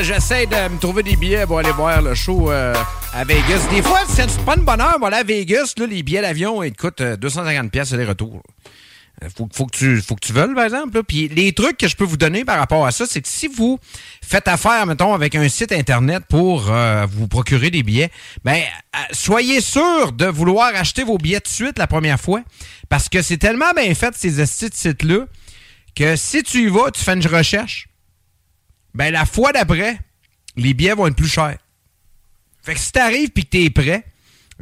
j'essaie 0.03 0.45
de 0.45 0.73
me 0.73 0.79
trouver 0.79 1.03
des 1.03 1.15
billets 1.15 1.45
pour 1.45 1.59
aller 1.59 1.71
voir 1.71 2.01
le 2.01 2.15
show 2.15 2.51
euh, 2.51 2.73
à 3.13 3.23
Vegas. 3.23 3.67
Des 3.71 3.81
fois, 3.81 4.01
si 4.07 4.21
tu 4.21 4.27
te 4.27 4.41
prends 4.41 4.57
de 4.57 4.61
bonheur, 4.61 4.97
voilà, 4.99 5.17
à 5.17 5.23
Vegas, 5.23 5.73
là, 5.77 5.85
les 5.85 6.03
billets 6.03 6.21
d'avion, 6.21 6.63
ils 6.63 6.71
te 6.71 6.81
coûtent 6.81 7.01
euh, 7.01 7.17
250 7.17 7.71
pièces 7.71 7.93
les 7.93 8.05
retours. 8.05 8.41
Faut, 9.35 9.47
faut, 9.53 9.65
que 9.65 9.77
tu, 9.77 10.01
faut 10.01 10.15
que 10.15 10.25
tu 10.25 10.33
veuilles, 10.33 10.53
par 10.53 10.65
exemple. 10.65 10.95
là. 10.95 11.03
Puis 11.03 11.29
les 11.29 11.53
trucs 11.53 11.77
que 11.77 11.87
je 11.87 11.95
peux 11.95 12.03
vous 12.03 12.17
donner 12.17 12.43
par 12.43 12.57
rapport 12.57 12.85
à 12.85 12.91
ça, 12.91 13.05
c'est 13.07 13.21
que 13.21 13.29
si 13.29 13.47
vous 13.47 13.79
faites 14.21 14.47
affaire, 14.47 14.85
mettons, 14.85 15.13
avec 15.13 15.35
un 15.35 15.47
site 15.47 15.71
Internet 15.71 16.23
pour 16.27 16.69
euh, 16.69 17.05
vous 17.09 17.27
procurer 17.27 17.71
des 17.71 17.81
billets, 17.81 18.11
ben, 18.43 18.57
euh, 18.57 18.99
soyez 19.11 19.61
sûr 19.61 20.11
de 20.11 20.25
vouloir 20.25 20.75
acheter 20.75 21.03
vos 21.03 21.17
billets 21.17 21.39
de 21.39 21.47
suite 21.47 21.79
la 21.79 21.87
première 21.87 22.19
fois. 22.19 22.41
Parce 22.89 23.07
que 23.07 23.21
c'est 23.21 23.37
tellement 23.37 23.71
bien 23.75 23.93
fait, 23.95 24.13
ces 24.15 24.45
sites-là, 24.45 25.25
que 25.95 26.15
si 26.17 26.43
tu 26.43 26.65
y 26.65 26.67
vas, 26.67 26.91
tu 26.91 27.01
fais 27.01 27.13
une 27.13 27.25
recherche, 27.25 27.87
ben 28.95 29.11
la 29.11 29.25
fois 29.25 29.51
d'après, 29.51 29.99
les 30.55 30.73
billets 30.73 30.93
vont 30.93 31.07
être 31.07 31.15
plus 31.15 31.27
chers. 31.27 31.57
Fait 32.63 32.73
que 32.73 32.79
si 32.79 32.91
t'arrives 32.91 33.29
puis 33.29 33.43
que 33.43 33.49
t'es 33.49 33.69
prêt, 33.69 34.03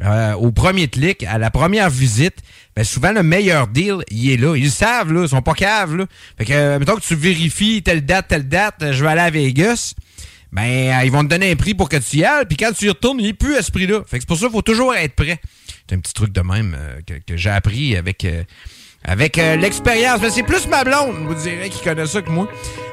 euh, 0.02 0.32
au 0.34 0.50
premier 0.50 0.88
clic, 0.88 1.22
à 1.22 1.38
la 1.38 1.50
première 1.50 1.88
visite, 1.88 2.36
ben 2.74 2.84
souvent 2.84 3.12
le 3.12 3.22
meilleur 3.22 3.68
deal, 3.68 3.98
il 4.10 4.30
est 4.30 4.36
là. 4.36 4.56
Ils 4.56 4.64
le 4.64 4.70
savent, 4.70 5.12
là, 5.12 5.22
ils 5.22 5.28
sont 5.28 5.40
pas 5.40 5.54
caves, 5.54 5.96
là. 5.96 6.06
Fait 6.36 6.44
que, 6.44 6.52
euh, 6.52 6.78
mettons 6.80 6.96
que 6.96 7.00
tu 7.02 7.14
vérifies 7.14 7.82
telle 7.82 8.04
date, 8.04 8.28
telle 8.28 8.48
date, 8.48 8.92
je 8.92 9.04
vais 9.04 9.10
aller 9.10 9.20
à 9.20 9.30
Vegas, 9.30 9.94
ben 10.52 10.62
euh, 10.62 11.04
ils 11.04 11.12
vont 11.12 11.22
te 11.22 11.28
donner 11.28 11.52
un 11.52 11.56
prix 11.56 11.74
pour 11.74 11.88
que 11.88 11.96
tu 11.96 12.16
y 12.16 12.24
ailles, 12.24 12.46
puis 12.46 12.56
quand 12.56 12.72
tu 12.72 12.86
y 12.86 12.88
retournes, 12.88 13.20
il 13.20 13.26
n'est 13.26 13.32
plus 13.34 13.56
à 13.56 13.62
ce 13.62 13.70
prix-là. 13.70 14.02
Fait 14.04 14.18
que 14.18 14.22
c'est 14.22 14.28
pour 14.28 14.36
ça 14.36 14.46
qu'il 14.46 14.52
faut 14.52 14.62
toujours 14.62 14.94
être 14.94 15.14
prêt. 15.14 15.40
C'est 15.88 15.94
un 15.94 16.00
petit 16.00 16.12
truc 16.14 16.32
de 16.32 16.40
même 16.40 16.76
que 17.26 17.36
j'ai 17.36 17.50
appris 17.50 17.96
avec... 17.96 18.26
avec 19.04 19.38
euh, 19.38 19.56
l'expérience. 19.56 20.20
Mais 20.20 20.30
c'est 20.30 20.42
plus 20.42 20.66
ma 20.68 20.84
blonde, 20.84 21.14
vous 21.26 21.34
direz, 21.34 21.68
qui 21.70 21.82
connaît 21.82 22.06
ça 22.06 22.22
que 22.22 22.30
moi. 22.30 22.48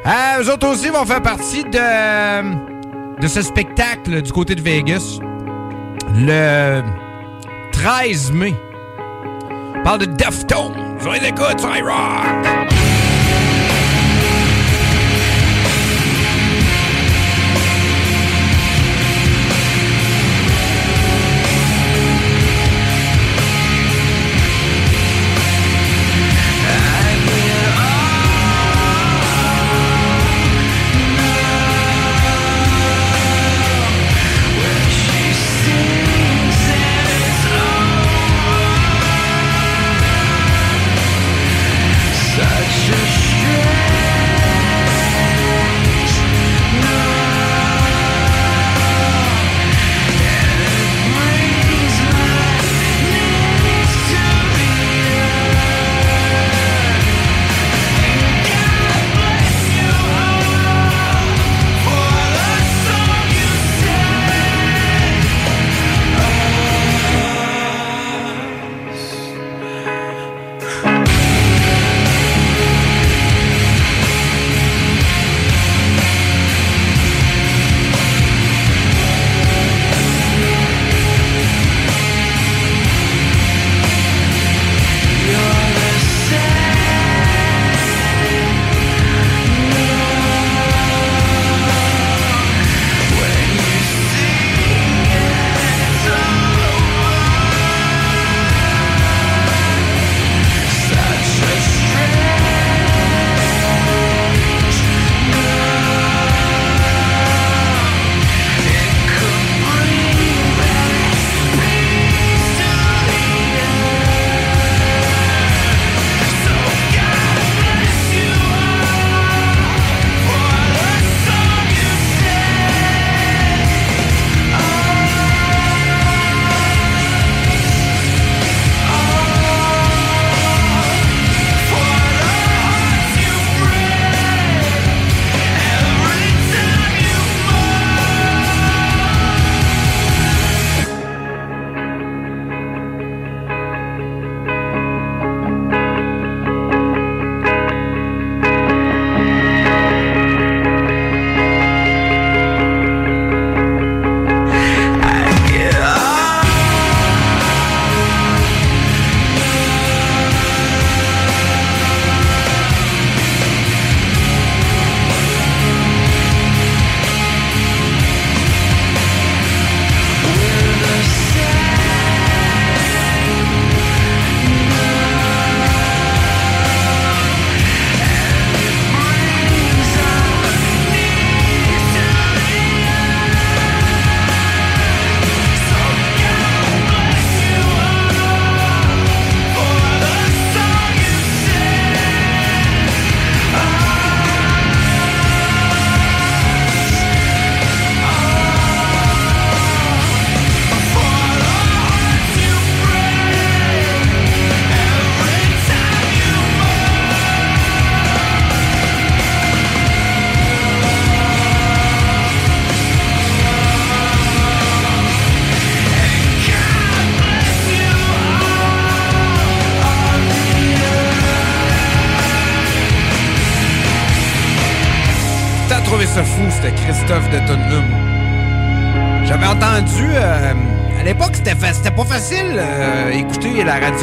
Euh, 0.05 0.43
eux 0.43 0.51
autres 0.51 0.67
aussi 0.67 0.89
vont 0.89 1.05
faire 1.05 1.21
partie 1.21 1.63
de, 1.63 3.19
de 3.21 3.27
ce 3.27 3.41
spectacle 3.41 4.21
du 4.21 4.31
côté 4.31 4.55
de 4.55 4.61
Vegas. 4.61 5.19
Le 6.15 6.81
13 7.71 8.31
mai. 8.31 8.53
On 9.75 9.83
parle 9.83 9.99
de 9.99 10.05
Deftones. 10.05 10.97
On 11.05 11.11
les 11.11 11.27
écoute 11.27 11.59
sur 11.59 11.75
iRock. 11.75 12.60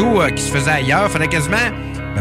Euh, 0.04 0.30
qui 0.30 0.42
se 0.42 0.50
faisait 0.50 0.70
ailleurs. 0.70 1.10
Fallait 1.10 1.28
quasiment. 1.28 1.56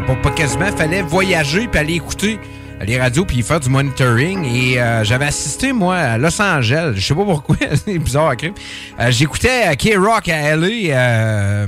Pas, 0.06 0.16
pas 0.16 0.32
quasiment, 0.32 0.68
fallait 0.76 1.02
voyager 1.02 1.68
puis 1.68 1.80
aller 1.80 1.94
écouter 1.95 2.40
les 2.86 2.99
radios 2.99 3.26
puis 3.26 3.41
faire 3.41 3.60
du 3.60 3.70
monitoring. 3.70 4.45
Et 4.45 4.80
euh, 4.80 5.04
j'avais 5.04 5.26
assisté, 5.26 5.74
moi, 5.74 5.95
à 5.95 6.18
Los 6.18 6.41
Angeles. 6.41 6.94
Je 6.95 7.02
sais 7.02 7.16
pas 7.16 7.24
pourquoi, 7.24 7.58
c'est 7.86 7.98
bizarre 7.98 8.30
à. 8.32 8.36
Euh, 8.44 9.12
J'écoutais 9.12 9.76
K-Rock 9.76 10.30
à 10.30 10.56
LA 10.56 11.68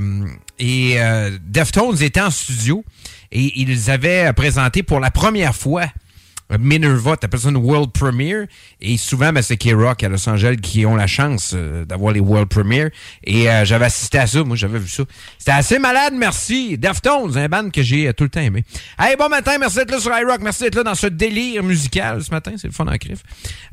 et 0.58 0.98
Deftones 1.46 2.02
étaient 2.02 2.20
en 2.20 2.30
studio 2.30 2.84
et 3.32 3.60
ils 3.60 3.90
avaient 3.90 4.32
présenté 4.32 4.82
pour 4.82 5.00
la 5.00 5.10
première 5.10 5.54
fois 5.54 5.84
Minerva, 6.60 7.16
t'appelles 7.16 7.40
ça 7.40 7.48
une 7.48 7.56
world 7.56 7.90
premiere. 7.92 8.46
Et 8.80 8.96
souvent, 8.96 9.32
ben, 9.32 9.42
c'est 9.42 9.56
K-Rock 9.56 10.02
à 10.04 10.08
Los 10.08 10.28
Angeles 10.28 10.56
qui 10.62 10.86
ont 10.86 10.96
la 10.96 11.06
chance 11.06 11.52
euh, 11.54 11.84
d'avoir 11.84 12.12
les 12.12 12.20
world 12.20 12.48
premiere. 12.48 12.90
Et 13.24 13.50
euh, 13.50 13.64
j'avais 13.64 13.86
assisté 13.86 14.18
à 14.18 14.26
ça, 14.26 14.44
moi, 14.44 14.56
j'avais 14.56 14.78
vu 14.78 14.88
ça. 14.88 15.02
C'était 15.38 15.52
assez 15.52 15.78
malade, 15.78 16.14
merci. 16.16 16.78
Deftones, 16.78 17.36
un 17.36 17.48
band 17.48 17.70
que 17.70 17.82
j'ai 17.82 18.08
euh, 18.08 18.12
tout 18.12 18.24
le 18.24 18.30
temps 18.30 18.40
aimé. 18.40 18.64
Hey, 18.98 19.16
bon 19.16 19.28
matin, 19.28 19.56
merci 19.58 19.76
d'être 19.76 19.90
là 19.90 20.00
sur 20.00 20.16
iRock. 20.16 20.40
Merci 20.40 20.64
d'être 20.64 20.76
là 20.76 20.82
dans 20.82 20.94
ce 20.94 21.06
délire 21.06 21.62
musical 21.62 22.22
ce 22.22 22.30
matin. 22.30 22.52
C'est 22.56 22.68
le 22.68 22.74
fun 22.74 22.86
en 22.86 22.96
crif. 22.96 23.20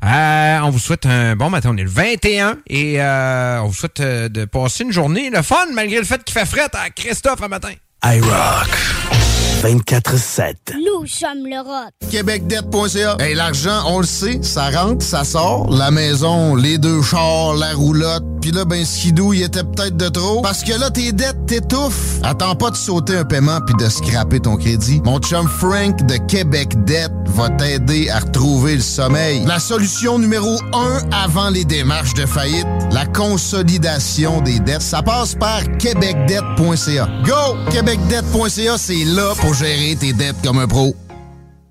On 0.02 0.70
vous 0.70 0.78
souhaite 0.78 1.06
un 1.06 1.36
bon 1.36 1.50
matin. 1.50 1.70
On 1.72 1.76
est 1.76 1.84
le 1.84 1.90
21 1.90 2.58
et 2.68 3.00
on 3.00 3.66
vous 3.66 3.74
souhaite 3.74 4.00
de 4.00 4.44
passer 4.44 4.84
une 4.84 4.92
journée 4.92 5.30
le 5.30 5.42
fun 5.42 5.66
malgré 5.74 5.98
le 5.98 6.04
fait 6.04 6.22
qu'il 6.24 6.38
fait 6.38 6.46
fret 6.46 6.68
à 6.72 6.90
Christophe 6.90 7.42
un 7.42 7.48
matin. 7.48 7.72
iRock 8.04 9.17
24-7. 9.62 10.54
Nous 10.74 11.06
sommes 11.06 11.46
le 11.46 11.58
rock. 11.58 11.90
Québecdebt.ca. 12.10 13.16
Hey, 13.18 13.34
l'argent, 13.34 13.82
on 13.88 13.98
le 13.98 14.06
sait, 14.06 14.38
ça 14.42 14.70
rentre, 14.70 15.04
ça 15.04 15.24
sort. 15.24 15.68
La 15.70 15.90
maison, 15.90 16.54
les 16.54 16.78
deux 16.78 17.02
chars, 17.02 17.54
la 17.54 17.72
roulotte. 17.72 18.22
Puis 18.40 18.52
là, 18.52 18.64
ben, 18.64 18.84
skidou, 18.84 19.32
il 19.32 19.42
était 19.42 19.64
peut-être 19.64 19.96
de 19.96 20.08
trop. 20.08 20.42
Parce 20.42 20.62
que 20.62 20.78
là, 20.78 20.90
tes 20.90 21.10
dettes 21.10 21.44
t'étouffent. 21.46 22.20
Attends 22.22 22.54
pas 22.54 22.70
de 22.70 22.76
sauter 22.76 23.16
un 23.16 23.24
paiement 23.24 23.60
puis 23.66 23.74
de 23.84 23.90
scraper 23.90 24.38
ton 24.38 24.56
crédit. 24.56 25.02
Mon 25.04 25.18
chum 25.18 25.48
Frank 25.48 26.06
de 26.06 26.16
Québec 26.28 26.68
Debt 26.84 27.10
va 27.26 27.50
t'aider 27.50 28.08
à 28.10 28.20
retrouver 28.20 28.76
le 28.76 28.80
sommeil. 28.80 29.44
La 29.44 29.58
solution 29.58 30.20
numéro 30.20 30.56
un 30.72 31.00
avant 31.10 31.50
les 31.50 31.64
démarches 31.64 32.14
de 32.14 32.26
faillite, 32.26 32.66
la 32.92 33.06
consolidation 33.06 34.40
des 34.40 34.60
dettes. 34.60 34.82
Ça 34.82 35.02
passe 35.02 35.34
par 35.34 35.62
québecdebt.ca. 35.78 37.08
Go! 37.24 37.56
Québecdebt.ca, 37.72 38.78
c'est 38.78 39.04
là 39.04 39.34
pour 39.40 39.47
gérer 39.52 39.96
tes 39.96 40.12
dettes 40.12 40.36
comme 40.42 40.58
un 40.58 40.66
pro. 40.66 40.94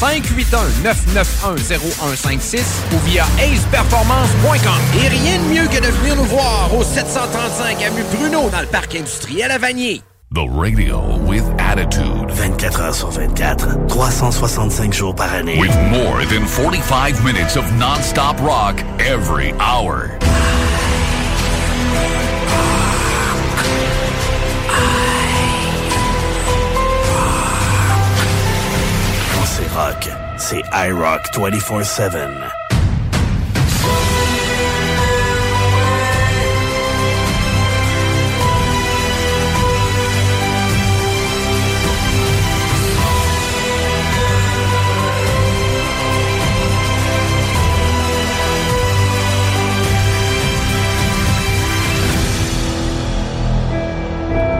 581-991-0156 0.00 2.60
ou 2.94 2.98
via 3.06 3.24
aceperformance.com. 3.38 4.80
Et 5.02 5.08
rien 5.08 5.38
de 5.38 5.44
mieux 5.44 5.66
que 5.66 5.80
de 5.80 5.88
venir 5.88 6.14
nous 6.16 6.24
voir 6.24 6.74
au 6.74 6.84
735 6.84 7.82
avenue 7.82 8.04
Bruno 8.16 8.50
dans 8.50 8.60
le 8.60 8.66
parc 8.66 8.94
industriel 8.94 9.50
à 9.50 9.56
Vanier. 9.58 10.02
The 10.34 10.46
radio 10.46 11.00
with 11.26 11.44
attitude. 11.58 12.30
24 12.30 12.80
heures 12.82 12.94
sur 12.94 13.08
24, 13.08 13.86
365 13.88 14.92
jours 14.92 15.14
par 15.14 15.32
année. 15.32 15.58
With 15.58 15.74
more 15.90 16.26
than 16.26 16.46
45 16.46 17.24
minutes 17.24 17.56
of 17.56 17.64
non-stop 17.78 18.38
rock 18.42 18.84
every 19.00 19.54
hour. 19.54 20.10
C'est 30.50 30.62
iRock 30.72 31.20
24-7. 31.34 32.14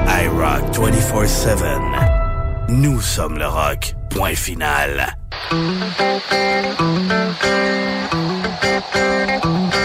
iRock 0.07 0.65
24-7. 0.75 1.57
Nous 2.69 3.01
sommes 3.01 3.39
le 3.39 3.47
rock. 3.47 3.95
Point 4.11 4.35
final. 4.35 5.17
Thank 5.51 5.93
you. 9.73 9.78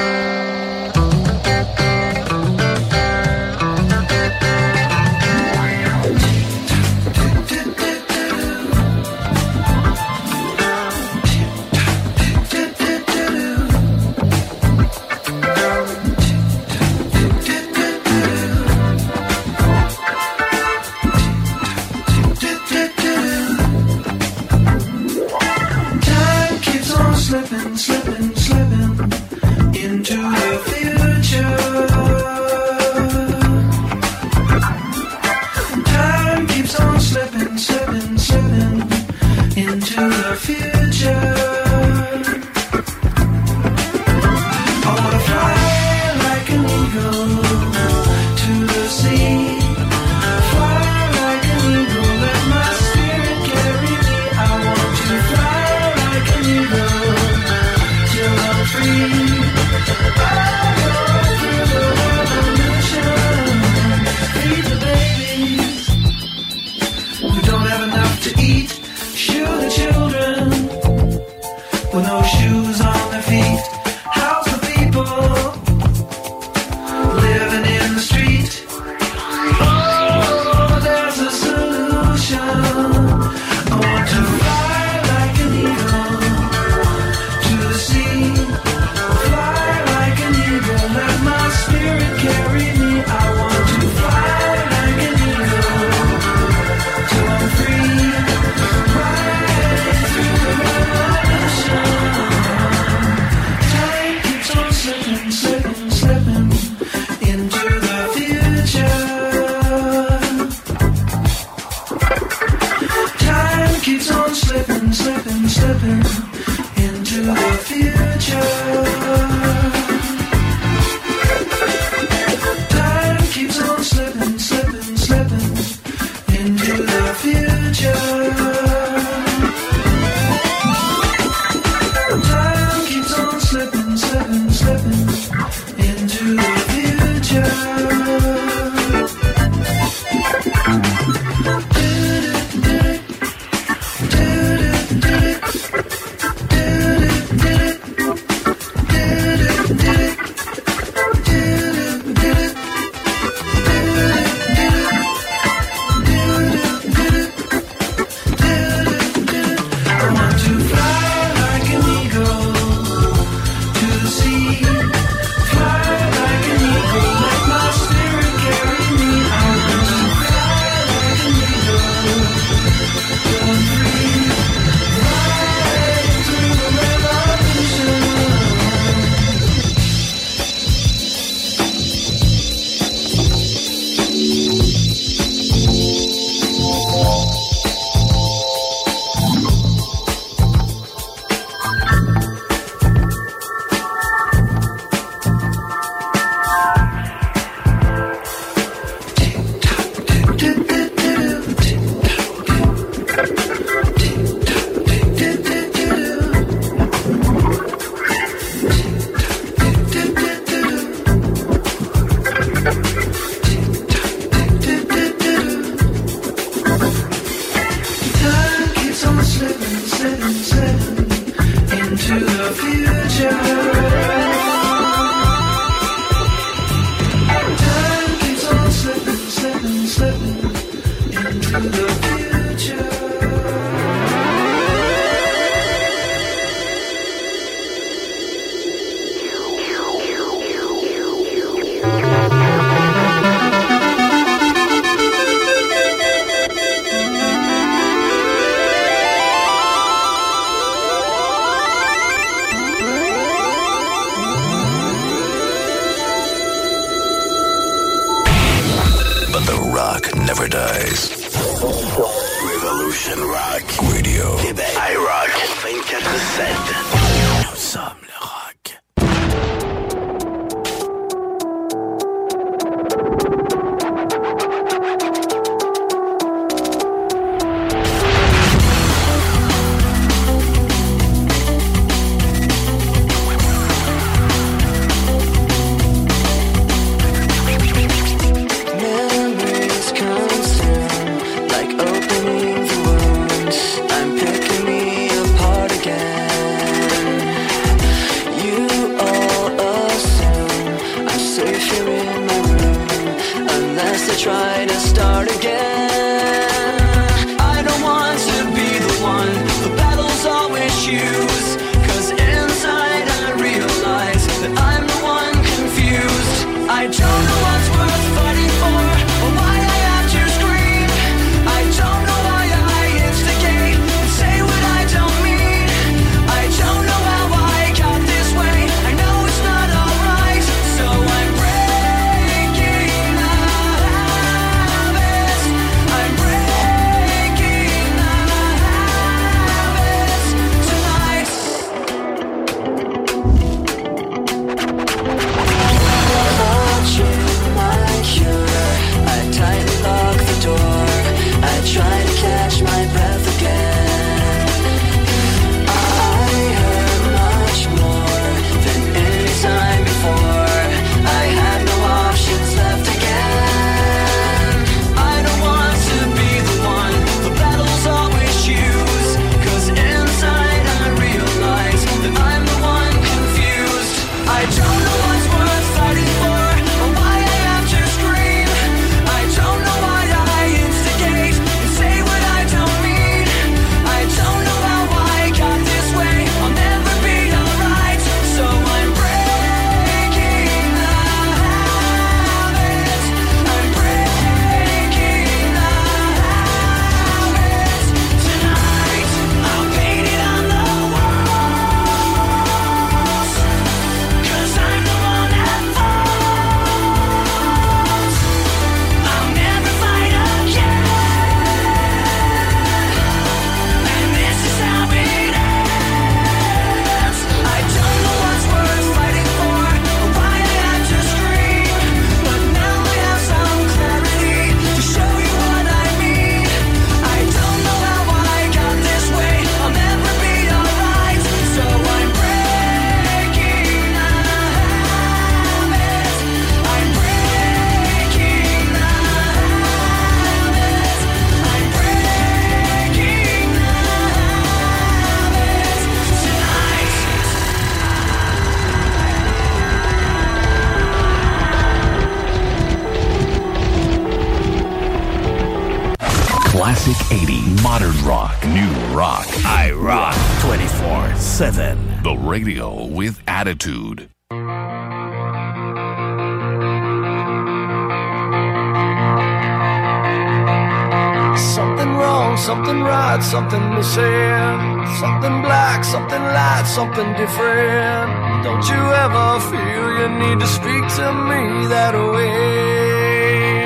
something 476.74 477.14
different. 477.14 478.10
Don't 478.44 478.66
you 478.68 478.82
ever 479.06 479.28
feel 479.52 479.86
you 480.00 480.08
need 480.24 480.40
to 480.40 480.48
speak 480.48 480.84
to 480.98 481.08
me 481.30 481.68
that 481.74 481.94
way? 482.14 483.62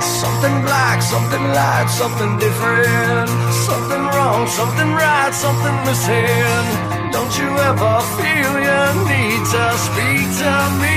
Something 0.00 0.56
black, 0.62 1.02
something 1.02 1.44
light, 1.58 1.88
something 2.02 2.32
different. 2.38 3.28
Something 3.68 4.04
wrong, 4.14 4.46
something 4.46 4.90
right, 5.04 5.32
something 5.34 5.76
missing. 5.88 6.64
Don't 7.12 7.32
you 7.40 7.50
ever 7.70 7.94
feel 8.16 8.52
you 8.68 8.82
need 9.12 9.42
to 9.54 9.64
speak 9.86 10.26
to 10.40 10.52
me? 10.80 10.89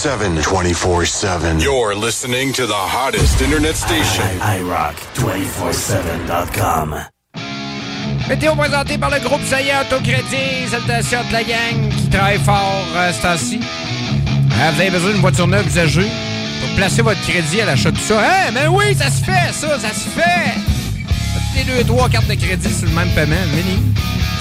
7. 0.00 0.40
24 0.40 1.04
7. 1.04 1.60
You're 1.60 1.94
listening 1.94 2.54
to 2.54 2.66
the 2.66 2.72
hottest 2.72 3.38
internet 3.42 3.76
station. 3.76 4.24
iRock247.com. 4.40 7.04
Météo 8.26 8.54
présenté 8.54 8.96
par 8.96 9.10
le 9.10 9.20
groupe 9.20 9.44
Saillant 9.44 9.82
Autocrédit. 9.82 10.68
Salutations 10.70 11.22
de 11.28 11.32
la 11.34 11.44
gang 11.44 11.90
qui 11.90 12.08
travaille 12.08 12.38
fort 12.38 12.82
euh, 12.96 13.12
ce 13.12 13.20
temps-ci. 13.20 13.60
Ah, 14.58 14.70
vous 14.70 14.80
avez 14.80 14.88
besoin 14.88 15.10
d'une 15.10 15.20
voiture 15.20 15.46
neuve 15.46 15.66
usagée 15.66 16.08
pour 16.62 16.70
placer 16.76 17.02
votre 17.02 17.20
crédit 17.20 17.60
à 17.60 17.66
l'achat 17.66 17.90
de 17.90 17.98
tout 17.98 18.02
ça. 18.02 18.20
Hein? 18.20 18.52
Mais 18.54 18.68
oui, 18.68 18.94
ça 18.94 19.10
se 19.10 19.22
fait, 19.22 19.52
ça, 19.52 19.78
ça 19.78 19.92
se 19.92 20.08
fait! 20.08 20.54
Les 21.54 21.64
deux, 21.64 21.84
trois 21.84 22.08
cartes 22.08 22.26
de 22.26 22.36
crédit 22.36 22.72
sur 22.72 22.88
le 22.88 22.94
même 22.94 23.10
paiement, 23.10 23.36
mini. 23.54 23.78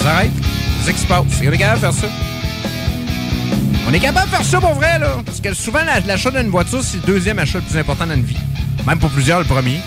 Ça 0.02 0.12
arrête. 0.12 0.32
C'est 0.86 0.92
ce 0.92 0.96
qui 0.96 1.02
se 1.02 1.08
passe. 1.08 1.26
Faire 1.82 1.94
ça. 1.94 2.08
On 3.88 3.94
est 3.94 4.00
capable 4.00 4.30
de 4.30 4.36
faire 4.36 4.46
ça 4.46 4.60
pour 4.60 4.74
vrai, 4.74 5.00
là. 5.00 5.18
Parce 5.26 5.40
que 5.42 5.54
souvent, 5.54 5.84
la- 5.84 6.00
l'achat 6.02 6.30
d'une 6.32 6.50
voiture, 6.50 6.84
c'est 6.84 6.98
le 6.98 7.04
deuxième 7.04 7.40
achat 7.40 7.58
le 7.60 7.64
plus 7.64 7.78
important 7.78 8.06
dans 8.06 8.14
une 8.16 8.24
vie. 8.24 8.38
Même 8.86 9.00
pour 9.00 9.10
plusieurs, 9.10 9.40
le 9.40 9.46
premier. 9.46 9.80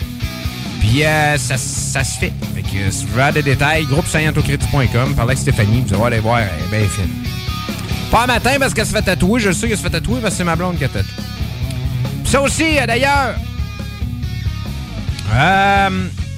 Puis 0.80 1.04
euh, 1.04 1.38
ça, 1.38 1.56
ça 1.56 2.02
se 2.02 2.18
fait. 2.18 2.32
Fait 2.54 2.62
que 2.62 2.90
si 2.90 3.06
vous 3.06 3.12
voulez 3.12 3.32
des 3.32 3.42
détails, 3.42 3.84
groupe 3.86 4.06
saillantaucrédit.com, 4.08 5.14
parlez 5.14 5.20
avec 5.32 5.38
Stéphanie, 5.38 5.84
vous 5.86 5.94
allez 5.94 6.04
aller 6.16 6.18
voir, 6.20 6.40
elle 6.40 6.46
est 6.74 6.78
bien 6.80 6.88
fine. 6.88 7.08
Pas 8.10 8.24
un 8.24 8.26
matin 8.26 8.56
parce 8.58 8.74
qu'elle 8.74 8.86
se 8.86 8.92
fait 8.92 9.02
tatouer, 9.02 9.40
je 9.40 9.52
sais 9.52 9.68
qu'elle 9.68 9.76
se 9.78 9.82
fait 9.82 9.90
tatouer 9.90 10.18
parce 10.20 10.34
que 10.34 10.38
c'est 10.38 10.44
ma 10.44 10.56
blonde 10.56 10.76
qui 10.76 10.84
a 10.84 10.88
tatoué. 10.88 11.10
Ça 12.24 12.42
aussi, 12.42 12.78
euh, 12.78 12.86
d'ailleurs, 12.86 13.36
euh, 15.34 15.88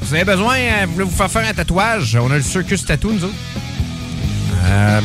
vous 0.03 0.15
avez 0.15 0.25
besoin, 0.25 0.57
euh, 0.57 0.85
vous 0.87 0.93
voulez 0.93 1.05
vous 1.07 1.17
faire 1.17 1.31
faire 1.31 1.49
un 1.49 1.55
tatouage, 1.55 2.17
on 2.21 2.31
a 2.31 2.37
le 2.37 2.43
Circus 2.43 2.85
Tattoo, 2.85 3.13
nous 3.13 3.25
autres. 3.25 3.35
Euh, 4.65 5.01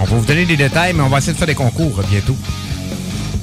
on 0.00 0.04
va 0.04 0.16
vous 0.16 0.24
donner 0.24 0.44
des 0.44 0.56
détails, 0.56 0.92
mais 0.94 1.02
on 1.02 1.08
va 1.08 1.18
essayer 1.18 1.32
de 1.32 1.38
faire 1.38 1.46
des 1.46 1.54
concours 1.54 2.00
bientôt. 2.10 2.36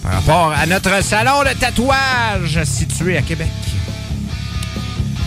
Par 0.04 0.14
rapport 0.14 0.52
à 0.52 0.66
notre 0.66 1.04
salon 1.04 1.44
de 1.44 1.58
tatouage 1.58 2.64
situé 2.64 3.18
à 3.18 3.22
Québec. 3.22 3.48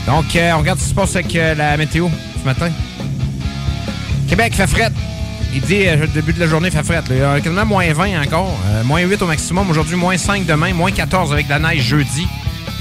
Donc, 0.06 0.36
euh, 0.36 0.52
on 0.54 0.58
regarde 0.58 0.78
ce 0.78 0.84
qui 0.84 0.90
se 0.90 0.94
passe 0.94 1.16
avec 1.16 1.34
euh, 1.36 1.54
la 1.54 1.76
météo 1.76 2.08
ce 2.40 2.44
matin. 2.44 2.70
Québec 4.28 4.54
fait 4.54 4.66
fret. 4.66 4.90
Il 5.54 5.62
dit, 5.62 5.86
euh, 5.86 5.96
le 5.96 6.06
début 6.08 6.32
de 6.32 6.40
la 6.40 6.46
journée, 6.46 6.70
fait 6.70 6.82
fret. 6.82 6.96
là. 6.96 7.02
Il 7.10 7.18
y 7.18 7.22
a 7.22 7.40
quasiment 7.40 7.64
moins 7.64 7.90
20 7.92 8.22
encore. 8.22 8.54
Moins 8.84 9.00
8 9.00 9.22
au 9.22 9.26
maximum. 9.26 9.70
Aujourd'hui, 9.70 9.96
moins 9.96 10.16
5 10.18 10.44
demain. 10.44 10.74
Moins 10.74 10.90
14 10.90 11.32
avec 11.32 11.46
de 11.46 11.50
la 11.50 11.58
neige 11.58 11.82
jeudi. 11.82 12.26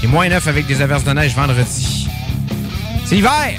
Et 0.02 0.06
moins 0.06 0.28
9 0.28 0.46
avec 0.46 0.66
des 0.66 0.82
averses 0.82 1.04
de 1.04 1.12
neige 1.12 1.34
vendredi. 1.34 2.08
C'est 3.06 3.16
hiver! 3.16 3.58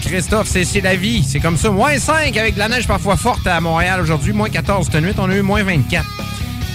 Christophe, 0.00 0.48
c'est 0.48 0.80
la 0.80 0.96
vie. 0.96 1.24
C'est 1.28 1.40
comme 1.40 1.56
ça. 1.56 1.70
Moins 1.70 1.98
5 1.98 2.36
avec 2.36 2.56
la 2.56 2.68
neige 2.68 2.86
parfois 2.86 3.16
forte 3.16 3.46
à 3.46 3.60
Montréal 3.60 4.00
aujourd'hui. 4.00 4.32
Moins 4.32 4.48
14 4.48 4.88
cette 4.90 5.02
nuit. 5.02 5.12
On 5.18 5.30
a 5.30 5.34
eu 5.34 5.42
moins 5.42 5.62
24. 5.62 6.04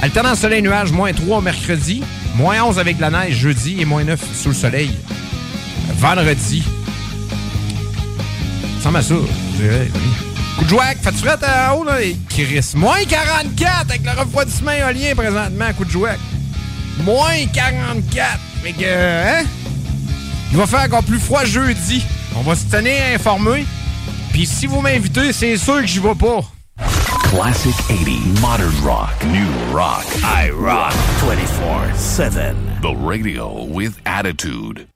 Alternant 0.02 0.36
soleil-nuage, 0.36 0.92
moins 0.92 1.12
3 1.12 1.42
mercredi. 1.42 2.04
Moins 2.36 2.62
11 2.64 2.80
avec 2.80 3.00
la 3.00 3.10
neige 3.10 3.36
jeudi. 3.36 3.78
Et 3.80 3.86
moins 3.86 4.04
9 4.04 4.20
sous 4.34 4.50
le 4.50 4.56
soleil 4.56 4.92
vendredi. 5.98 6.64
Ça 8.82 8.90
à 8.96 9.02
ça, 9.02 9.16
oui. 9.16 9.68
Coup 10.58 10.64
de 10.64 10.70
jouac, 10.70 10.98
fais-tu 11.02 11.18
fret 11.18 11.38
en 11.44 11.76
haut, 11.76 11.84
là? 11.84 12.02
Et 12.02 12.16
Chris, 12.30 12.72
moins 12.76 13.04
44 13.08 13.90
avec 13.90 14.04
le 14.04 14.12
refroidissement 14.12 14.72
éolien 14.72 15.16
présentement, 15.16 15.74
coup 15.78 15.86
de 15.86 15.90
jouac. 15.90 16.20
Moins 17.04 17.46
44. 17.54 18.40
Fait 18.64 18.72
que, 18.74 18.86
hein? 18.86 19.46
Il 20.52 20.58
va 20.58 20.66
faire 20.68 20.82
encore 20.82 21.04
plus 21.04 21.20
froid 21.20 21.44
jeudi. 21.44 22.04
On 22.35 22.41
va 22.41 22.56
se 22.56 22.66
tenir 22.66 22.95
informé. 23.14 23.66
Puis 24.32 24.45
si 24.45 24.67
vous 24.67 24.82
m'invitez, 24.82 25.33
c'est 25.33 25.58
sûr 25.58 25.82
que 25.82 25.88
j'y 25.88 25.99
vais 25.99 26.16
pas. 26.16 26.41
Classic 27.30 27.75
80, 27.88 28.41
modern 28.41 28.74
rock, 28.83 29.09
new 29.25 29.48
rock. 29.74 30.06
I 30.24 30.49
rock 30.51 30.93
24 31.19 31.95
7. 31.95 32.56
The 32.82 32.95
radio 32.95 33.66
with 33.66 33.99
attitude. 34.06 34.88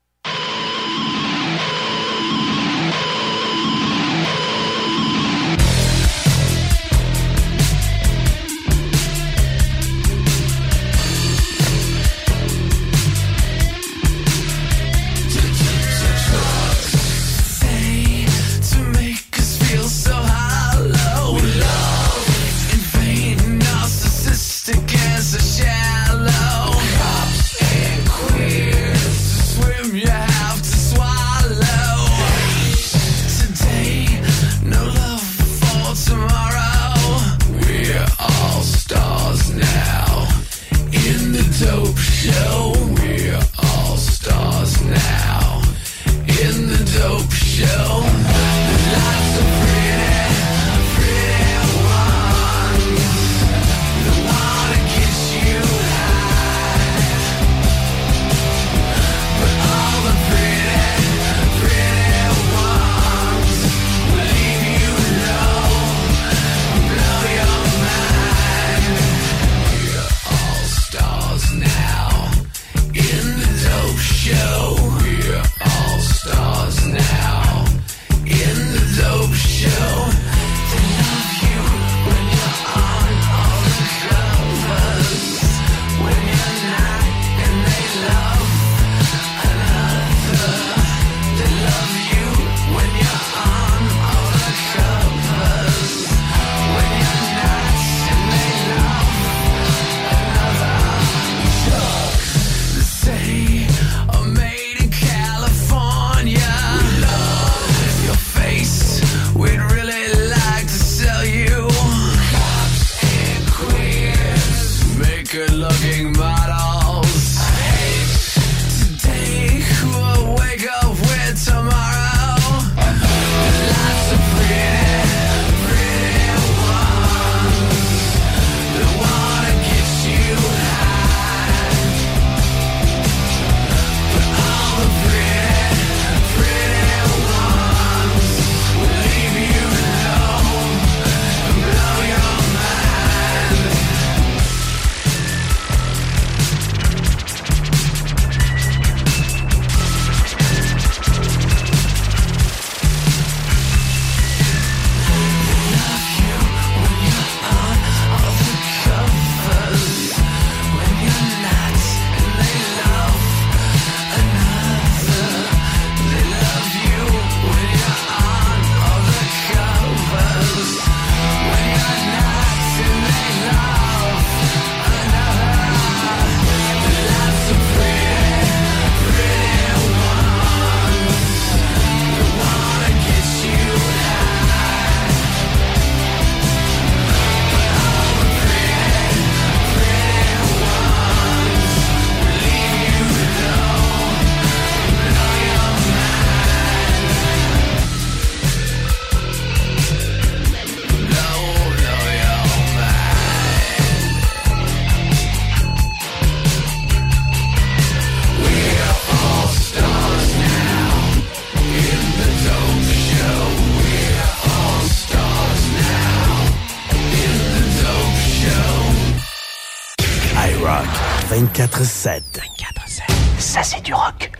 24-7. 221.66 222.22
24-7. 222.36 223.02
Ça, 223.38 223.62
c'est 223.62 223.80
du 223.80 223.94
rock. 223.94 224.30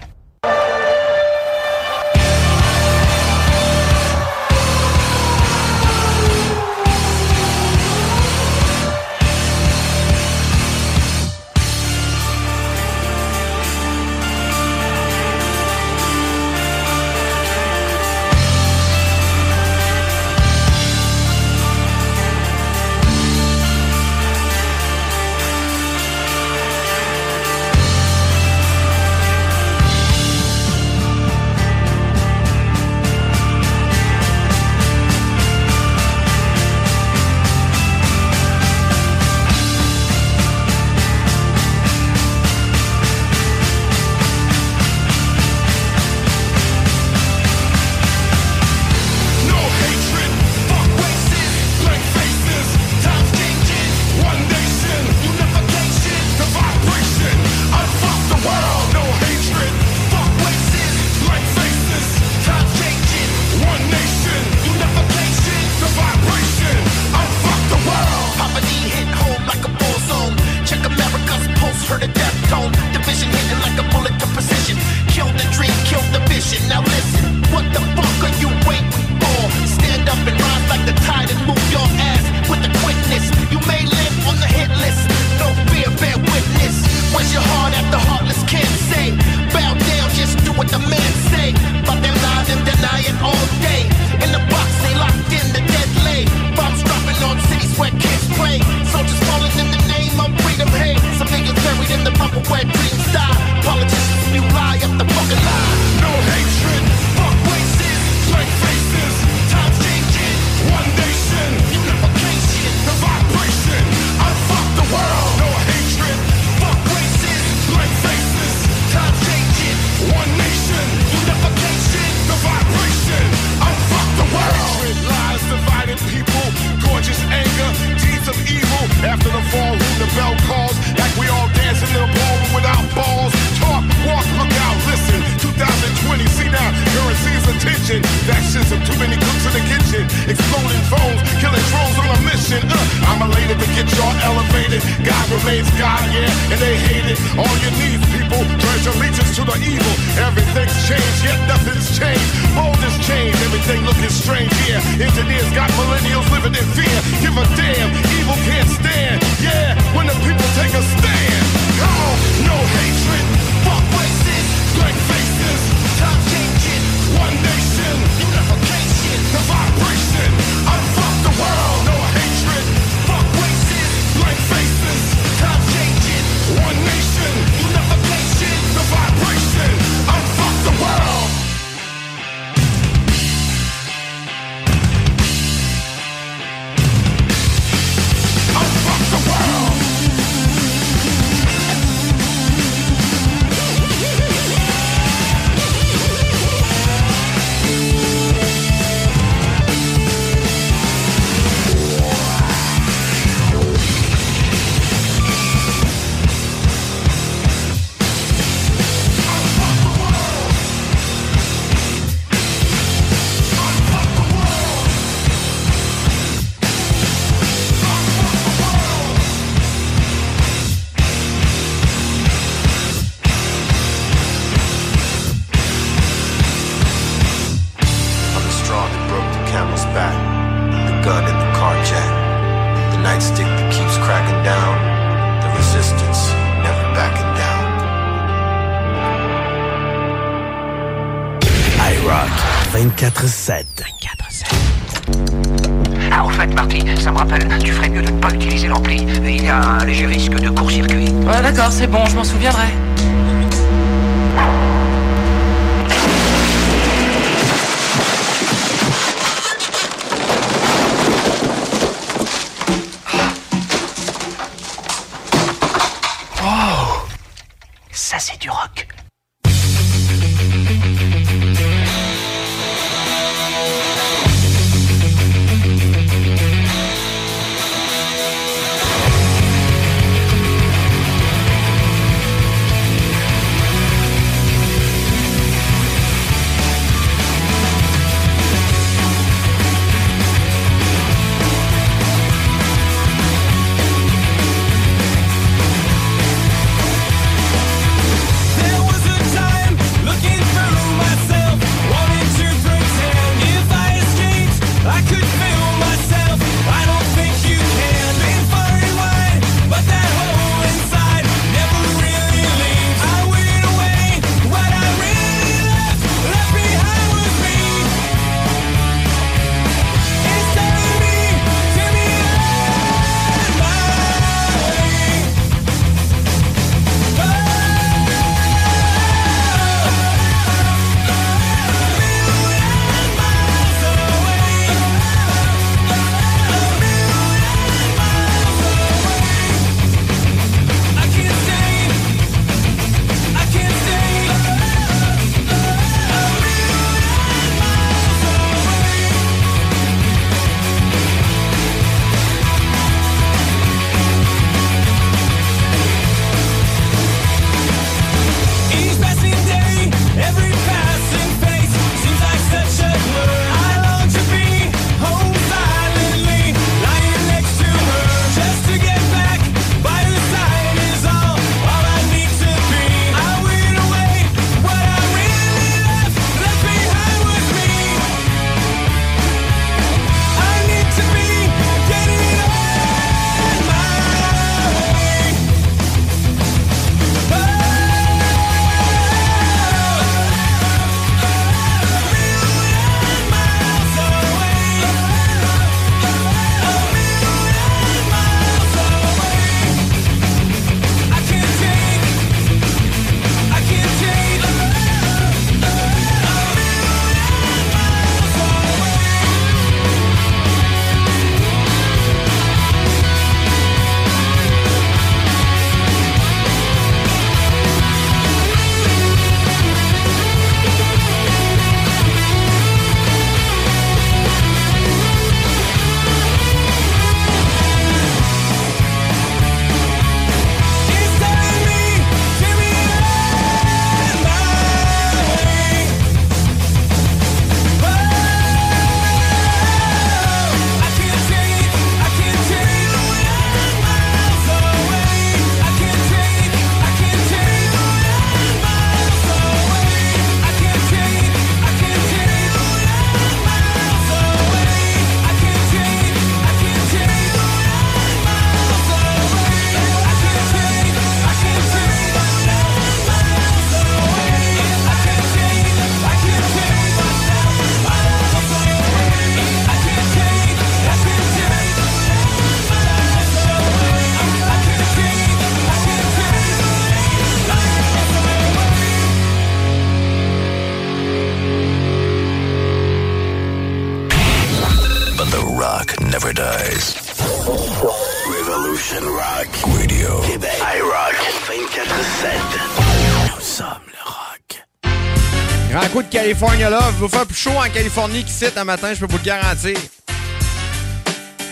Va 497.05 497.11
faire 497.19 497.27
plus 497.27 497.37
chaud 497.37 497.51
en 497.51 497.69
Californie 497.69 498.25
qu'ici 498.25 498.47
un 498.57 498.65
matin, 498.65 498.95
je 498.95 499.01
peux 499.01 499.13
vous 499.13 499.19
le 499.19 499.25
garantir. 499.25 499.77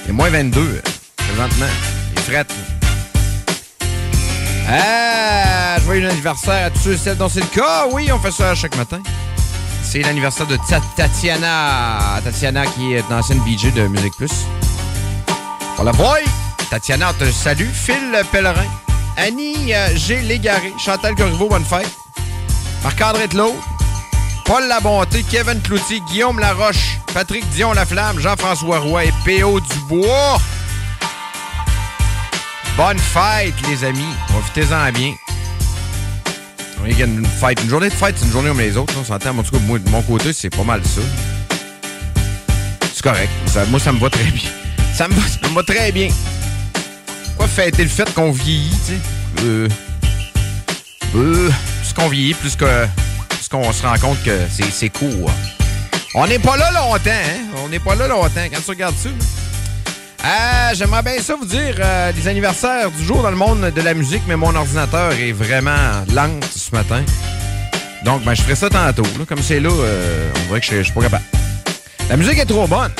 Il 0.07 0.09
est 0.09 0.13
moins 0.15 0.31
22 0.31 0.59
euh, 0.59 0.81
présentement. 1.15 1.67
Il 2.15 2.19
est 2.19 2.23
fret. 2.23 2.47
Ah, 4.67 5.77
joyeux 5.85 6.09
anniversaire 6.09 6.65
à 6.69 6.71
tous 6.71 6.79
ceux 6.79 6.93
et 6.93 6.97
celles 6.97 7.19
dont 7.19 7.29
c'est 7.29 7.41
le 7.41 7.47
cas. 7.49 7.85
Oui, 7.93 8.11
on 8.11 8.19
fait 8.19 8.31
ça 8.31 8.55
chaque 8.55 8.75
matin. 8.79 9.03
C'est 9.85 10.01
l'anniversaire 10.01 10.47
de 10.47 10.57
Ta- 10.57 10.81
Tatiana. 10.97 11.99
Tatiana 12.25 12.65
qui 12.65 12.95
est 12.95 13.05
une 13.11 13.15
ancienne 13.15 13.41
VJ 13.47 13.75
de 13.75 13.87
Musique 13.89 14.15
Plus. 14.17 14.33
La 15.85 15.93
boy, 15.93 16.23
Tatiana, 16.71 17.13
te 17.13 17.31
salue. 17.31 17.69
Phil 17.71 18.23
Pellerin. 18.31 18.65
Annie 19.19 19.75
euh, 19.75 19.95
G. 19.97 20.23
Légaré. 20.23 20.73
Chantal 20.83 21.15
Corriveau, 21.15 21.51
bonne 21.51 21.65
fête. 21.67 21.91
Marc-André 22.83 23.29
Tlot. 23.29 23.55
Paul 24.45 24.67
Labonté. 24.69 25.25
Kevin 25.31 25.61
Cloutier. 25.61 26.01
Guillaume 26.11 26.39
Laroche. 26.39 26.99
Patrick 27.13 27.49
Dion 27.51 27.73
Laflamme. 27.73 28.19
Jean-François 28.21 28.79
Roy 28.79 29.05
et 29.07 29.13
P.O. 29.25 29.61
Dubois. 29.61 30.41
Bonne 32.77 32.99
fête, 32.99 33.55
les 33.69 33.85
amis. 33.85 34.15
Profitez-en 34.29 34.91
bien. 34.93 35.15
Une 36.85 37.27
fête. 37.27 37.63
Une 37.63 37.71
journée 37.71 37.89
de 37.89 37.95
fête, 37.95 38.17
c'est 38.19 38.27
une 38.27 38.33
journée 38.33 38.49
comme 38.49 38.61
les 38.61 38.77
autres. 38.77 38.95
On 38.99 39.05
s'entend. 39.05 39.39
En 39.39 39.43
tout 39.43 39.53
cas, 39.53 39.63
moi, 39.63 39.79
de 39.79 39.89
mon 39.89 40.03
côté, 40.03 40.33
c'est 40.33 40.51
pas 40.51 40.65
mal 40.65 40.83
ça. 40.85 41.01
C'est 42.95 43.03
correct. 43.03 43.31
Moi, 43.69 43.79
ça 43.79 43.93
me 43.93 43.99
va 43.99 44.11
très 44.11 44.25
bien. 44.25 44.51
Ça 44.95 45.09
me 45.09 45.15
va, 45.55 45.63
très 45.63 45.93
bien. 45.93 46.09
Quoi 47.37 47.47
fêter 47.47 47.83
le 47.83 47.89
fait 47.89 48.13
qu'on 48.15 48.31
vieillit, 48.31 48.71
tu 48.71 48.93
sais? 48.93 49.45
Euh, 49.45 49.69
euh, 51.15 51.51
plus 51.83 51.93
qu'on 51.95 52.09
vieillit, 52.09 52.35
plus 52.35 52.57
que 52.57 52.65
qu'on 53.53 53.73
se 53.73 53.87
rend 53.87 53.99
compte 53.99 54.23
que 54.25 54.39
c'est, 54.71 54.89
court. 54.89 55.31
On 56.15 56.27
n'est 56.27 56.39
pas 56.39 56.57
là 56.57 56.71
longtemps, 56.73 57.11
hein? 57.11 57.59
On 57.63 57.69
n'est 57.69 57.79
pas 57.79 57.95
là 57.95 58.09
longtemps. 58.09 58.41
Quand 58.51 58.61
tu 58.65 58.71
regardes 58.71 58.97
ça. 58.97 59.11
Euh, 60.25 60.75
J'aimerais 60.75 61.03
bien 61.03 61.19
ça 61.21 61.35
vous 61.35 61.45
dire 61.45 61.75
euh, 61.79 62.13
les 62.13 62.29
anniversaires 62.29 62.91
du 62.91 63.05
jour 63.05 63.23
dans 63.23 63.31
le 63.31 63.37
monde 63.37 63.71
de 63.75 63.83
la 63.83 63.93
musique, 63.93 64.23
mais 64.27 64.37
mon 64.37 64.55
ordinateur 64.55 65.13
est 65.13 65.33
vraiment 65.33 66.05
lent 66.15 66.41
ce 66.51 66.75
matin. 66.75 67.03
Donc, 68.05 68.25
ben, 68.25 68.35
je 68.35 68.43
ferai 68.43 68.55
ça 68.55 68.71
tantôt. 68.71 69.05
Comme 69.29 69.43
c'est 69.43 69.61
là, 69.61 69.71
euh, 69.71 70.31
on 70.35 70.47
dirait 70.47 70.61
que 70.61 70.67
je 70.67 70.83
suis 70.83 70.93
pas 70.93 71.03
capable. 71.03 71.25
La 72.09 72.17
musique 72.17 72.39
est 72.39 72.47
trop 72.47 72.67
bonne. 72.67 72.93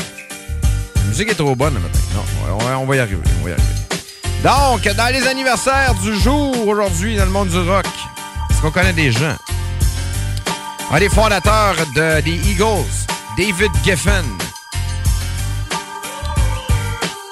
La 0.97 1.03
musique 1.09 1.31
est 1.31 1.35
trop 1.35 1.57
bonne 1.57 1.75
le 1.75 1.81
matin. 1.81 1.99
Non, 2.15 2.23
on 2.61 2.83
on 2.83 2.87
va 2.87 2.97
y 2.97 2.99
arriver. 2.99 3.23
On 3.41 3.45
va 3.45 3.51
y 3.51 3.53
arriver. 3.53 4.85
Donc, 4.85 4.97
dans 4.97 5.13
les 5.13 5.27
anniversaires 5.27 5.95
du 6.03 6.15
jour 6.21 6.69
aujourd'hui 6.69 7.17
dans 7.17 7.25
le 7.25 7.31
monde 7.31 7.49
du 7.49 7.59
rock, 7.59 7.87
est-ce 8.51 8.61
qu'on 8.61 8.71
connaît 8.71 8.93
des 8.93 9.11
gens? 9.13 9.37
Un 10.95 10.99
des 10.99 11.09
fondateurs 11.09 11.75
de, 11.95 12.21
des 12.21 12.51
Eagles, 12.51 12.85
David 13.39 13.71
Geffen. 13.83 14.27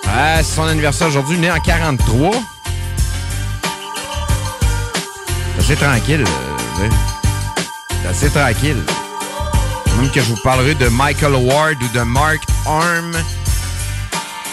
Ah, 0.08 0.38
c'est 0.38 0.54
son 0.56 0.62
anniversaire 0.62 1.08
aujourd'hui, 1.08 1.36
né 1.36 1.50
en 1.50 1.60
43. 1.60 2.30
C'est 5.58 5.60
assez 5.60 5.76
tranquille. 5.76 6.24
euh, 6.80 6.88
c'est 8.02 8.08
assez 8.08 8.30
tranquille. 8.30 8.82
Même 9.98 10.10
que 10.10 10.20
je 10.20 10.26
vous 10.26 10.40
parlerai 10.42 10.74
de 10.74 10.88
Michael 10.88 11.34
Ward 11.34 11.76
ou 11.82 11.88
de 11.88 12.00
Mark 12.00 12.40
Arm. 12.64 13.12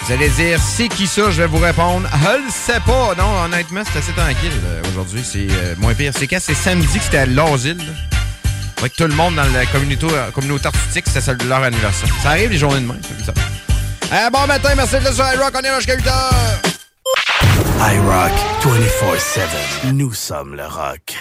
Vous 0.03 0.11
allez 0.11 0.29
dire, 0.31 0.59
c'est 0.59 0.89
qui 0.89 1.07
ça? 1.07 1.31
Je 1.31 1.43
vais 1.43 1.47
vous 1.47 1.59
répondre, 1.59 2.09
je 2.11 2.43
le 2.43 2.51
sais 2.51 2.81
pas. 2.81 3.15
Non, 3.17 3.45
honnêtement, 3.45 3.83
c'est 3.89 3.99
assez 3.99 4.11
tranquille 4.11 4.51
euh, 4.65 4.81
aujourd'hui. 4.91 5.23
C'est 5.23 5.47
moins 5.77 5.93
pire. 5.93 6.11
C'est 6.13 6.27
quand? 6.27 6.41
C'est 6.41 6.53
samedi 6.53 6.97
que 6.97 7.03
c'était 7.05 7.19
à 7.19 7.25
l'asile. 7.25 7.77
Avec 8.79 8.95
tout 8.95 9.07
le 9.07 9.13
monde 9.15 9.35
dans 9.35 9.43
la 9.51 9.65
communauté, 9.65 10.05
euh, 10.11 10.29
communauté 10.31 10.67
artistique, 10.67 11.05
c'était 11.07 11.21
ça- 11.21 11.33
leur 11.45 11.63
anniversaire. 11.63 12.09
Ça 12.21 12.29
arrive 12.29 12.51
les 12.51 12.57
journées 12.57 12.79
de 12.81 12.85
main, 12.85 12.95
c'est 13.01 13.15
comme 13.25 13.35
ça. 13.35 13.41
Euh, 14.13 14.29
bon 14.29 14.45
matin, 14.47 14.69
merci 14.75 14.95
de 14.99 15.11
sur 15.11 15.25
iRock. 15.33 15.51
On 15.55 15.59
est 15.59 15.63
là 15.63 15.77
jusqu'à 15.77 15.95
8 15.95 16.07
heures. 16.07 16.33
iRock 17.79 18.31
24-7. 18.61 19.47
Nous 19.93 20.13
sommes 20.13 20.55
le 20.55 20.65
rock. 20.65 21.15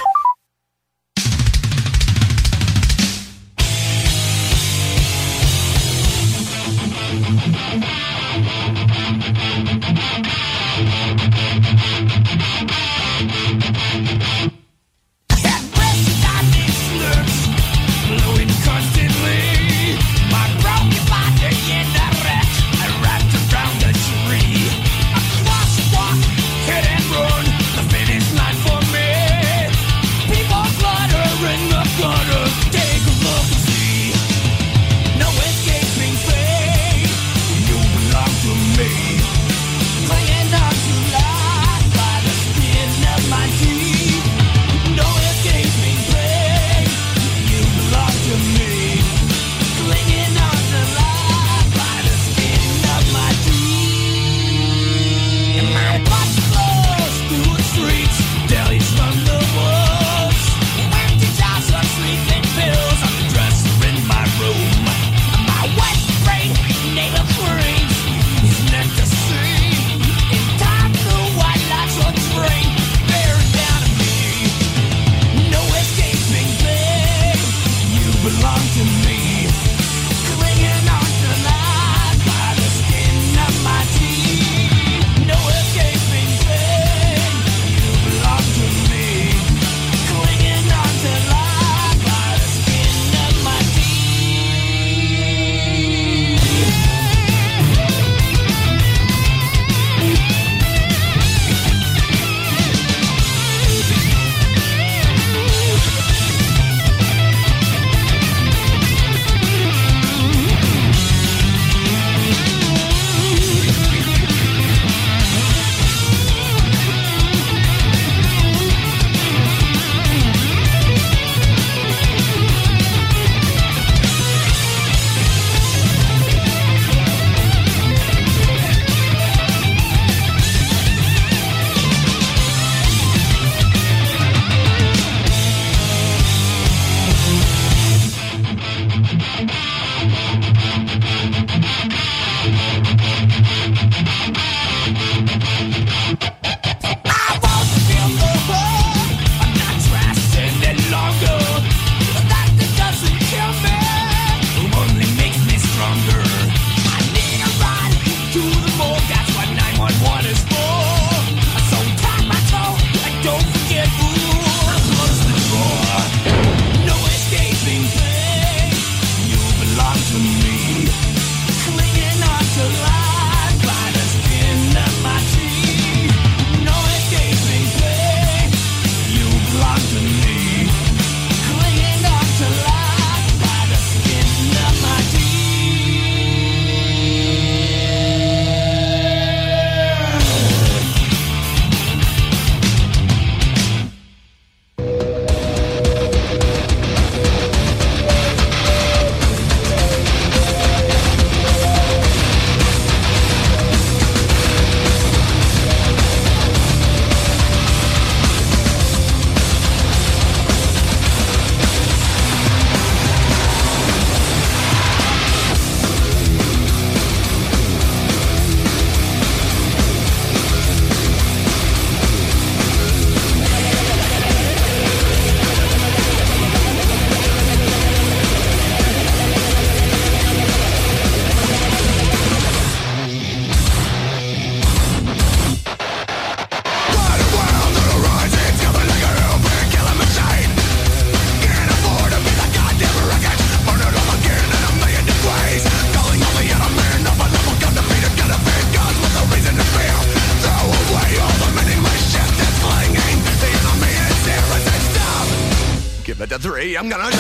It 256.93 257.01
a 257.01 257.16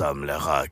24-7. 0.00 0.69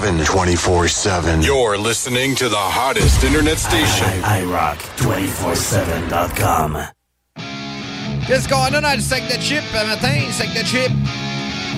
7. 0.00 0.24
24 0.24 0.88
7. 0.88 1.42
You're 1.42 1.76
listening 1.76 2.34
to 2.36 2.48
the 2.48 2.56
hottest 2.56 3.22
internet 3.22 3.58
station. 3.58 4.06
iRock247.com. 4.22 6.78
Qu'est-ce 8.26 8.48
qu'on 8.48 8.62
a 8.62 8.80
dans 8.80 8.94
le 8.94 9.00
sac 9.02 9.24
de 9.28 9.34
chips 9.42 9.62
un 9.74 9.84
matin, 9.84 10.14
sac 10.32 10.54
de 10.54 10.64
chips? 10.66 10.90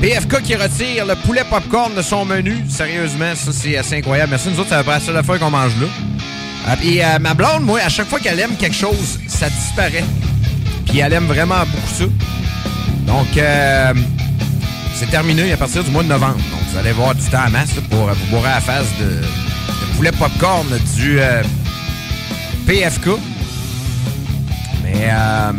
PFK 0.01 0.41
qui 0.43 0.55
retire 0.55 1.05
le 1.05 1.17
poulet 1.17 1.43
popcorn 1.51 1.97
de 1.97 2.03
son 2.03 2.25
menu. 2.25 2.59
Sérieusement, 2.69 3.35
ça, 3.35 3.51
c'est 3.53 3.77
assez 3.77 3.97
incroyable. 3.97 4.31
Merci, 4.31 4.51
nous 4.51 4.61
autres, 4.61 4.71
ça 4.71 4.77
va 4.77 4.85
pas 4.85 4.99
la 4.99 5.01
seule 5.01 5.25
fois 5.25 5.41
qu'on 5.41 5.51
mange 5.51 5.75
là. 5.81 5.89
Ah, 6.69 6.77
Puis 6.77 7.03
euh, 7.03 7.19
ma 7.19 7.35
blonde, 7.35 7.65
moi, 7.65 7.81
à 7.85 7.89
chaque 7.89 8.07
fois 8.09 8.21
qu'elle 8.21 8.39
aime 8.39 8.55
quelque 8.57 8.77
chose, 8.77 9.19
ça 9.27 9.51
disparaît. 9.51 10.05
Puis 10.87 11.01
elle 11.01 11.13
aime 11.13 11.27
vraiment 11.27 11.65
beaucoup 11.65 11.93
ça. 11.93 12.05
Donc, 13.05 13.37
euh, 13.37 13.93
c'est 14.95 15.11
terminé 15.11 15.53
à 15.53 15.57
partir 15.57 15.83
du 15.83 15.91
mois 15.91 16.05
de 16.05 16.09
novembre. 16.09 16.39
Vous 16.73 16.79
allez 16.79 16.93
voir 16.93 17.15
du 17.15 17.23
temps 17.29 17.45
en 17.47 17.51
masse 17.51 17.71
pour 17.91 18.07
vous 18.09 18.27
bourrer 18.31 18.49
à 18.49 18.55
la 18.55 18.61
face 18.61 18.87
de, 18.99 19.05
de 19.21 19.97
poulet 19.97 20.13
popcorn 20.13 20.67
du 20.97 21.21
euh, 21.21 21.43
PFK. 22.67 23.09
Mais 24.83 25.09
euh, 25.11 25.53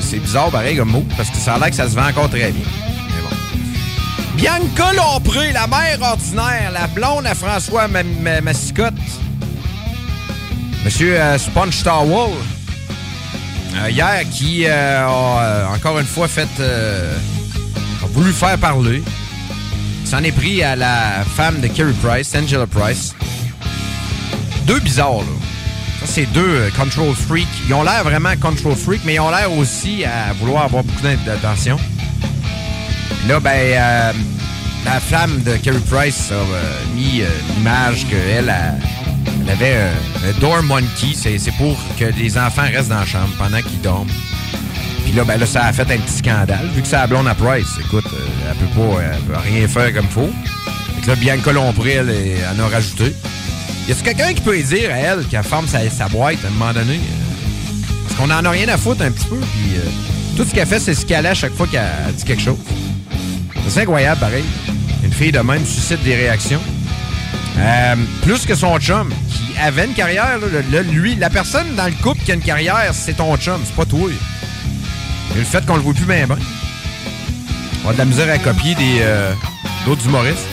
c'est 0.00 0.18
bizarre 0.18 0.50
pareil 0.50 0.76
comme 0.76 0.90
mot, 0.90 1.04
parce 1.16 1.28
que 1.30 1.36
ça 1.36 1.54
a 1.54 1.58
l'air 1.58 1.70
que 1.70 1.76
ça 1.76 1.88
se 1.88 1.94
vend 1.94 2.06
encore 2.06 2.28
très 2.30 2.50
bien. 2.52 2.64
Mais 3.08 3.20
bon. 3.22 4.36
Bianca 4.36 4.92
Lompré, 4.92 5.52
la 5.52 5.66
mère 5.66 5.98
ordinaire, 6.02 6.70
la 6.72 6.86
blonde 6.86 7.26
à 7.26 7.34
François 7.34 7.88
Ma- 7.88 8.02
Ma- 8.02 8.40
Massicotte. 8.40 8.94
Monsieur 10.84 11.20
euh, 11.20 11.36
Sponge 11.36 11.82
Towel. 11.82 12.30
euh, 13.74 13.90
hier, 13.90 14.22
qui 14.32 14.66
a 14.66 15.08
encore 15.74 15.98
une 15.98 16.06
fois 16.06 16.28
fait. 16.28 16.48
a 16.60 18.06
voulu 18.12 18.32
faire 18.32 18.56
parler. 18.58 19.02
S'en 20.10 20.24
est 20.24 20.32
pris 20.32 20.60
à 20.64 20.74
la 20.74 21.24
femme 21.24 21.60
de 21.60 21.68
Kerry 21.68 21.92
Price, 22.02 22.34
Angela 22.34 22.66
Price. 22.66 23.14
Deux 24.66 24.80
bizarres, 24.80 25.18
là. 25.18 26.00
Ça, 26.00 26.06
c'est 26.06 26.26
deux 26.32 26.40
euh, 26.40 26.70
control 26.70 27.14
freaks. 27.14 27.46
Ils 27.68 27.74
ont 27.74 27.84
l'air 27.84 28.02
vraiment 28.02 28.34
control 28.34 28.74
freak, 28.74 29.02
mais 29.04 29.14
ils 29.14 29.20
ont 29.20 29.30
l'air 29.30 29.52
aussi 29.52 30.04
à 30.04 30.32
vouloir 30.32 30.64
avoir 30.64 30.82
beaucoup 30.82 31.02
d'attention. 31.24 31.78
Là, 33.28 33.38
ben, 33.38 33.50
euh, 33.52 34.12
la 34.84 34.98
femme 34.98 35.44
de 35.44 35.56
Kerry 35.58 35.78
Price 35.88 36.32
a 36.32 36.34
euh, 36.34 36.84
mis 36.96 37.22
euh, 37.22 37.28
l'image 37.54 38.04
qu'elle 38.08 38.50
avait 38.50 39.76
un 39.76 40.40
door 40.40 40.60
monkey. 40.64 41.14
C'est 41.14 41.54
pour 41.56 41.78
que 41.96 42.06
les 42.06 42.36
enfants 42.36 42.62
restent 42.62 42.88
dans 42.88 42.98
la 42.98 43.06
chambre 43.06 43.32
pendant 43.38 43.62
qu'ils 43.62 43.80
dorment. 43.80 44.10
Puis 45.10 45.18
là, 45.18 45.24
ben 45.24 45.40
là, 45.40 45.46
ça 45.46 45.64
a 45.64 45.72
fait 45.72 45.82
un 45.92 45.98
petit 45.98 46.18
scandale. 46.18 46.70
Vu 46.72 46.82
que 46.82 46.86
c'est 46.86 46.94
la 46.94 47.08
blonde 47.08 47.26
à 47.26 47.34
Price, 47.34 47.66
écoute, 47.80 48.04
euh, 48.12 48.48
elle 48.48 48.56
peut 48.56 48.80
pas 48.80 49.00
peut 49.26 49.40
rien 49.42 49.66
faire 49.66 49.92
comme 49.92 50.06
faut. 50.06 50.30
Fait 50.94 51.02
que 51.02 51.06
là, 51.08 51.16
Bianca 51.16 51.50
Lompré, 51.50 51.94
elle, 51.94 52.10
elle 52.10 52.60
en 52.60 52.64
a 52.64 52.68
rajouté. 52.68 53.12
Y 53.88 53.90
a-tu 53.90 54.02
quelqu'un 54.04 54.32
qui 54.34 54.40
peut 54.40 54.56
dire 54.56 54.88
à 54.92 54.98
elle 54.98 55.24
qu'elle 55.26 55.42
ferme 55.42 55.66
sa, 55.66 56.06
boîte 56.06 56.36
à 56.44 56.46
un 56.46 56.50
moment 56.52 56.72
donné? 56.72 56.94
euh, 56.94 58.06
parce 58.06 58.20
qu'on 58.20 58.32
en 58.32 58.44
a 58.44 58.50
rien 58.50 58.68
à 58.68 58.76
foutre 58.76 59.02
un 59.02 59.10
petit 59.10 59.26
peu. 59.26 59.40
Puis 59.40 59.78
euh, 59.78 60.36
tout 60.36 60.44
ce 60.44 60.54
qu'elle 60.54 60.68
fait, 60.68 60.78
c'est 60.78 60.94
se 60.94 61.04
caler 61.04 61.30
à 61.30 61.34
chaque 61.34 61.54
fois 61.54 61.66
qu'elle 61.66 62.14
dit 62.16 62.22
quelque 62.22 62.42
chose. 62.42 62.58
C'est 63.66 63.80
incroyable, 63.80 64.20
pareil. 64.20 64.44
Une 65.02 65.12
fille 65.12 65.32
de 65.32 65.40
même 65.40 65.66
suscite 65.66 66.04
des 66.04 66.14
réactions. 66.14 66.62
Plus 68.22 68.46
que 68.46 68.54
son 68.54 68.78
chum, 68.78 69.12
qui 69.28 69.58
avait 69.58 69.86
une 69.86 69.94
carrière, 69.94 70.38
lui, 70.92 71.16
la 71.16 71.30
personne 71.30 71.74
dans 71.74 71.86
le 71.86 72.00
couple 72.00 72.20
qui 72.24 72.30
a 72.30 72.34
une 72.34 72.42
carrière, 72.42 72.92
c'est 72.92 73.14
ton 73.14 73.36
chum, 73.36 73.60
c'est 73.64 73.74
pas 73.74 73.86
toi. 73.86 74.08
Et 75.34 75.38
le 75.38 75.44
fait 75.44 75.64
qu'on 75.64 75.76
le 75.76 75.82
voit 75.82 75.94
plus 75.94 76.04
bien, 76.04 76.26
ben. 76.26 76.38
On 77.84 77.90
a 77.90 77.92
de 77.92 77.98
la 77.98 78.04
misère 78.04 78.32
à 78.32 78.38
copier 78.38 78.74
des 78.74 78.98
euh, 79.00 79.32
d'autres 79.86 80.04
humoristes. 80.06 80.46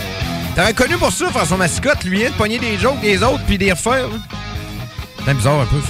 T'aurais 0.55 0.73
connu 0.73 0.95
pour 0.97 1.11
ça, 1.11 1.29
François 1.29 1.57
Mascotte, 1.57 2.03
lui, 2.03 2.25
hein, 2.25 2.29
de 2.29 2.35
pogner 2.35 2.57
des 2.57 2.77
jokes 2.77 3.01
des 3.01 3.21
autres 3.21 3.43
puis 3.45 3.57
des 3.57 3.71
refaire. 3.71 4.05
hein. 4.05 4.37
C'est 5.25 5.33
bizarre 5.33 5.59
un 5.61 5.65
peu, 5.65 5.79
ça. 5.81 5.87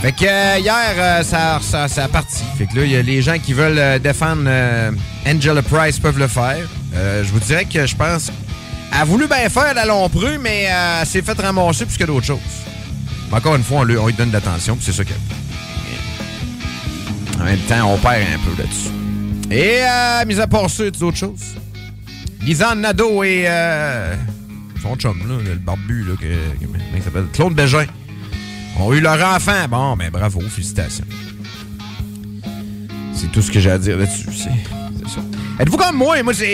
Fait 0.00 0.12
que 0.12 0.24
euh, 0.24 0.58
hier, 0.60 0.94
euh, 0.96 1.22
ça, 1.24 1.58
ça, 1.60 2.04
a 2.04 2.08
parti. 2.08 2.44
Fait 2.56 2.66
que 2.66 2.76
là, 2.76 2.84
il 2.84 2.92
y 2.92 2.96
a 2.96 3.02
les 3.02 3.20
gens 3.20 3.38
qui 3.38 3.52
veulent 3.52 3.98
défendre 3.98 4.48
Angela 5.26 5.62
Price 5.62 5.98
peuvent 5.98 6.18
le 6.18 6.28
faire. 6.28 6.58
Je 6.94 7.28
vous 7.32 7.40
dirais 7.40 7.64
que 7.64 7.84
je 7.86 7.96
pense. 7.96 8.30
Elle 8.92 9.00
a 9.00 9.04
voulu 9.04 9.26
bien 9.26 9.48
faire 9.48 9.74
la 9.74 9.84
Lompreux, 9.84 10.38
mais 10.40 10.68
elle 10.70 11.06
s'est 11.06 11.22
fait 11.22 11.38
ramasser 11.40 11.84
plus 11.84 11.96
que 11.98 12.04
d'autres 12.04 12.26
choses. 12.26 12.38
Encore 13.32 13.56
une 13.56 13.64
fois, 13.64 13.78
on 13.80 13.84
lui, 13.84 13.98
on 13.98 14.06
lui 14.06 14.14
donne 14.14 14.28
de 14.28 14.34
l'attention, 14.34 14.76
puis 14.76 14.84
c'est 14.86 14.92
ça 14.92 15.04
que. 15.04 15.12
En 17.40 17.44
même 17.44 17.58
temps, 17.60 17.92
on 17.94 17.98
perd 17.98 18.22
un 18.34 18.38
peu 18.38 18.62
là-dessus. 18.62 18.90
Et, 19.50 19.80
euh, 19.82 20.24
mis 20.26 20.38
à 20.40 20.46
part 20.46 20.68
ça, 20.68 20.82
a-t-il 20.82 21.00
d'autres 21.00 21.16
choses? 21.16 21.54
Lisanne 22.42 22.80
Nadeau 22.80 23.22
et 23.22 23.44
euh, 23.46 24.14
son 24.82 24.96
chum, 24.96 25.18
là, 25.28 25.36
le 25.44 25.54
barbu, 25.56 26.04
là, 26.04 26.14
que, 26.20 27.02
s'appelle? 27.02 27.26
Claude 27.32 27.54
Bégin, 27.54 27.86
ont 28.78 28.92
eu 28.92 29.00
leur 29.00 29.22
enfant. 29.34 29.66
Bon, 29.70 29.96
ben 29.96 30.10
bravo, 30.10 30.40
félicitations. 30.40 31.04
C'est 33.14 33.30
tout 33.32 33.42
ce 33.42 33.50
que 33.50 33.58
j'ai 33.60 33.70
à 33.70 33.78
dire 33.78 33.96
là-dessus. 33.98 34.28
C'est 34.32 35.08
ça. 35.08 35.20
Êtes-vous 35.58 35.76
comme 35.76 35.96
moi? 35.96 36.22
Moi, 36.22 36.32
je, 36.32 36.44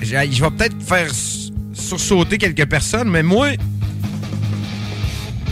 je- 0.00 0.42
vais 0.42 0.50
peut-être 0.50 0.80
faire 0.82 1.08
sursauter 1.74 2.38
quelques 2.38 2.66
personnes, 2.66 3.10
mais 3.10 3.22
moi, 3.22 3.48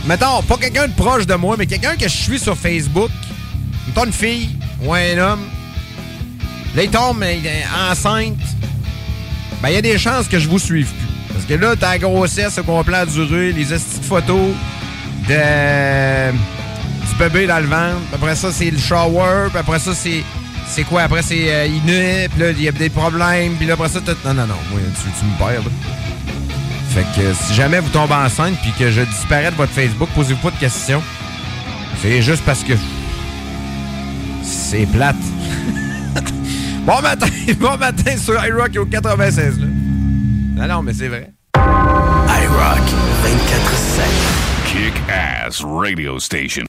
mettons, 0.07 0.41
pas 0.43 0.57
quelqu'un 0.57 0.87
de 0.87 0.93
proche 0.93 1.27
de 1.27 1.35
moi, 1.35 1.55
mais 1.57 1.67
quelqu'un 1.67 1.95
que 1.95 2.07
je 2.07 2.15
suis 2.15 2.39
sur 2.39 2.57
Facebook, 2.57 3.11
mettons 3.87 4.05
une 4.05 4.13
fille 4.13 4.49
ou 4.85 4.93
un 4.93 5.17
homme, 5.17 5.47
là, 6.75 6.83
il 6.83 6.89
tombe 6.89 7.23
il 7.23 7.45
est 7.45 7.65
enceinte, 7.89 8.37
ben, 9.61 9.69
il 9.69 9.75
y 9.75 9.77
a 9.77 9.81
des 9.81 9.97
chances 9.97 10.27
que 10.27 10.39
je 10.39 10.47
vous 10.47 10.59
suive 10.59 10.87
plus. 10.87 11.33
Parce 11.33 11.45
que 11.45 11.53
là, 11.55 11.75
la 11.79 11.97
grossesse 11.97 12.57
au 12.57 12.63
complet 12.63 12.97
à 12.97 13.05
durer, 13.05 13.51
les 13.51 13.65
de 13.65 13.77
photos 13.77 14.51
de, 15.27 16.31
du 16.31 17.15
bébé 17.19 17.47
dans 17.47 17.59
le 17.59 17.67
ventre, 17.67 17.99
après 18.13 18.35
ça, 18.35 18.51
c'est 18.51 18.71
le 18.71 18.77
shower, 18.77 19.49
puis 19.49 19.59
après 19.59 19.79
ça, 19.79 19.93
c'est. 19.93 20.23
C'est 20.67 20.83
quoi? 20.83 21.03
Après, 21.03 21.21
c'est 21.21 21.53
euh, 21.53 21.67
il 21.67 21.83
naît, 21.85 22.27
puis 22.27 22.41
là, 22.41 22.49
il 22.49 22.61
y 22.61 22.67
a 22.67 22.71
des 22.71 22.89
problèmes, 22.89 23.53
puis 23.53 23.67
là, 23.67 23.73
après 23.75 23.87
ça, 23.87 23.99
t'as- 24.03 24.13
non, 24.25 24.33
non, 24.33 24.47
non, 24.47 24.55
moi, 24.71 24.79
tu, 25.19 25.25
me 25.25 25.37
perds, 25.37 25.61
là. 25.61 25.69
Fait 26.89 27.05
que 27.15 27.33
si 27.33 27.53
jamais 27.53 27.79
vous 27.79 27.89
tombez 27.89 28.15
enceinte 28.15 28.57
puis 28.63 28.71
que 28.71 28.89
je 28.89 29.01
disparais 29.01 29.51
de 29.51 29.55
votre 29.55 29.71
Facebook, 29.73 30.09
posez-vous 30.15 30.39
pas 30.41 30.49
de 30.49 30.59
questions. 30.59 31.03
C'est 32.01 32.21
juste 32.23 32.41
parce 32.45 32.63
que 32.63 32.73
c'est 34.65 34.87
plate. 34.87 35.15
bon 36.85 36.99
matin, 37.01 37.27
bon 37.59 37.77
matin 37.77 38.17
sur 38.17 38.33
iRock 38.43 38.75
au 38.77 38.85
96 38.85 39.59
là. 39.59 39.67
Non, 40.55 40.67
non, 40.67 40.81
mais 40.81 40.93
c'est 40.93 41.07
vrai. 41.07 41.31
iRock 41.55 42.87
24-7. 43.23 44.01
Kick-Ass 44.65 45.63
Radio 45.63 46.17
Station. 46.19 46.65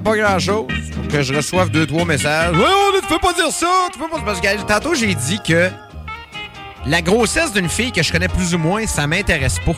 Pas 0.00 0.16
grand-chose 0.16 0.66
pour 0.94 1.08
que 1.08 1.22
je 1.22 1.34
reçoive 1.34 1.70
deux, 1.70 1.86
trois 1.86 2.04
messages. 2.04 2.56
Ouais, 2.56 2.62
ne 2.94 3.00
te 3.00 3.06
fait 3.06 3.18
pas 3.18 3.32
dire 3.32 3.50
ça! 3.50 3.88
Tu 3.92 3.98
peux 3.98 4.08
pas... 4.08 4.20
Parce 4.24 4.40
que 4.40 4.62
tantôt, 4.62 4.94
j'ai 4.94 5.14
dit 5.14 5.40
que 5.46 5.68
la 6.86 7.02
grossesse 7.02 7.52
d'une 7.52 7.68
fille 7.68 7.92
que 7.92 8.02
je 8.02 8.10
connais 8.10 8.28
plus 8.28 8.54
ou 8.54 8.58
moins, 8.58 8.86
ça 8.86 9.06
m'intéresse 9.06 9.58
pas. 9.60 9.72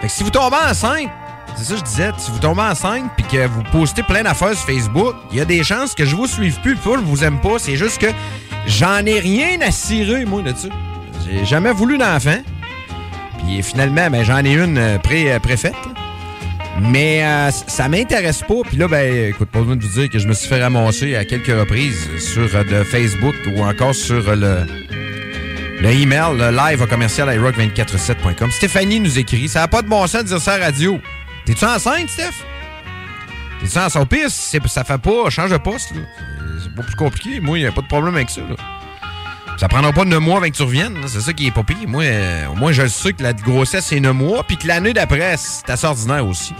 Fait 0.00 0.06
que 0.08 0.12
si 0.12 0.22
vous 0.24 0.30
tombez 0.30 0.56
enceinte, 0.68 1.10
c'est 1.56 1.64
ça 1.64 1.72
que 1.74 1.78
je 1.80 1.84
disais, 1.84 2.10
si 2.18 2.30
vous 2.30 2.38
tombez 2.38 2.62
enceinte 2.62 3.10
puis 3.16 3.24
que 3.26 3.46
vous 3.46 3.62
postez 3.72 4.02
plein 4.02 4.22
d'affaires 4.22 4.54
sur 4.54 4.66
Facebook, 4.66 5.14
il 5.32 5.38
y 5.38 5.40
a 5.40 5.44
des 5.44 5.62
chances 5.64 5.94
que 5.94 6.04
je 6.04 6.14
vous 6.14 6.26
suive 6.26 6.60
plus, 6.60 6.76
pas, 6.76 6.94
je 6.94 7.00
vous 7.00 7.24
aime 7.24 7.40
pas. 7.40 7.58
C'est 7.58 7.76
juste 7.76 7.98
que 7.98 8.08
j'en 8.66 9.04
ai 9.06 9.20
rien 9.20 9.60
à 9.60 9.70
cirer, 9.70 10.24
moi, 10.24 10.42
là-dessus. 10.42 10.70
J'ai 11.28 11.44
jamais 11.44 11.72
voulu 11.72 11.98
d'enfant. 11.98 12.38
Puis 13.38 13.62
finalement, 13.62 14.10
ben, 14.10 14.24
j'en 14.24 14.44
ai 14.44 14.54
une 14.54 14.78
euh, 14.78 14.98
pré, 14.98 15.32
euh, 15.32 15.38
préfaite. 15.38 15.72
là. 15.72 15.85
Mais 16.80 17.24
euh, 17.24 17.50
ça 17.50 17.88
m'intéresse 17.88 18.42
pas. 18.42 18.62
Puis 18.66 18.76
là, 18.76 18.88
ben, 18.88 19.30
écoute, 19.30 19.48
pas 19.48 19.60
besoin 19.60 19.76
de 19.76 19.82
vous 19.82 20.00
dire 20.00 20.10
que 20.10 20.18
je 20.18 20.28
me 20.28 20.34
suis 20.34 20.48
fait 20.48 20.62
ramasser 20.62 21.16
à 21.16 21.24
quelques 21.24 21.46
reprises 21.46 22.08
sur 22.18 22.54
euh, 22.54 22.62
le 22.68 22.84
Facebook 22.84 23.34
ou 23.54 23.62
encore 23.62 23.94
sur 23.94 24.28
euh, 24.28 24.34
le, 24.36 25.80
le 25.80 25.90
email, 25.90 26.36
le 26.36 26.50
live 26.54 26.82
à 26.82 26.86
commercial 26.86 27.28
iRock247.com. 27.28 28.50
Stéphanie 28.50 29.00
nous 29.00 29.18
écrit 29.18 29.48
Ça 29.48 29.60
n'a 29.60 29.68
pas 29.68 29.82
de 29.82 29.88
bon 29.88 30.06
sens 30.06 30.22
de 30.24 30.28
dire 30.28 30.40
ça 30.40 30.54
à 30.54 30.58
la 30.58 30.66
radio. 30.66 31.00
T'es-tu 31.46 31.64
enceinte, 31.64 32.10
Steph? 32.10 32.44
T'es-tu 33.60 33.78
enceinte? 33.78 34.02
Au 34.02 34.06
pire, 34.06 34.30
ça 34.30 34.84
fait 34.84 34.98
pas, 34.98 35.30
change 35.30 35.50
de 35.50 35.56
poste. 35.58 35.92
C'est 36.62 36.74
pas 36.74 36.82
plus 36.82 36.96
compliqué. 36.96 37.40
Moi, 37.40 37.58
il 37.58 37.62
n'y 37.62 37.68
a 37.68 37.72
pas 37.72 37.82
de 37.82 37.86
problème 37.86 38.16
avec 38.16 38.28
ça. 38.28 38.42
là. 38.42 38.55
Ça 39.56 39.68
prendra 39.68 39.90
pas 39.92 40.04
9 40.04 40.20
mois 40.20 40.36
avant 40.36 40.46
que 40.46 40.56
tu 40.56 40.62
reviennes. 40.62 40.98
C'est 41.06 41.20
ça 41.20 41.32
qui 41.32 41.46
est 41.46 41.50
pas. 41.50 41.62
Moi, 41.86 42.04
euh, 42.04 42.54
moins, 42.54 42.72
je 42.72 42.86
sais 42.86 43.14
que 43.14 43.22
la 43.22 43.32
grossesse, 43.32 43.86
c'est 43.86 44.00
9 44.00 44.14
mois. 44.14 44.44
Puis 44.44 44.58
que 44.58 44.66
l'année 44.66 44.92
d'après, 44.92 45.36
c'est 45.38 45.70
assez 45.70 45.86
ordinaire 45.86 46.26
aussi. 46.26 46.54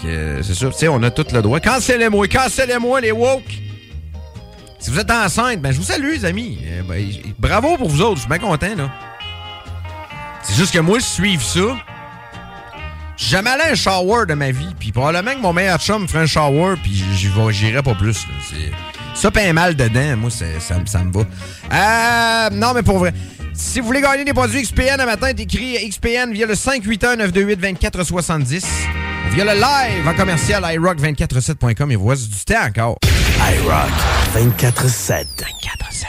Que, 0.00 0.06
euh, 0.06 0.42
c'est 0.42 0.54
ça. 0.54 0.66
Tu 0.66 0.78
sais, 0.78 0.88
on 0.88 1.02
a 1.02 1.10
tout 1.10 1.26
le 1.32 1.42
droit. 1.42 1.60
Cancellez-moi, 1.60 2.26
cancellez-moi, 2.28 3.00
les 3.00 3.12
woke. 3.12 3.42
Si 4.80 4.90
vous 4.90 4.98
êtes 4.98 5.10
enceinte, 5.10 5.60
ben, 5.60 5.70
je 5.70 5.78
vous 5.78 5.84
salue, 5.84 6.12
les 6.12 6.24
amis. 6.24 6.58
Euh, 6.64 6.82
ben, 6.82 7.08
bravo 7.38 7.76
pour 7.76 7.88
vous 7.88 8.02
autres. 8.02 8.16
Je 8.16 8.20
suis 8.20 8.28
bien 8.28 8.38
content, 8.38 8.74
là. 8.76 8.90
C'est 10.42 10.54
juste 10.54 10.74
que 10.74 10.80
moi, 10.80 10.98
je 10.98 11.04
suive 11.04 11.42
ça. 11.42 11.76
J'ai 13.16 13.36
jamais 13.36 13.50
allé 13.50 13.62
un 13.70 13.74
shower 13.76 14.26
de 14.26 14.34
ma 14.34 14.50
vie. 14.50 14.74
Puis 14.78 14.90
probablement 14.90 15.36
que 15.36 15.40
mon 15.40 15.52
meilleur 15.52 15.78
chum 15.78 16.08
ferait 16.08 16.24
un 16.24 16.26
shower. 16.26 16.74
Puis 16.82 17.04
j'irai 17.52 17.82
pas 17.82 17.94
plus. 17.94 18.26
Ça 19.14 19.30
paye 19.30 19.52
mal 19.52 19.74
dedans. 19.76 20.16
Moi, 20.16 20.30
ça, 20.30 20.46
me- 20.78 20.86
ça 20.86 21.04
me 21.04 21.12
va. 21.12 21.20
Euh, 21.72 22.50
non, 22.54 22.72
mais 22.74 22.82
pour 22.82 22.98
vrai. 22.98 23.12
Si 23.54 23.80
vous 23.80 23.86
voulez 23.86 24.00
gagner 24.00 24.24
des 24.24 24.32
produits 24.32 24.62
XPN 24.62 24.98
un 25.00 25.04
matin, 25.06 25.32
t'écris 25.34 25.76
XPN 25.88 26.32
via 26.32 26.46
le 26.46 26.54
581-928-2470 26.54 28.64
ou 28.64 29.34
via 29.34 29.44
le 29.44 29.52
live 29.60 30.08
en 30.08 30.14
commercial 30.14 30.62
iRock247.com 30.64 31.90
et 31.92 31.96
voici 31.96 32.28
du 32.28 32.38
temps 32.44 32.64
encore. 32.66 32.96
iRock 33.38 33.90
24-7. 34.34 35.26
24-7. 35.38 36.06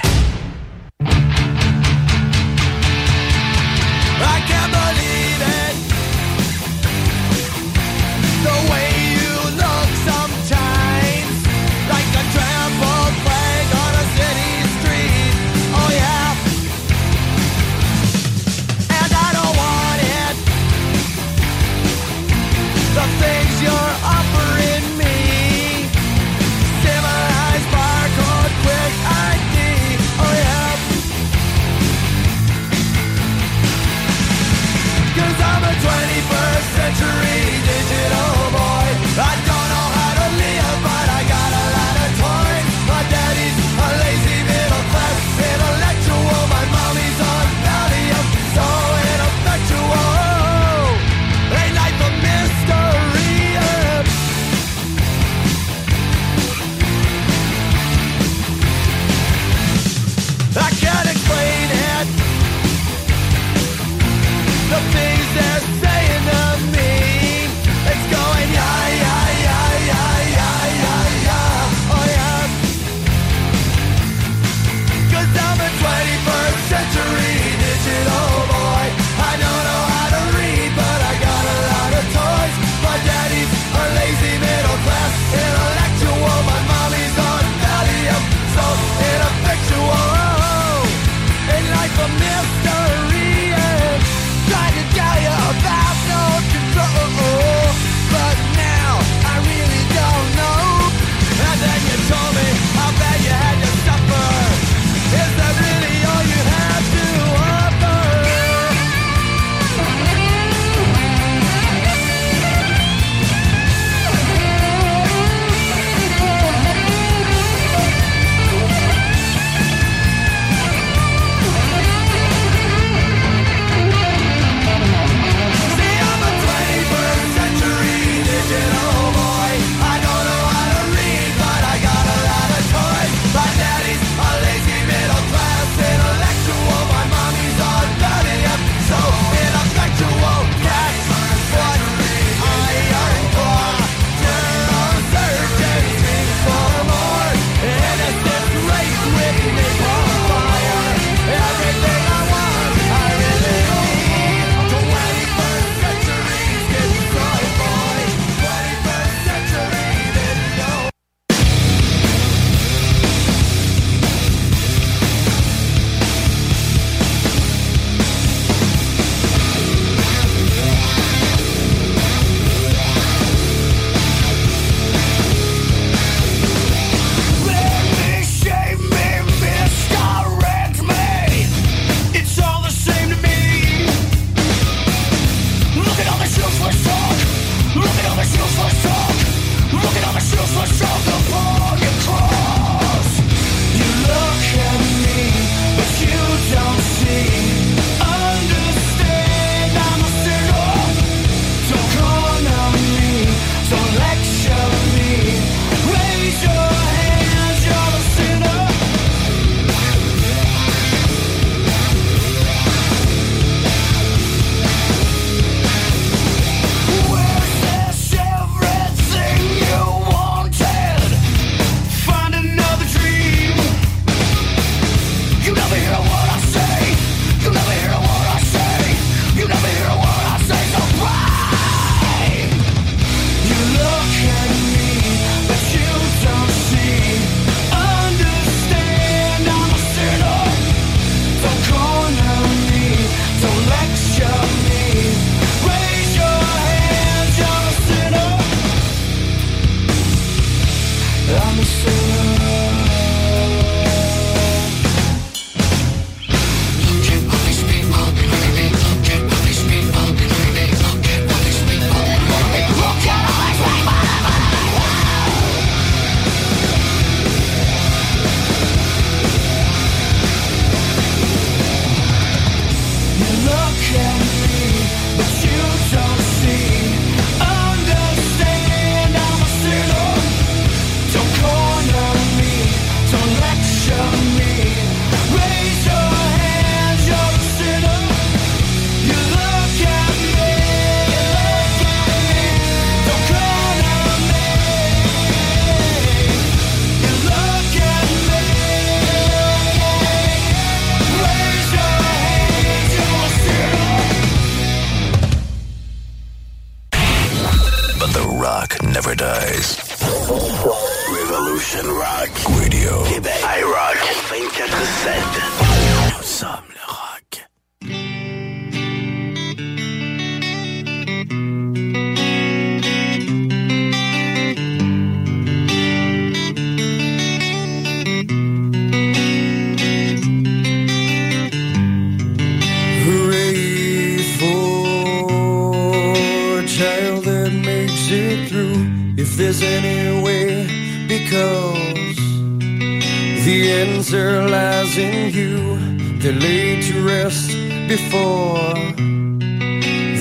they 346.39 346.39
lay 346.39 346.81
to 346.81 347.01
rest 347.03 347.49
before. 347.87 348.73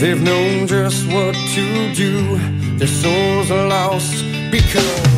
They've 0.00 0.20
known 0.20 0.66
just 0.66 1.07
what 1.08 1.34
to 1.34 1.94
do, 1.94 2.39
their 2.78 2.89
souls 2.89 3.50
are 3.50 3.68
lost 3.68 4.24
because. 4.50 5.11